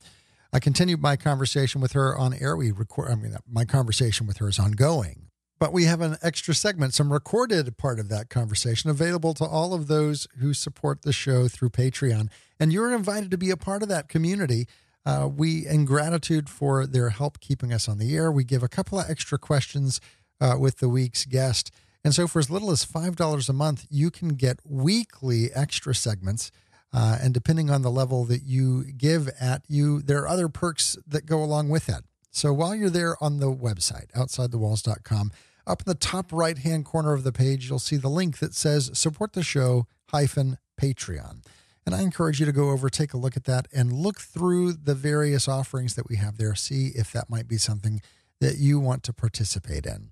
I 0.51 0.59
continued 0.59 1.01
my 1.01 1.15
conversation 1.15 1.79
with 1.79 1.91
her 1.91 2.17
on 2.17 2.33
air. 2.33 2.55
We 2.55 2.71
record. 2.71 3.11
I 3.11 3.15
mean, 3.15 3.35
my 3.49 3.65
conversation 3.65 4.25
with 4.25 4.37
her 4.37 4.49
is 4.49 4.57
ongoing, 4.57 5.27
but 5.59 5.71
we 5.71 5.85
have 5.85 6.01
an 6.01 6.17
extra 6.23 6.55
segment, 6.55 6.93
some 6.93 7.13
recorded 7.13 7.77
part 7.77 7.99
of 7.99 8.09
that 8.09 8.29
conversation, 8.29 8.89
available 8.89 9.33
to 9.35 9.45
all 9.45 9.73
of 9.73 9.87
those 9.87 10.27
who 10.39 10.53
support 10.53 11.03
the 11.03 11.13
show 11.13 11.47
through 11.47 11.69
Patreon. 11.69 12.29
And 12.59 12.73
you're 12.73 12.93
invited 12.95 13.29
to 13.31 13.37
be 13.37 13.51
a 13.51 13.57
part 13.57 13.83
of 13.83 13.89
that 13.89 14.09
community. 14.09 14.67
Uh, 15.05 15.29
we, 15.33 15.67
in 15.67 15.85
gratitude 15.85 16.49
for 16.49 16.85
their 16.85 17.09
help 17.09 17.39
keeping 17.39 17.71
us 17.71 17.87
on 17.87 17.99
the 17.99 18.15
air, 18.15 18.31
we 18.31 18.43
give 18.43 18.63
a 18.63 18.67
couple 18.67 18.99
of 18.99 19.09
extra 19.09 19.37
questions 19.37 20.01
uh, 20.41 20.55
with 20.59 20.79
the 20.79 20.89
week's 20.89 21.25
guest. 21.25 21.71
And 22.03 22.13
so, 22.15 22.27
for 22.27 22.39
as 22.39 22.49
little 22.49 22.71
as 22.71 22.85
$5 22.85 23.49
a 23.49 23.53
month, 23.53 23.85
you 23.89 24.09
can 24.09 24.29
get 24.29 24.59
weekly 24.65 25.51
extra 25.53 25.93
segments. 25.93 26.51
Uh, 26.91 27.19
and 27.21 27.33
depending 27.33 27.69
on 27.69 27.81
the 27.81 27.91
level 27.91 28.25
that 28.25 28.43
you 28.43 28.83
give 28.83 29.29
at 29.39 29.63
you, 29.67 30.01
there 30.01 30.21
are 30.21 30.27
other 30.27 30.49
perks 30.49 30.97
that 31.05 31.25
go 31.25 31.43
along 31.43 31.69
with 31.69 31.85
that. 31.85 32.03
So 32.31 32.53
while 32.53 32.75
you're 32.75 32.89
there 32.89 33.15
on 33.21 33.39
the 33.39 33.53
website, 33.53 34.11
outsidethewalls.com, 34.11 35.31
up 35.67 35.81
in 35.81 35.85
the 35.85 35.95
top 35.95 36.31
right 36.31 36.57
hand 36.57 36.85
corner 36.85 37.13
of 37.13 37.23
the 37.23 37.31
page, 37.31 37.69
you'll 37.69 37.79
see 37.79 37.97
the 37.97 38.09
link 38.09 38.39
that 38.39 38.55
says 38.55 38.89
support 38.93 39.33
the 39.33 39.43
show 39.43 39.85
hyphen 40.09 40.57
Patreon. 40.81 41.43
And 41.85 41.95
I 41.95 42.01
encourage 42.01 42.39
you 42.39 42.45
to 42.45 42.51
go 42.51 42.69
over, 42.69 42.89
take 42.89 43.13
a 43.13 43.17
look 43.17 43.35
at 43.37 43.45
that, 43.45 43.67
and 43.73 43.93
look 43.93 44.19
through 44.19 44.73
the 44.73 44.95
various 44.95 45.47
offerings 45.47 45.95
that 45.95 46.09
we 46.09 46.17
have 46.17 46.37
there. 46.37 46.55
See 46.55 46.91
if 46.95 47.11
that 47.13 47.29
might 47.29 47.47
be 47.47 47.57
something 47.57 48.01
that 48.39 48.57
you 48.57 48.79
want 48.79 49.03
to 49.03 49.13
participate 49.13 49.85
in. 49.85 50.11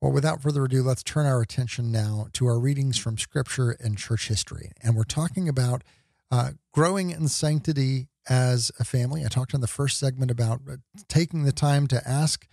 Well, 0.00 0.12
without 0.12 0.40
further 0.40 0.64
ado, 0.64 0.82
let's 0.82 1.02
turn 1.02 1.26
our 1.26 1.42
attention 1.42 1.92
now 1.92 2.28
to 2.32 2.46
our 2.46 2.58
readings 2.58 2.96
from 2.96 3.18
Scripture 3.18 3.76
and 3.80 3.98
church 3.98 4.28
history. 4.28 4.72
And 4.82 4.96
we're 4.96 5.04
talking 5.04 5.46
about 5.46 5.84
uh, 6.30 6.52
growing 6.72 7.10
in 7.10 7.28
sanctity 7.28 8.08
as 8.26 8.72
a 8.80 8.84
family. 8.84 9.24
I 9.26 9.28
talked 9.28 9.52
in 9.52 9.60
the 9.60 9.66
first 9.66 9.98
segment 9.98 10.30
about 10.30 10.62
uh, 10.70 10.76
taking 11.08 11.42
the 11.42 11.52
time 11.52 11.86
to 11.88 12.08
ask, 12.08 12.46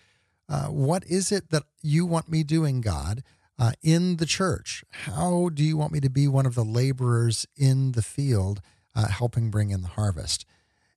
uh, 0.50 0.66
What 0.66 1.06
is 1.06 1.32
it 1.32 1.50
that 1.52 1.64
you 1.82 2.06
want 2.06 2.30
me 2.30 2.44
doing, 2.44 2.82
God, 2.82 3.24
uh, 3.58 3.72
in 3.82 4.18
the 4.18 4.26
church? 4.26 4.84
How 4.92 5.48
do 5.48 5.64
you 5.64 5.78
want 5.78 5.94
me 5.94 6.02
to 6.02 6.10
be 6.10 6.28
one 6.28 6.46
of 6.46 6.56
the 6.56 6.66
laborers 6.66 7.48
in 7.56 7.94
the 7.94 8.02
field, 8.02 8.60
uh, 8.94 9.08
helping 9.08 9.52
bring 9.52 9.70
in 9.70 9.84
the 9.84 9.88
harvest? 9.90 10.46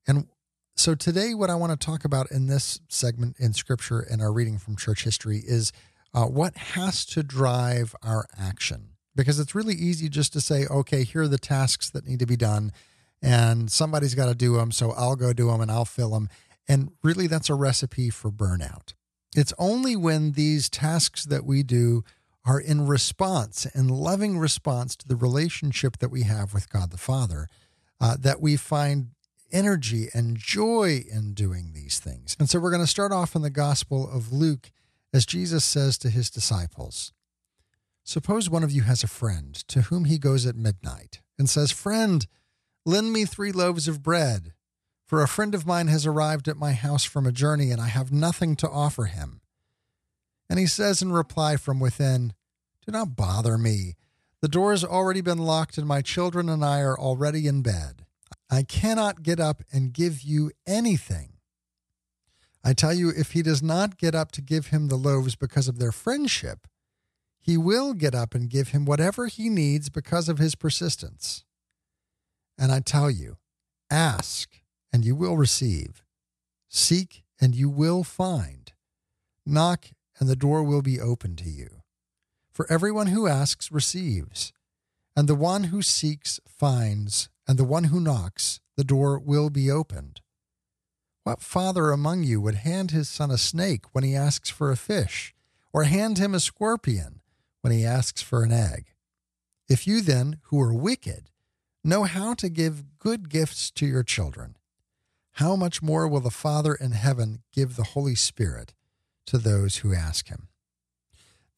And 0.05 0.27
so 0.75 0.97
today, 0.97 1.33
what 1.33 1.49
I 1.49 1.55
want 1.55 1.79
to 1.79 1.87
talk 1.87 2.05
about 2.05 2.29
in 2.33 2.49
this 2.49 2.81
segment 2.89 3.37
in 3.39 3.53
Scripture 3.53 4.01
and 4.01 4.21
our 4.21 4.33
reading 4.33 4.59
from 4.59 4.75
church 4.75 5.05
history 5.05 5.45
is 5.47 5.73
uh, 6.15 6.25
what 6.25 6.57
has 6.57 7.05
to 7.07 7.23
drive 7.23 7.95
our 8.03 8.27
action? 8.39 8.91
Because 9.15 9.39
it's 9.39 9.55
really 9.55 9.75
easy 9.75 10.09
just 10.09 10.33
to 10.33 10.41
say, 10.41 10.67
okay, 10.67 11.05
here 11.05 11.23
are 11.23 11.29
the 11.29 11.39
tasks 11.39 11.91
that 11.91 12.07
need 12.07 12.19
to 12.21 12.27
be 12.27 12.37
done, 12.37 12.73
and 13.23 13.71
somebody's 13.71 14.15
got 14.15 14.27
to 14.27 14.35
do 14.35 14.57
them, 14.57 14.73
so 14.73 14.93
I'll 14.93 15.17
go 15.17 15.33
do 15.33 15.49
them 15.49 15.61
and 15.61 15.71
I'll 15.71 15.85
fill 15.85 16.11
them. 16.11 16.29
And 16.69 16.93
really, 17.03 17.27
that's 17.27 17.51
a 17.51 17.55
recipe 17.55 18.11
for 18.11 18.31
burnout. 18.31 18.95
It's 19.35 19.53
only 19.59 19.97
when 19.97 20.33
these 20.33 20.69
tasks 20.69 21.25
that 21.25 21.45
we 21.45 21.63
do 21.63 22.05
are 22.45 22.61
in 22.61 22.87
response, 22.87 23.67
in 23.67 23.89
loving 23.89 24.39
response 24.39 24.97
to 24.97 25.09
the 25.09 25.17
relationship 25.17 25.99
that 25.99 26.11
we 26.11 26.23
have 26.23 26.55
with 26.55 26.71
God 26.71 26.91
the 26.91 26.97
Father, 26.97 27.49
uh, 28.01 28.17
that 28.19 28.41
we 28.41 28.57
find 28.57 29.11
energy 29.53 30.09
and 30.15 30.37
joy 30.37 31.05
in 31.13 31.35
doing 31.35 31.73
these 31.75 31.99
things. 31.99 32.37
And 32.39 32.49
so 32.49 32.59
we're 32.59 32.71
going 32.71 32.83
to 32.83 32.87
start 32.87 33.13
off 33.13 33.35
in 33.35 33.43
the 33.43 33.51
Gospel 33.51 34.09
of 34.11 34.33
Luke 34.33 34.71
as 35.13 35.27
Jesus 35.27 35.65
says 35.65 35.99
to 35.99 36.11
his 36.11 36.31
disciples 36.31 37.13
Suppose 38.05 38.51
one 38.51 38.65
of 38.65 38.73
you 38.73 38.83
has 38.83 39.05
a 39.05 39.09
friend 39.09 39.55
to 39.69 39.83
whom 39.83 40.05
he 40.05 40.19
goes 40.19 40.47
at 40.47 40.57
midnight 40.57 41.21
and 41.39 41.49
says, 41.49 41.71
Friend, 41.71 42.27
lend 42.85 43.13
me 43.13 43.25
three 43.25 43.53
loaves 43.53 43.87
of 43.87 44.03
bread, 44.03 44.53
for 45.07 45.23
a 45.23 45.29
friend 45.29 45.55
of 45.55 45.67
mine 45.67 45.87
has 45.89 46.07
arrived 46.07 46.49
at 46.49 46.57
my 46.57 46.73
house 46.73 47.05
from 47.05 47.27
a 47.27 47.33
journey 47.33 47.71
and 47.71 47.81
I 47.81 47.89
have 47.89 48.11
nothing 48.11 48.57
to 48.57 48.69
offer 48.69 49.05
him. 49.05 49.41
And 50.49 50.59
he 50.59 50.67
says 50.67 51.03
in 51.03 51.13
reply 51.13 51.57
from 51.57 51.79
within, 51.79 52.33
Do 52.85 52.93
not 52.93 53.15
bother 53.17 53.57
me. 53.57 53.97
The 54.41 54.49
door 54.49 54.73
has 54.73 54.85
already 54.85 55.21
been 55.21 55.39
locked 55.39 55.79
and 55.79 55.87
my 55.87 56.03
children 56.03 56.49
and 56.49 56.65
I 56.65 56.81
are 56.81 56.99
already 56.99 57.47
in 57.47 57.63
bed. 57.63 58.07
I 58.51 58.63
cannot 58.63 59.23
get 59.23 59.39
up 59.39 59.63
and 59.73 59.93
give 59.93 60.23
you 60.23 60.51
anything. 60.67 61.35
I 62.63 62.73
tell 62.73 62.93
you, 62.93 63.11
if 63.11 63.33
he 63.33 63.43
does 63.43 63.63
not 63.63 63.97
get 63.97 64.15
up 64.15 64.33
to 64.33 64.43
give 64.43 64.67
him 64.67 64.89
the 64.89 64.97
loaves 64.97 65.35
because 65.35 65.69
of 65.69 65.79
their 65.79 65.93
friendship, 65.93 66.67
he 67.41 67.57
will 67.57 67.95
get 67.95 68.15
up 68.15 68.35
and 68.35 68.51
give 68.51 68.69
him 68.69 68.85
whatever 68.85 69.27
he 69.27 69.49
needs 69.49 69.89
because 69.89 70.29
of 70.29 70.39
his 70.39 70.55
persistence. 70.55 71.45
And 72.59 72.71
I 72.71 72.81
tell 72.81 73.11
you, 73.11 73.39
ask 73.91 74.61
and 74.93 75.05
you 75.05 75.15
will 75.15 75.37
receive, 75.37 76.05
seek 76.69 77.25
and 77.41 77.55
you 77.55 77.71
will 77.71 78.05
find, 78.05 78.73
knock 79.47 79.87
and 80.19 80.29
the 80.29 80.37
door 80.37 80.63
will 80.63 80.83
be 80.83 81.01
open 81.01 81.37
to 81.37 81.49
you. 81.49 81.83
For 82.53 82.71
everyone 82.71 83.07
who 83.07 83.27
asks 83.27 83.73
receives, 83.73 84.53
and 85.17 85.29
the 85.29 85.35
one 85.35 85.65
who 85.65 85.81
seeks 85.81 86.41
finds, 86.47 87.31
and 87.49 87.59
the 87.59 87.65
one 87.65 87.85
who 87.85 88.01
knocks, 88.01 88.61
the 88.77 88.85
door 88.85 89.19
will 89.19 89.49
be 89.49 89.71
opened. 89.71 90.21
What 91.23 91.43
father 91.43 91.91
among 91.91 92.25
you 92.25 92.41
would 92.41 92.57
hand 92.57 92.91
his 92.91 93.09
son 93.09 93.31
a 93.31 93.39
snake 93.39 93.85
when 93.93 94.05
he 94.05 94.17
asks 94.17 94.49
for 94.49 94.71
a 94.71 94.77
fish, 94.77 95.35
or 95.73 95.85
hand 95.85 96.19
him 96.19 96.35
a 96.35 96.41
scorpion 96.41 97.21
when 97.61 97.73
he 97.73 97.85
asks 97.85 98.23
for 98.23 98.43
an 98.43 98.53
egg? 98.53 98.95
If 99.69 99.87
you 99.87 100.01
then, 100.01 100.39
who 100.45 100.61
are 100.61 100.73
wicked, 100.73 101.31
know 101.85 102.05
how 102.05 102.35
to 102.35 102.49
give 102.49 102.99
good 102.99 103.29
gifts 103.29 103.71
to 103.73 103.87
your 103.87 104.03
children, 104.03 104.57
how 105.33 105.57
much 105.57 105.83
more 105.83 106.09
will 106.09 106.21
the 106.21 106.31
Father 106.31 106.75
in 106.75 106.93
heaven 106.93 107.43
give 107.53 107.77
the 107.77 107.85
Holy 107.85 108.15
Spirit 108.15 108.75
to 109.27 109.39
those 109.39 109.77
who 109.77 109.95
ask 109.95 110.29
him? 110.29 110.49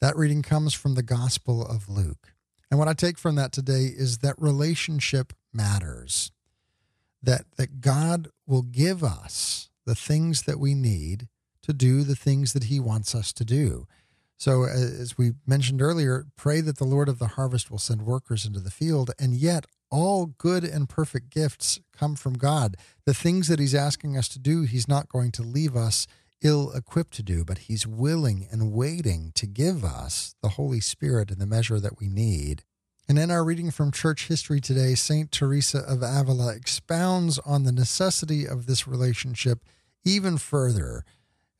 That 0.00 0.16
reading 0.16 0.42
comes 0.42 0.74
from 0.74 0.94
the 0.94 1.02
Gospel 1.02 1.64
of 1.64 1.88
Luke. 1.88 2.34
And 2.70 2.78
what 2.78 2.88
I 2.88 2.94
take 2.94 3.18
from 3.18 3.36
that 3.36 3.52
today 3.52 3.84
is 3.84 4.18
that 4.18 4.34
relationship 4.38 5.32
matters. 5.52 6.32
That, 7.22 7.44
that 7.56 7.80
God 7.80 8.28
will 8.46 8.62
give 8.62 9.02
us 9.04 9.70
the 9.86 9.94
things 9.94 10.42
that 10.42 10.58
we 10.58 10.74
need 10.74 11.28
to 11.62 11.72
do 11.72 12.02
the 12.02 12.16
things 12.16 12.52
that 12.52 12.64
He 12.64 12.80
wants 12.80 13.14
us 13.14 13.32
to 13.32 13.44
do. 13.44 13.86
So, 14.36 14.64
as 14.64 15.16
we 15.16 15.34
mentioned 15.46 15.80
earlier, 15.80 16.26
pray 16.36 16.60
that 16.62 16.78
the 16.78 16.84
Lord 16.84 17.08
of 17.08 17.20
the 17.20 17.28
harvest 17.28 17.70
will 17.70 17.78
send 17.78 18.02
workers 18.02 18.44
into 18.44 18.58
the 18.58 18.72
field, 18.72 19.12
and 19.18 19.34
yet 19.34 19.66
all 19.88 20.26
good 20.26 20.64
and 20.64 20.88
perfect 20.88 21.30
gifts 21.30 21.78
come 21.96 22.16
from 22.16 22.34
God. 22.34 22.76
The 23.06 23.14
things 23.14 23.46
that 23.46 23.60
He's 23.60 23.74
asking 23.74 24.16
us 24.16 24.28
to 24.30 24.40
do, 24.40 24.62
He's 24.62 24.88
not 24.88 25.08
going 25.08 25.30
to 25.32 25.42
leave 25.42 25.76
us 25.76 26.08
ill 26.42 26.72
equipped 26.72 27.14
to 27.14 27.22
do, 27.22 27.44
but 27.44 27.58
He's 27.58 27.86
willing 27.86 28.48
and 28.50 28.72
waiting 28.72 29.30
to 29.36 29.46
give 29.46 29.84
us 29.84 30.34
the 30.42 30.50
Holy 30.50 30.80
Spirit 30.80 31.30
in 31.30 31.38
the 31.38 31.46
measure 31.46 31.78
that 31.78 32.00
we 32.00 32.08
need. 32.08 32.64
And 33.08 33.18
in 33.18 33.30
our 33.30 33.44
reading 33.44 33.70
from 33.70 33.90
church 33.90 34.28
history 34.28 34.60
today, 34.60 34.94
St. 34.94 35.30
Teresa 35.32 35.78
of 35.78 36.02
Avila 36.02 36.54
expounds 36.54 37.38
on 37.40 37.64
the 37.64 37.72
necessity 37.72 38.46
of 38.46 38.66
this 38.66 38.86
relationship 38.86 39.64
even 40.04 40.38
further 40.38 41.04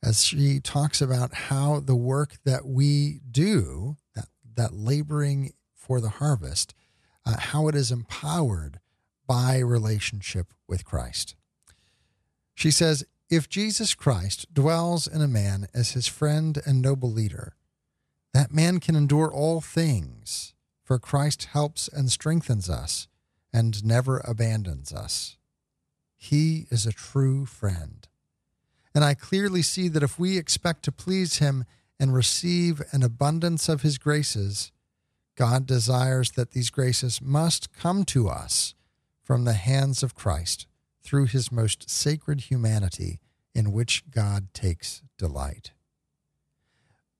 as 0.01 0.23
she 0.23 0.59
talks 0.59 1.01
about 1.01 1.33
how 1.33 1.79
the 1.79 1.95
work 1.95 2.35
that 2.43 2.65
we 2.65 3.19
do, 3.29 3.97
that, 4.15 4.27
that 4.55 4.73
laboring 4.73 5.53
for 5.73 6.01
the 6.01 6.09
harvest, 6.09 6.73
uh, 7.25 7.37
how 7.37 7.67
it 7.67 7.75
is 7.75 7.91
empowered 7.91 8.79
by 9.27 9.59
relationship 9.59 10.53
with 10.67 10.83
Christ. 10.83 11.35
She 12.53 12.71
says, 12.71 13.05
If 13.29 13.49
Jesus 13.49 13.95
Christ 13.95 14.53
dwells 14.53 15.07
in 15.07 15.21
a 15.21 15.27
man 15.27 15.67
as 15.73 15.91
his 15.91 16.07
friend 16.07 16.61
and 16.65 16.81
noble 16.81 17.11
leader, 17.11 17.55
that 18.33 18.53
man 18.53 18.79
can 18.79 18.95
endure 18.95 19.31
all 19.31 19.61
things, 19.61 20.53
for 20.83 20.99
Christ 20.99 21.45
helps 21.45 21.87
and 21.87 22.11
strengthens 22.11 22.69
us 22.69 23.07
and 23.51 23.83
never 23.85 24.19
abandons 24.19 24.91
us. 24.91 25.37
He 26.15 26.65
is 26.69 26.85
a 26.85 26.91
true 26.91 27.45
friend. 27.45 28.07
And 28.95 29.03
I 29.03 29.13
clearly 29.13 29.61
see 29.61 29.87
that 29.89 30.03
if 30.03 30.19
we 30.19 30.37
expect 30.37 30.83
to 30.83 30.91
please 30.91 31.37
Him 31.39 31.65
and 31.99 32.13
receive 32.13 32.81
an 32.91 33.03
abundance 33.03 33.69
of 33.69 33.81
His 33.81 33.97
graces, 33.97 34.71
God 35.35 35.65
desires 35.65 36.31
that 36.31 36.51
these 36.51 36.69
graces 36.69 37.21
must 37.21 37.73
come 37.73 38.03
to 38.05 38.29
us 38.29 38.75
from 39.21 39.45
the 39.45 39.53
hands 39.53 40.03
of 40.03 40.15
Christ 40.15 40.67
through 41.01 41.25
His 41.25 41.51
most 41.51 41.89
sacred 41.89 42.41
humanity 42.41 43.19
in 43.55 43.71
which 43.71 44.09
God 44.11 44.53
takes 44.53 45.01
delight. 45.17 45.71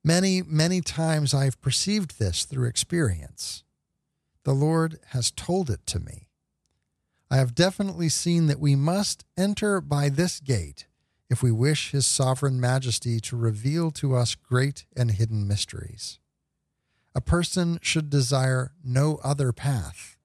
Many, 0.03 0.41
many 0.41 0.81
times 0.81 1.33
I've 1.33 1.61
perceived 1.61 2.19
this 2.19 2.43
through 2.43 2.67
experience. 2.67 3.63
The 4.43 4.53
Lord 4.53 4.99
has 5.09 5.31
told 5.31 5.69
it 5.69 5.85
to 5.87 5.99
me. 5.99 6.27
I 7.31 7.37
have 7.37 7.55
definitely 7.55 8.09
seen 8.09 8.47
that 8.47 8.59
we 8.59 8.75
must 8.75 9.23
enter 9.37 9.79
by 9.79 10.09
this 10.09 10.39
gate 10.39 10.87
if 11.29 11.41
we 11.41 11.51
wish 11.51 11.91
His 11.91 12.05
sovereign 12.05 12.59
majesty 12.59 13.19
to 13.21 13.37
reveal 13.37 13.91
to 13.91 14.15
us 14.15 14.35
great 14.35 14.85
and 14.95 15.11
hidden 15.11 15.47
mysteries. 15.47 16.19
A 17.15 17.21
person 17.21 17.79
should 17.81 18.09
desire 18.09 18.73
no 18.83 19.19
other 19.23 19.51
path. 19.51 20.17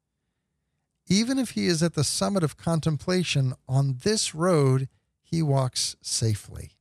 Even 1.06 1.38
if 1.38 1.50
he 1.50 1.66
is 1.66 1.82
at 1.82 1.94
the 1.94 2.04
summit 2.04 2.42
of 2.42 2.56
contemplation, 2.56 3.54
on 3.66 3.98
this 4.02 4.34
road 4.34 4.88
he 5.22 5.42
walks 5.42 5.96
safely. 6.02 6.72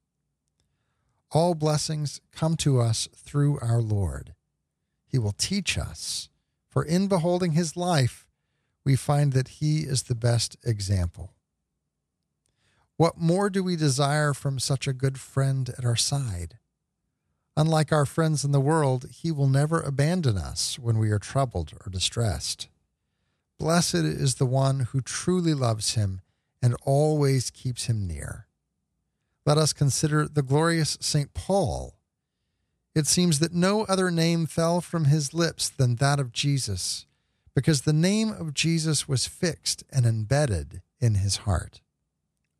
All 1.32 1.56
blessings 1.56 2.22
come 2.32 2.56
to 2.58 2.80
us 2.80 3.10
through 3.16 3.60
our 3.60 3.82
Lord. 3.82 4.34
He 5.06 5.18
will 5.18 5.34
teach 5.34 5.78
us, 5.78 6.30
for 6.70 6.84
in 6.84 7.08
beholding 7.08 7.52
his 7.52 7.76
life, 7.76 8.28
we 8.86 8.96
find 8.96 9.34
that 9.34 9.48
he 9.60 9.80
is 9.80 10.04
the 10.04 10.16
best 10.16 10.56
example. 10.64 11.34
What 12.96 13.18
more 13.18 13.50
do 13.50 13.64
we 13.64 13.76
desire 13.76 14.34
from 14.34 14.58
such 14.60 14.88
a 14.88 14.94
good 14.94 15.20
friend 15.20 15.70
at 15.78 15.86
our 15.86 15.96
side? 15.96 16.58
Unlike 17.58 17.92
our 17.92 18.06
friends 18.06 18.44
in 18.44 18.52
the 18.52 18.62
world, 18.62 19.08
he 19.12 19.32
will 19.32 19.48
never 19.48 19.82
abandon 19.82 20.38
us 20.38 20.80
when 20.80 20.98
we 20.98 21.12
are 21.12 21.20
troubled 21.20 21.74
or 21.86 21.90
distressed. 21.90 22.70
Blessed 23.60 23.96
is 23.96 24.36
the 24.36 24.46
one 24.46 24.82
who 24.92 25.02
truly 25.02 25.54
loves 25.54 25.96
him 25.96 26.22
and 26.62 26.76
always 26.84 27.50
keeps 27.50 27.86
him 27.86 28.08
near. 28.08 28.47
Let 29.48 29.58
us 29.58 29.72
consider 29.72 30.28
the 30.28 30.44
glorious 30.44 30.98
St. 31.00 31.34
Paul. 31.34 31.96
It 32.94 33.08
seems 33.08 33.40
that 33.40 33.54
no 33.54 33.86
other 33.86 34.12
name 34.12 34.46
fell 34.46 34.82
from 34.82 35.06
his 35.06 35.34
lips 35.34 35.70
than 35.70 35.96
that 35.96 36.20
of 36.20 36.34
Jesus, 36.34 37.06
because 37.56 37.84
the 37.84 37.94
name 37.94 38.30
of 38.30 38.54
Jesus 38.54 39.08
was 39.08 39.26
fixed 39.26 39.86
and 39.90 40.06
embedded 40.06 40.82
in 41.00 41.16
his 41.16 41.38
heart. 41.38 41.80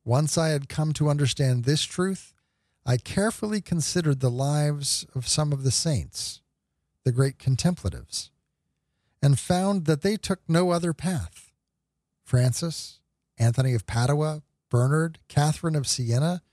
Once 0.06 0.38
I 0.38 0.48
had 0.48 0.70
come 0.70 0.94
to 0.94 1.10
understand 1.10 1.66
this 1.66 1.84
truth, 1.84 2.34
I 2.86 2.96
carefully 2.96 3.60
considered 3.60 4.22
the 4.22 4.32
lives 4.32 5.06
of 5.14 5.28
some 5.28 5.52
of 5.52 5.64
the 5.64 5.72
saints, 5.72 6.40
the 7.04 7.12
great 7.12 7.38
contemplatives, 7.38 8.32
and 9.22 9.38
found 9.38 9.88
that 9.88 10.04
they 10.04 10.16
took 10.16 10.40
no 10.48 10.70
other 10.70 10.94
path. 10.94 11.52
Francis, 12.24 13.02
Anthony 13.38 13.74
of 13.74 13.86
Padua, 13.86 14.42
Bernard, 14.70 15.20
Catherine 15.28 15.76
of 15.76 15.86
Siena. 15.86 16.44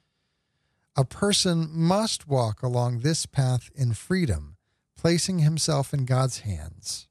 A 0.97 1.05
person 1.05 1.69
must 1.73 2.29
walk 2.29 2.63
along 2.63 3.01
this 3.01 3.27
path 3.27 3.69
in 3.75 3.95
freedom, 3.95 4.57
placing 4.97 5.41
himself 5.41 5.93
in 5.93 6.05
God's 6.05 6.41
hands. 6.41 7.09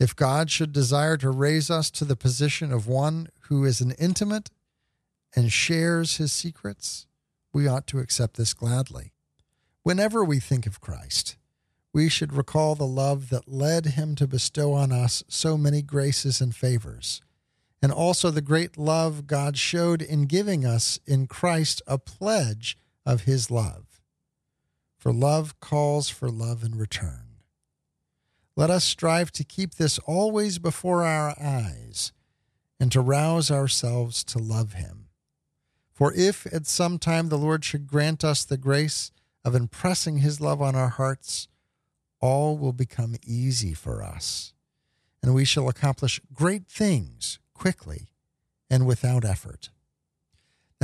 If 0.00 0.16
God 0.16 0.50
should 0.50 0.72
desire 0.72 1.16
to 1.18 1.30
raise 1.30 1.70
us 1.70 1.88
to 1.92 2.04
the 2.04 2.16
position 2.16 2.72
of 2.72 2.88
one 2.88 3.28
who 3.42 3.64
is 3.64 3.80
an 3.80 3.92
intimate 3.92 4.50
and 5.36 5.52
shares 5.52 6.16
his 6.16 6.32
secrets, 6.32 7.06
we 7.52 7.68
ought 7.68 7.86
to 7.86 8.00
accept 8.00 8.36
this 8.36 8.52
gladly. 8.52 9.12
Whenever 9.84 10.24
we 10.24 10.40
think 10.40 10.66
of 10.66 10.80
Christ, 10.80 11.36
we 11.92 12.08
should 12.08 12.32
recall 12.32 12.74
the 12.74 12.86
love 12.86 13.30
that 13.30 13.48
led 13.48 13.86
him 13.86 14.16
to 14.16 14.26
bestow 14.26 14.72
on 14.72 14.90
us 14.90 15.22
so 15.28 15.56
many 15.56 15.80
graces 15.80 16.40
and 16.40 16.54
favors, 16.54 17.22
and 17.80 17.92
also 17.92 18.32
the 18.32 18.42
great 18.42 18.76
love 18.76 19.28
God 19.28 19.56
showed 19.56 20.02
in 20.02 20.26
giving 20.26 20.66
us 20.66 20.98
in 21.06 21.28
Christ 21.28 21.80
a 21.86 21.98
pledge 21.98 22.76
of 23.06 23.22
his 23.22 23.50
love. 23.50 24.02
For 24.98 25.12
love 25.12 25.58
calls 25.60 26.10
for 26.10 26.28
love 26.28 26.62
in 26.62 26.76
return. 26.76 27.38
Let 28.56 28.68
us 28.68 28.84
strive 28.84 29.32
to 29.32 29.44
keep 29.44 29.76
this 29.76 29.98
always 30.00 30.58
before 30.58 31.04
our 31.04 31.34
eyes 31.40 32.12
and 32.78 32.92
to 32.92 33.00
rouse 33.00 33.50
ourselves 33.50 34.22
to 34.24 34.38
love 34.38 34.74
him 34.74 35.06
for 35.96 36.12
if 36.12 36.44
at 36.52 36.66
some 36.66 36.98
time 36.98 37.30
the 37.30 37.38
Lord 37.38 37.64
should 37.64 37.86
grant 37.86 38.22
us 38.22 38.44
the 38.44 38.58
grace 38.58 39.10
of 39.46 39.54
impressing 39.54 40.18
his 40.18 40.42
love 40.42 40.60
on 40.60 40.76
our 40.76 40.90
hearts, 40.90 41.48
all 42.20 42.58
will 42.58 42.74
become 42.74 43.16
easy 43.24 43.72
for 43.72 44.02
us, 44.02 44.52
and 45.22 45.34
we 45.34 45.46
shall 45.46 45.70
accomplish 45.70 46.20
great 46.34 46.66
things 46.66 47.38
quickly 47.54 48.10
and 48.68 48.86
without 48.86 49.24
effort. 49.24 49.70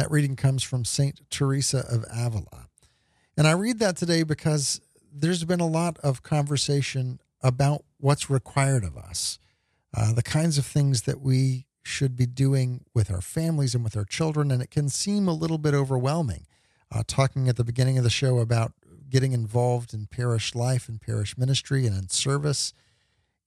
That 0.03 0.11
reading 0.11 0.35
comes 0.35 0.65
from 0.65 0.85
St. 0.85 1.21
Teresa 1.31 1.87
of 1.89 2.05
Avila. 2.13 2.67
And 3.37 3.47
I 3.47 3.53
read 3.53 3.79
that 3.79 3.97
today 3.97 4.25
because 4.25 4.81
there's 5.15 5.45
been 5.45 5.61
a 5.61 5.69
lot 5.69 5.97
of 5.99 6.25
conversation 6.25 7.21
about 7.41 7.85
what's 7.99 8.29
required 8.29 8.83
of 8.83 8.97
us, 8.97 9.39
uh, 9.97 10.13
the 10.13 10.25
kinds 10.25 10.59
of 10.59 10.67
things 10.67 11.03
that 11.03 11.21
we 11.21 11.67
should 11.85 12.17
be 12.17 12.27
doing 12.27 12.85
with 12.93 13.13
our 13.13 13.21
families 13.21 13.77
and 13.77 13.85
with 13.85 13.97
our 13.97 14.05
children. 14.05 14.51
And 14.51 14.61
it 14.61 14.73
can 14.73 14.89
seem 14.89 15.29
a 15.29 15.33
little 15.33 15.57
bit 15.57 15.73
overwhelming. 15.73 16.49
Uh, 16.91 17.05
talking 17.07 17.49
at 17.49 17.55
the 17.55 17.63
beginning 17.63 17.97
of 17.97 18.03
the 18.03 18.11
show 18.11 18.41
about 18.41 18.73
getting 19.09 19.31
involved 19.31 19.95
in 19.95 20.07
parish 20.07 20.53
life 20.53 20.89
and 20.89 21.01
parish 21.01 21.39
ministry 21.39 21.87
and 21.87 21.97
in 21.97 22.09
service. 22.09 22.73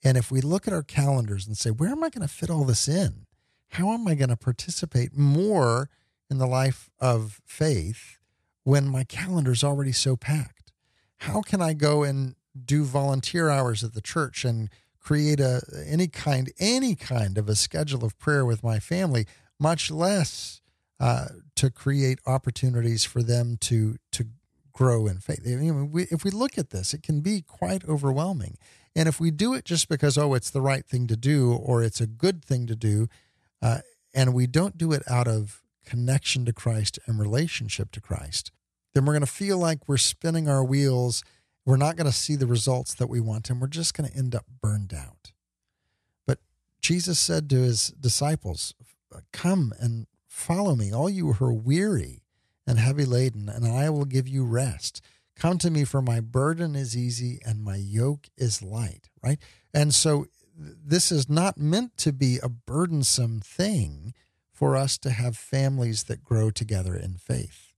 And 0.06 0.18
if 0.18 0.32
we 0.32 0.40
look 0.40 0.70
at 0.70 0.74
our 0.74 0.84
calendars 0.84 1.48
and 1.48 1.58
say, 1.58 1.70
where 1.70 1.90
am 1.90 2.02
I 2.02 2.08
going 2.08 2.26
to 2.26 2.34
fit 2.34 2.50
all 2.50 2.64
this 2.64 2.88
in? 2.88 3.26
How 3.72 3.92
am 3.92 4.08
I 4.08 4.16
going 4.16 4.30
to 4.30 4.38
participate 4.38 5.18
more 5.18 5.90
in 6.30 6.38
the 6.38 6.48
life 6.48 6.90
of 7.00 7.42
faith 7.46 8.18
when 8.64 8.88
my 8.88 9.04
calendar 9.04 9.52
is 9.52 9.64
already 9.64 9.92
so 9.92 10.16
packed? 10.16 10.72
How 11.20 11.42
can 11.42 11.62
I 11.62 11.74
go 11.74 12.04
and 12.04 12.36
do 12.66 12.84
volunteer 12.84 13.50
hours 13.50 13.84
at 13.84 13.94
the 13.94 14.02
church 14.02 14.46
and 14.46 14.70
create 15.00 15.40
a 15.40 15.62
any 15.88 16.08
kind 16.08 16.52
any 16.60 16.96
kind 16.96 17.38
of 17.38 17.48
a 17.48 17.56
schedule 17.56 18.04
of 18.04 18.18
prayer 18.18 18.46
with 18.46 18.64
my 18.64 18.80
family, 18.80 19.26
much 19.60 19.92
less 19.92 20.62
uh, 21.00 21.28
to 21.56 21.70
create 21.70 22.20
opportunities 22.26 23.04
for 23.04 23.22
them 23.22 23.58
to 23.62 23.98
to 24.12 24.28
grow 24.74 25.08
in 25.08 25.20
faith. 25.20 25.42
I 25.46 25.56
mean, 25.56 25.92
we, 25.92 26.04
if 26.12 26.24
we 26.24 26.32
look 26.32 26.58
at 26.58 26.72
this, 26.72 26.94
it 26.94 27.02
can 27.02 27.22
be 27.22 27.42
quite 27.42 27.88
overwhelming. 27.88 28.58
And 28.96 29.08
if 29.08 29.20
we 29.20 29.32
do 29.32 29.54
it 29.54 29.64
just 29.64 29.88
because 29.88 30.18
oh, 30.18 30.34
it's 30.34 30.50
the 30.50 30.62
right 30.62 30.86
thing 30.86 31.08
to 31.08 31.16
do 31.16 31.54
or 31.54 31.82
it's 31.84 32.02
a 32.02 32.08
good 32.08 32.44
thing 32.44 32.66
to 32.68 32.76
do, 32.76 33.08
uh, 33.62 33.80
and 34.14 34.34
we 34.34 34.48
don't 34.48 34.78
do 34.78 34.92
it 34.92 35.04
out 35.10 35.28
of 35.28 35.62
connection 35.86 36.46
to 36.46 36.54
Christ 36.54 37.00
and 37.06 37.20
relationship 37.20 37.92
to 37.92 38.02
Christ, 38.02 38.52
then 38.94 39.06
we're 39.06 39.14
going 39.14 39.22
to 39.22 39.28
feel 39.28 39.58
like 39.58 39.88
we're 39.88 39.98
spinning 39.98 40.50
our 40.50 40.64
wheels 40.64 41.24
we're 41.66 41.78
not 41.78 41.96
going 41.96 42.06
to 42.06 42.16
see 42.16 42.36
the 42.36 42.48
results 42.48 42.94
that 42.94 43.08
we 43.08 43.20
want, 43.20 43.50
and 43.50 43.60
we're 43.60 43.68
just 43.68 43.96
going 43.96 44.10
to 44.10 44.16
end 44.16 44.36
up 44.36 44.46
burned 44.62 44.94
out. 44.94 45.32
But 46.28 46.38
Jesus 46.80 47.20
said 47.20 47.50
to 47.50 47.56
his 47.56 47.88
disciples, 47.88 48.76
Come 49.34 49.74
and 49.80 50.06
follow 50.28 50.76
me, 50.76 50.94
all 50.94 51.10
you 51.10 51.34
who 51.34 51.46
are 51.46 51.54
weary 51.54 52.22
and 52.68 52.78
heavy 52.78 53.06
laden, 53.06 53.50
and 53.50 53.66
I 53.66 53.90
will 53.90 54.06
give 54.06 54.28
you 54.28 54.46
rest. 54.46 55.02
Come 55.36 55.58
to 55.60 55.72
me, 55.72 55.86
for 55.86 56.02
my 56.02 56.20
burden 56.20 56.76
is 56.76 56.96
easy 56.96 57.40
and 57.46 57.64
my 57.64 57.78
yoke 57.78 58.28
is 58.38 58.62
light, 58.62 59.10
right? 59.24 59.40
And 59.74 59.94
so 59.94 60.28
this 60.56 61.12
is 61.12 61.30
not 61.30 61.58
meant 61.58 61.98
to 61.98 62.14
be 62.14 62.40
a 62.42 62.50
burdensome 62.50 63.42
thing 63.42 64.14
for 64.56 64.78
us 64.78 64.98
to 64.98 65.10
have 65.10 65.36
families 65.36 66.06
that 66.06 66.24
grow 66.24 66.50
together 66.50 66.96
in 66.96 67.18
faith. 67.18 67.74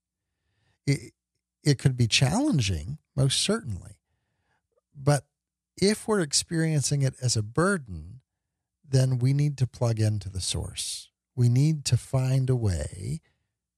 It, 0.86 1.14
it 1.64 1.80
could 1.80 1.98
be 1.98 2.08
challenging, 2.08 3.00
most 3.16 3.42
certainly. 3.42 3.98
But 4.96 5.26
if 5.76 6.08
we're 6.08 6.22
experiencing 6.22 7.02
it 7.02 7.16
as 7.20 7.36
a 7.36 7.42
burden, 7.42 8.22
then 8.88 9.18
we 9.18 9.34
need 9.34 9.58
to 9.58 9.66
plug 9.68 10.00
into 10.00 10.30
the 10.30 10.40
source. 10.40 11.10
We 11.36 11.50
need 11.50 11.84
to 11.86 11.98
find 11.98 12.48
a 12.48 12.56
way 12.56 13.22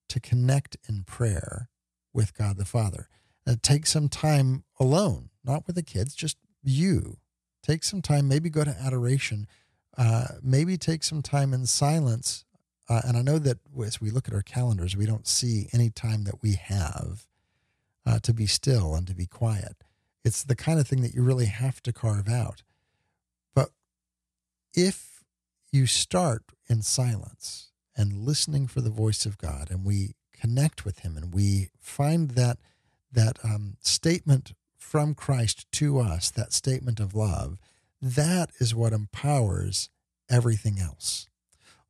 to 0.09 0.19
connect 0.19 0.75
in 0.87 1.03
prayer 1.03 1.69
with 2.13 2.33
God 2.33 2.57
the 2.57 2.65
Father. 2.65 3.07
And 3.45 3.63
take 3.63 3.87
some 3.87 4.09
time 4.09 4.65
alone, 4.77 5.29
not 5.43 5.65
with 5.65 5.77
the 5.77 5.83
kids, 5.83 6.15
just 6.15 6.37
you. 6.61 7.17
Take 7.63 7.85
some 7.85 8.01
time, 8.01 8.27
maybe 8.27 8.49
go 8.49 8.65
to 8.65 8.77
adoration, 8.77 9.47
uh, 9.97 10.27
maybe 10.43 10.77
take 10.77 11.03
some 11.03 11.21
time 11.21 11.53
in 11.53 11.65
silence. 11.65 12.45
Uh, 12.89 13.01
and 13.05 13.15
I 13.15 13.21
know 13.21 13.37
that 13.37 13.59
as 13.85 14.01
we 14.01 14.09
look 14.09 14.27
at 14.27 14.33
our 14.33 14.41
calendars, 14.41 14.97
we 14.97 15.05
don't 15.05 15.27
see 15.27 15.69
any 15.71 15.91
time 15.91 16.23
that 16.23 16.41
we 16.41 16.53
have 16.53 17.27
uh, 18.05 18.19
to 18.19 18.33
be 18.33 18.47
still 18.47 18.95
and 18.95 19.05
to 19.07 19.13
be 19.13 19.27
quiet. 19.27 19.83
It's 20.25 20.43
the 20.43 20.55
kind 20.55 20.79
of 20.79 20.87
thing 20.87 21.01
that 21.01 21.13
you 21.13 21.21
really 21.21 21.45
have 21.45 21.81
to 21.83 21.93
carve 21.93 22.27
out. 22.27 22.63
But 23.53 23.69
if 24.73 25.23
you 25.71 25.85
start 25.85 26.43
in 26.67 26.81
silence 26.81 27.71
and 27.95 28.25
listening 28.25 28.67
for 28.67 28.81
the 28.81 28.89
voice 28.89 29.25
of 29.25 29.37
God, 29.37 29.69
and 29.69 29.85
we 29.85 30.15
connect 30.33 30.83
with 30.83 30.99
Him, 30.99 31.15
and 31.15 31.33
we 31.33 31.69
find 31.79 32.31
that 32.31 32.57
that 33.11 33.37
um, 33.43 33.77
statement 33.81 34.53
from 34.77 35.13
Christ 35.13 35.65
to 35.73 35.99
us, 35.99 36.29
that 36.31 36.53
statement 36.53 36.99
of 36.99 37.15
love, 37.15 37.59
that 38.01 38.51
is 38.59 38.75
what 38.75 38.93
empowers 38.93 39.89
everything 40.29 40.79
else. 40.79 41.28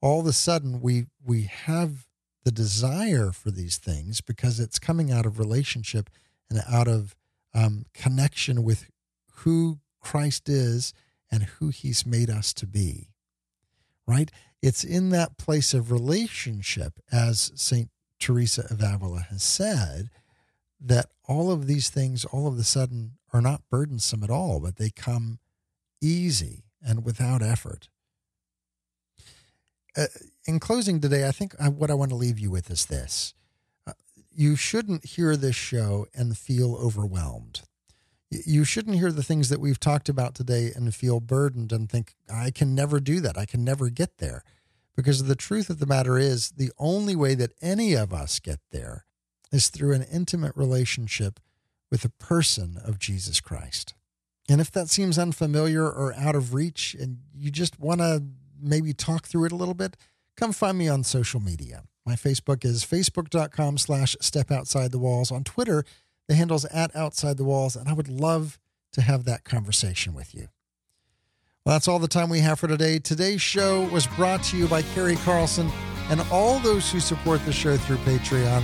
All 0.01 0.21
of 0.21 0.25
a 0.25 0.33
sudden, 0.33 0.81
we 0.81 1.07
we 1.23 1.43
have 1.43 2.07
the 2.43 2.51
desire 2.51 3.31
for 3.31 3.51
these 3.51 3.77
things 3.77 4.21
because 4.21 4.59
it's 4.59 4.79
coming 4.79 5.11
out 5.11 5.25
of 5.25 5.39
relationship 5.39 6.09
and 6.49 6.61
out 6.69 6.87
of 6.87 7.15
um, 7.53 7.85
connection 7.93 8.63
with 8.63 8.89
who 9.31 9.79
Christ 9.99 10.47
is 10.47 10.93
and 11.31 11.43
who 11.43 11.69
He's 11.69 12.05
made 12.05 12.29
us 12.29 12.53
to 12.53 12.67
be. 12.67 13.09
Right? 14.07 14.31
It's 14.61 14.83
in 14.83 15.09
that 15.11 15.37
place 15.37 15.73
of 15.73 15.91
relationship, 15.91 16.93
as 17.11 17.51
St. 17.55 17.89
Teresa 18.19 18.65
of 18.69 18.81
Avila 18.81 19.27
has 19.29 19.43
said, 19.43 20.09
that 20.81 21.07
all 21.27 21.51
of 21.51 21.67
these 21.67 21.89
things 21.89 22.25
all 22.25 22.47
of 22.47 22.57
a 22.57 22.63
sudden 22.63 23.17
are 23.31 23.41
not 23.41 23.61
burdensome 23.69 24.23
at 24.23 24.29
all, 24.29 24.59
but 24.59 24.77
they 24.77 24.89
come 24.89 25.39
easy 26.01 26.63
and 26.85 27.05
without 27.05 27.41
effort. 27.41 27.89
Uh, 29.97 30.05
in 30.45 30.59
closing 30.59 30.99
today, 30.99 31.27
I 31.27 31.31
think 31.31 31.55
I, 31.59 31.69
what 31.69 31.91
I 31.91 31.95
want 31.95 32.11
to 32.11 32.15
leave 32.15 32.39
you 32.39 32.51
with 32.51 32.69
is 32.69 32.85
this. 32.85 33.33
Uh, 33.87 33.93
you 34.31 34.55
shouldn't 34.55 35.05
hear 35.05 35.35
this 35.35 35.55
show 35.55 36.07
and 36.13 36.37
feel 36.37 36.75
overwhelmed. 36.75 37.61
You 38.29 38.63
shouldn't 38.63 38.97
hear 38.97 39.11
the 39.11 39.23
things 39.23 39.49
that 39.49 39.59
we've 39.59 39.79
talked 39.79 40.07
about 40.07 40.35
today 40.35 40.71
and 40.75 40.93
feel 40.93 41.19
burdened 41.19 41.71
and 41.71 41.89
think, 41.89 42.15
I 42.31 42.51
can 42.51 42.75
never 42.75 42.99
do 42.99 43.19
that. 43.21 43.37
I 43.37 43.45
can 43.45 43.63
never 43.63 43.89
get 43.89 44.19
there. 44.19 44.43
Because 44.95 45.23
the 45.23 45.35
truth 45.35 45.69
of 45.69 45.79
the 45.79 45.87
matter 45.87 46.17
is, 46.17 46.51
the 46.51 46.71
only 46.77 47.15
way 47.15 47.33
that 47.33 47.53
any 47.61 47.93
of 47.93 48.13
us 48.13 48.39
get 48.39 48.59
there 48.71 49.05
is 49.51 49.69
through 49.69 49.93
an 49.93 50.03
intimate 50.03 50.55
relationship 50.55 51.39
with 51.89 52.01
the 52.01 52.09
person 52.09 52.77
of 52.83 52.99
Jesus 52.99 53.39
Christ. 53.39 53.95
And 54.47 54.61
if 54.61 54.71
that 54.71 54.89
seems 54.89 55.17
unfamiliar 55.17 55.89
or 55.89 56.13
out 56.13 56.35
of 56.35 56.53
reach 56.53 56.95
and 56.99 57.19
you 57.33 57.49
just 57.49 57.79
want 57.79 58.01
to 58.01 58.23
maybe 58.61 58.93
talk 58.93 59.25
through 59.25 59.45
it 59.45 59.51
a 59.51 59.55
little 59.55 59.73
bit, 59.73 59.97
come 60.35 60.51
find 60.51 60.77
me 60.77 60.87
on 60.87 61.03
social 61.03 61.39
media. 61.39 61.83
My 62.05 62.15
Facebook 62.15 62.65
is 62.65 62.83
facebook.com 62.83 63.77
slash 63.77 64.15
step 64.19 64.51
outside 64.51 64.91
the 64.91 64.99
walls. 64.99 65.31
On 65.31 65.43
Twitter, 65.43 65.83
the 66.27 66.35
handle's 66.35 66.65
at 66.65 66.95
outside 66.95 67.37
the 67.37 67.43
walls, 67.43 67.75
and 67.75 67.89
I 67.89 67.93
would 67.93 68.07
love 68.07 68.59
to 68.93 69.01
have 69.01 69.25
that 69.25 69.43
conversation 69.43 70.13
with 70.13 70.33
you. 70.33 70.47
Well, 71.65 71.75
that's 71.75 71.87
all 71.87 71.99
the 71.99 72.07
time 72.07 72.29
we 72.29 72.39
have 72.39 72.59
for 72.59 72.67
today. 72.67 72.99
Today's 72.99 73.41
show 73.41 73.87
was 73.89 74.07
brought 74.07 74.41
to 74.45 74.57
you 74.57 74.67
by 74.67 74.81
Carrie 74.81 75.17
Carlson 75.17 75.69
and 76.09 76.21
all 76.31 76.59
those 76.59 76.91
who 76.91 76.99
support 76.99 77.45
the 77.45 77.51
show 77.51 77.77
through 77.77 77.97
Patreon. 77.97 78.61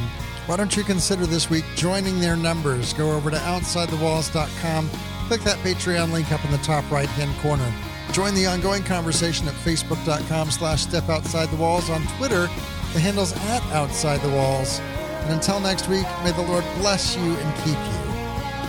Why 0.47 0.57
don't 0.57 0.75
you 0.75 0.83
consider 0.83 1.25
this 1.25 1.49
week 1.49 1.65
joining 1.75 2.19
their 2.19 2.35
numbers? 2.35 2.93
Go 2.93 3.11
over 3.11 3.29
to 3.29 3.37
OutsideTheWalls.com, 3.37 4.89
click 5.27 5.41
that 5.41 5.57
Patreon 5.57 6.11
link 6.11 6.31
up 6.31 6.43
in 6.45 6.51
the 6.51 6.57
top 6.59 6.89
right 6.89 7.09
hand 7.09 7.35
corner. 7.39 7.71
Join 8.11 8.33
the 8.33 8.45
ongoing 8.45 8.83
conversation 8.83 9.47
at 9.47 9.53
facebook.com 9.55 10.51
slash 10.51 10.83
step 10.83 11.09
outside 11.09 11.49
the 11.49 11.57
walls. 11.57 11.89
On 11.89 12.01
Twitter, 12.17 12.47
the 12.93 12.99
handle's 12.99 13.33
at 13.33 13.63
outside 13.73 14.21
the 14.21 14.29
walls. 14.29 14.79
And 14.79 15.33
until 15.33 15.59
next 15.59 15.89
week, 15.89 16.05
may 16.23 16.31
the 16.31 16.43
Lord 16.43 16.63
bless 16.77 17.15
you 17.17 17.23
and 17.23 17.55
keep 17.63 17.77
you. 17.77 18.05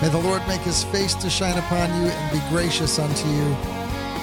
May 0.02 0.08
the 0.08 0.20
Lord 0.20 0.46
make 0.48 0.60
his 0.60 0.84
face 0.84 1.14
to 1.14 1.30
shine 1.30 1.56
upon 1.56 1.88
you 2.00 2.08
and 2.08 2.32
be 2.32 2.48
gracious 2.48 2.98
unto 2.98 3.28
you. 3.28 3.48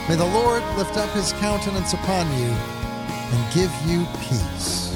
May 0.09 0.15
the 0.15 0.25
Lord 0.25 0.61
lift 0.77 0.97
up 0.97 1.09
his 1.11 1.31
countenance 1.33 1.93
upon 1.93 2.27
you 2.39 2.49
and 2.49 3.53
give 3.53 3.71
you 3.87 4.05
peace. 4.19 4.92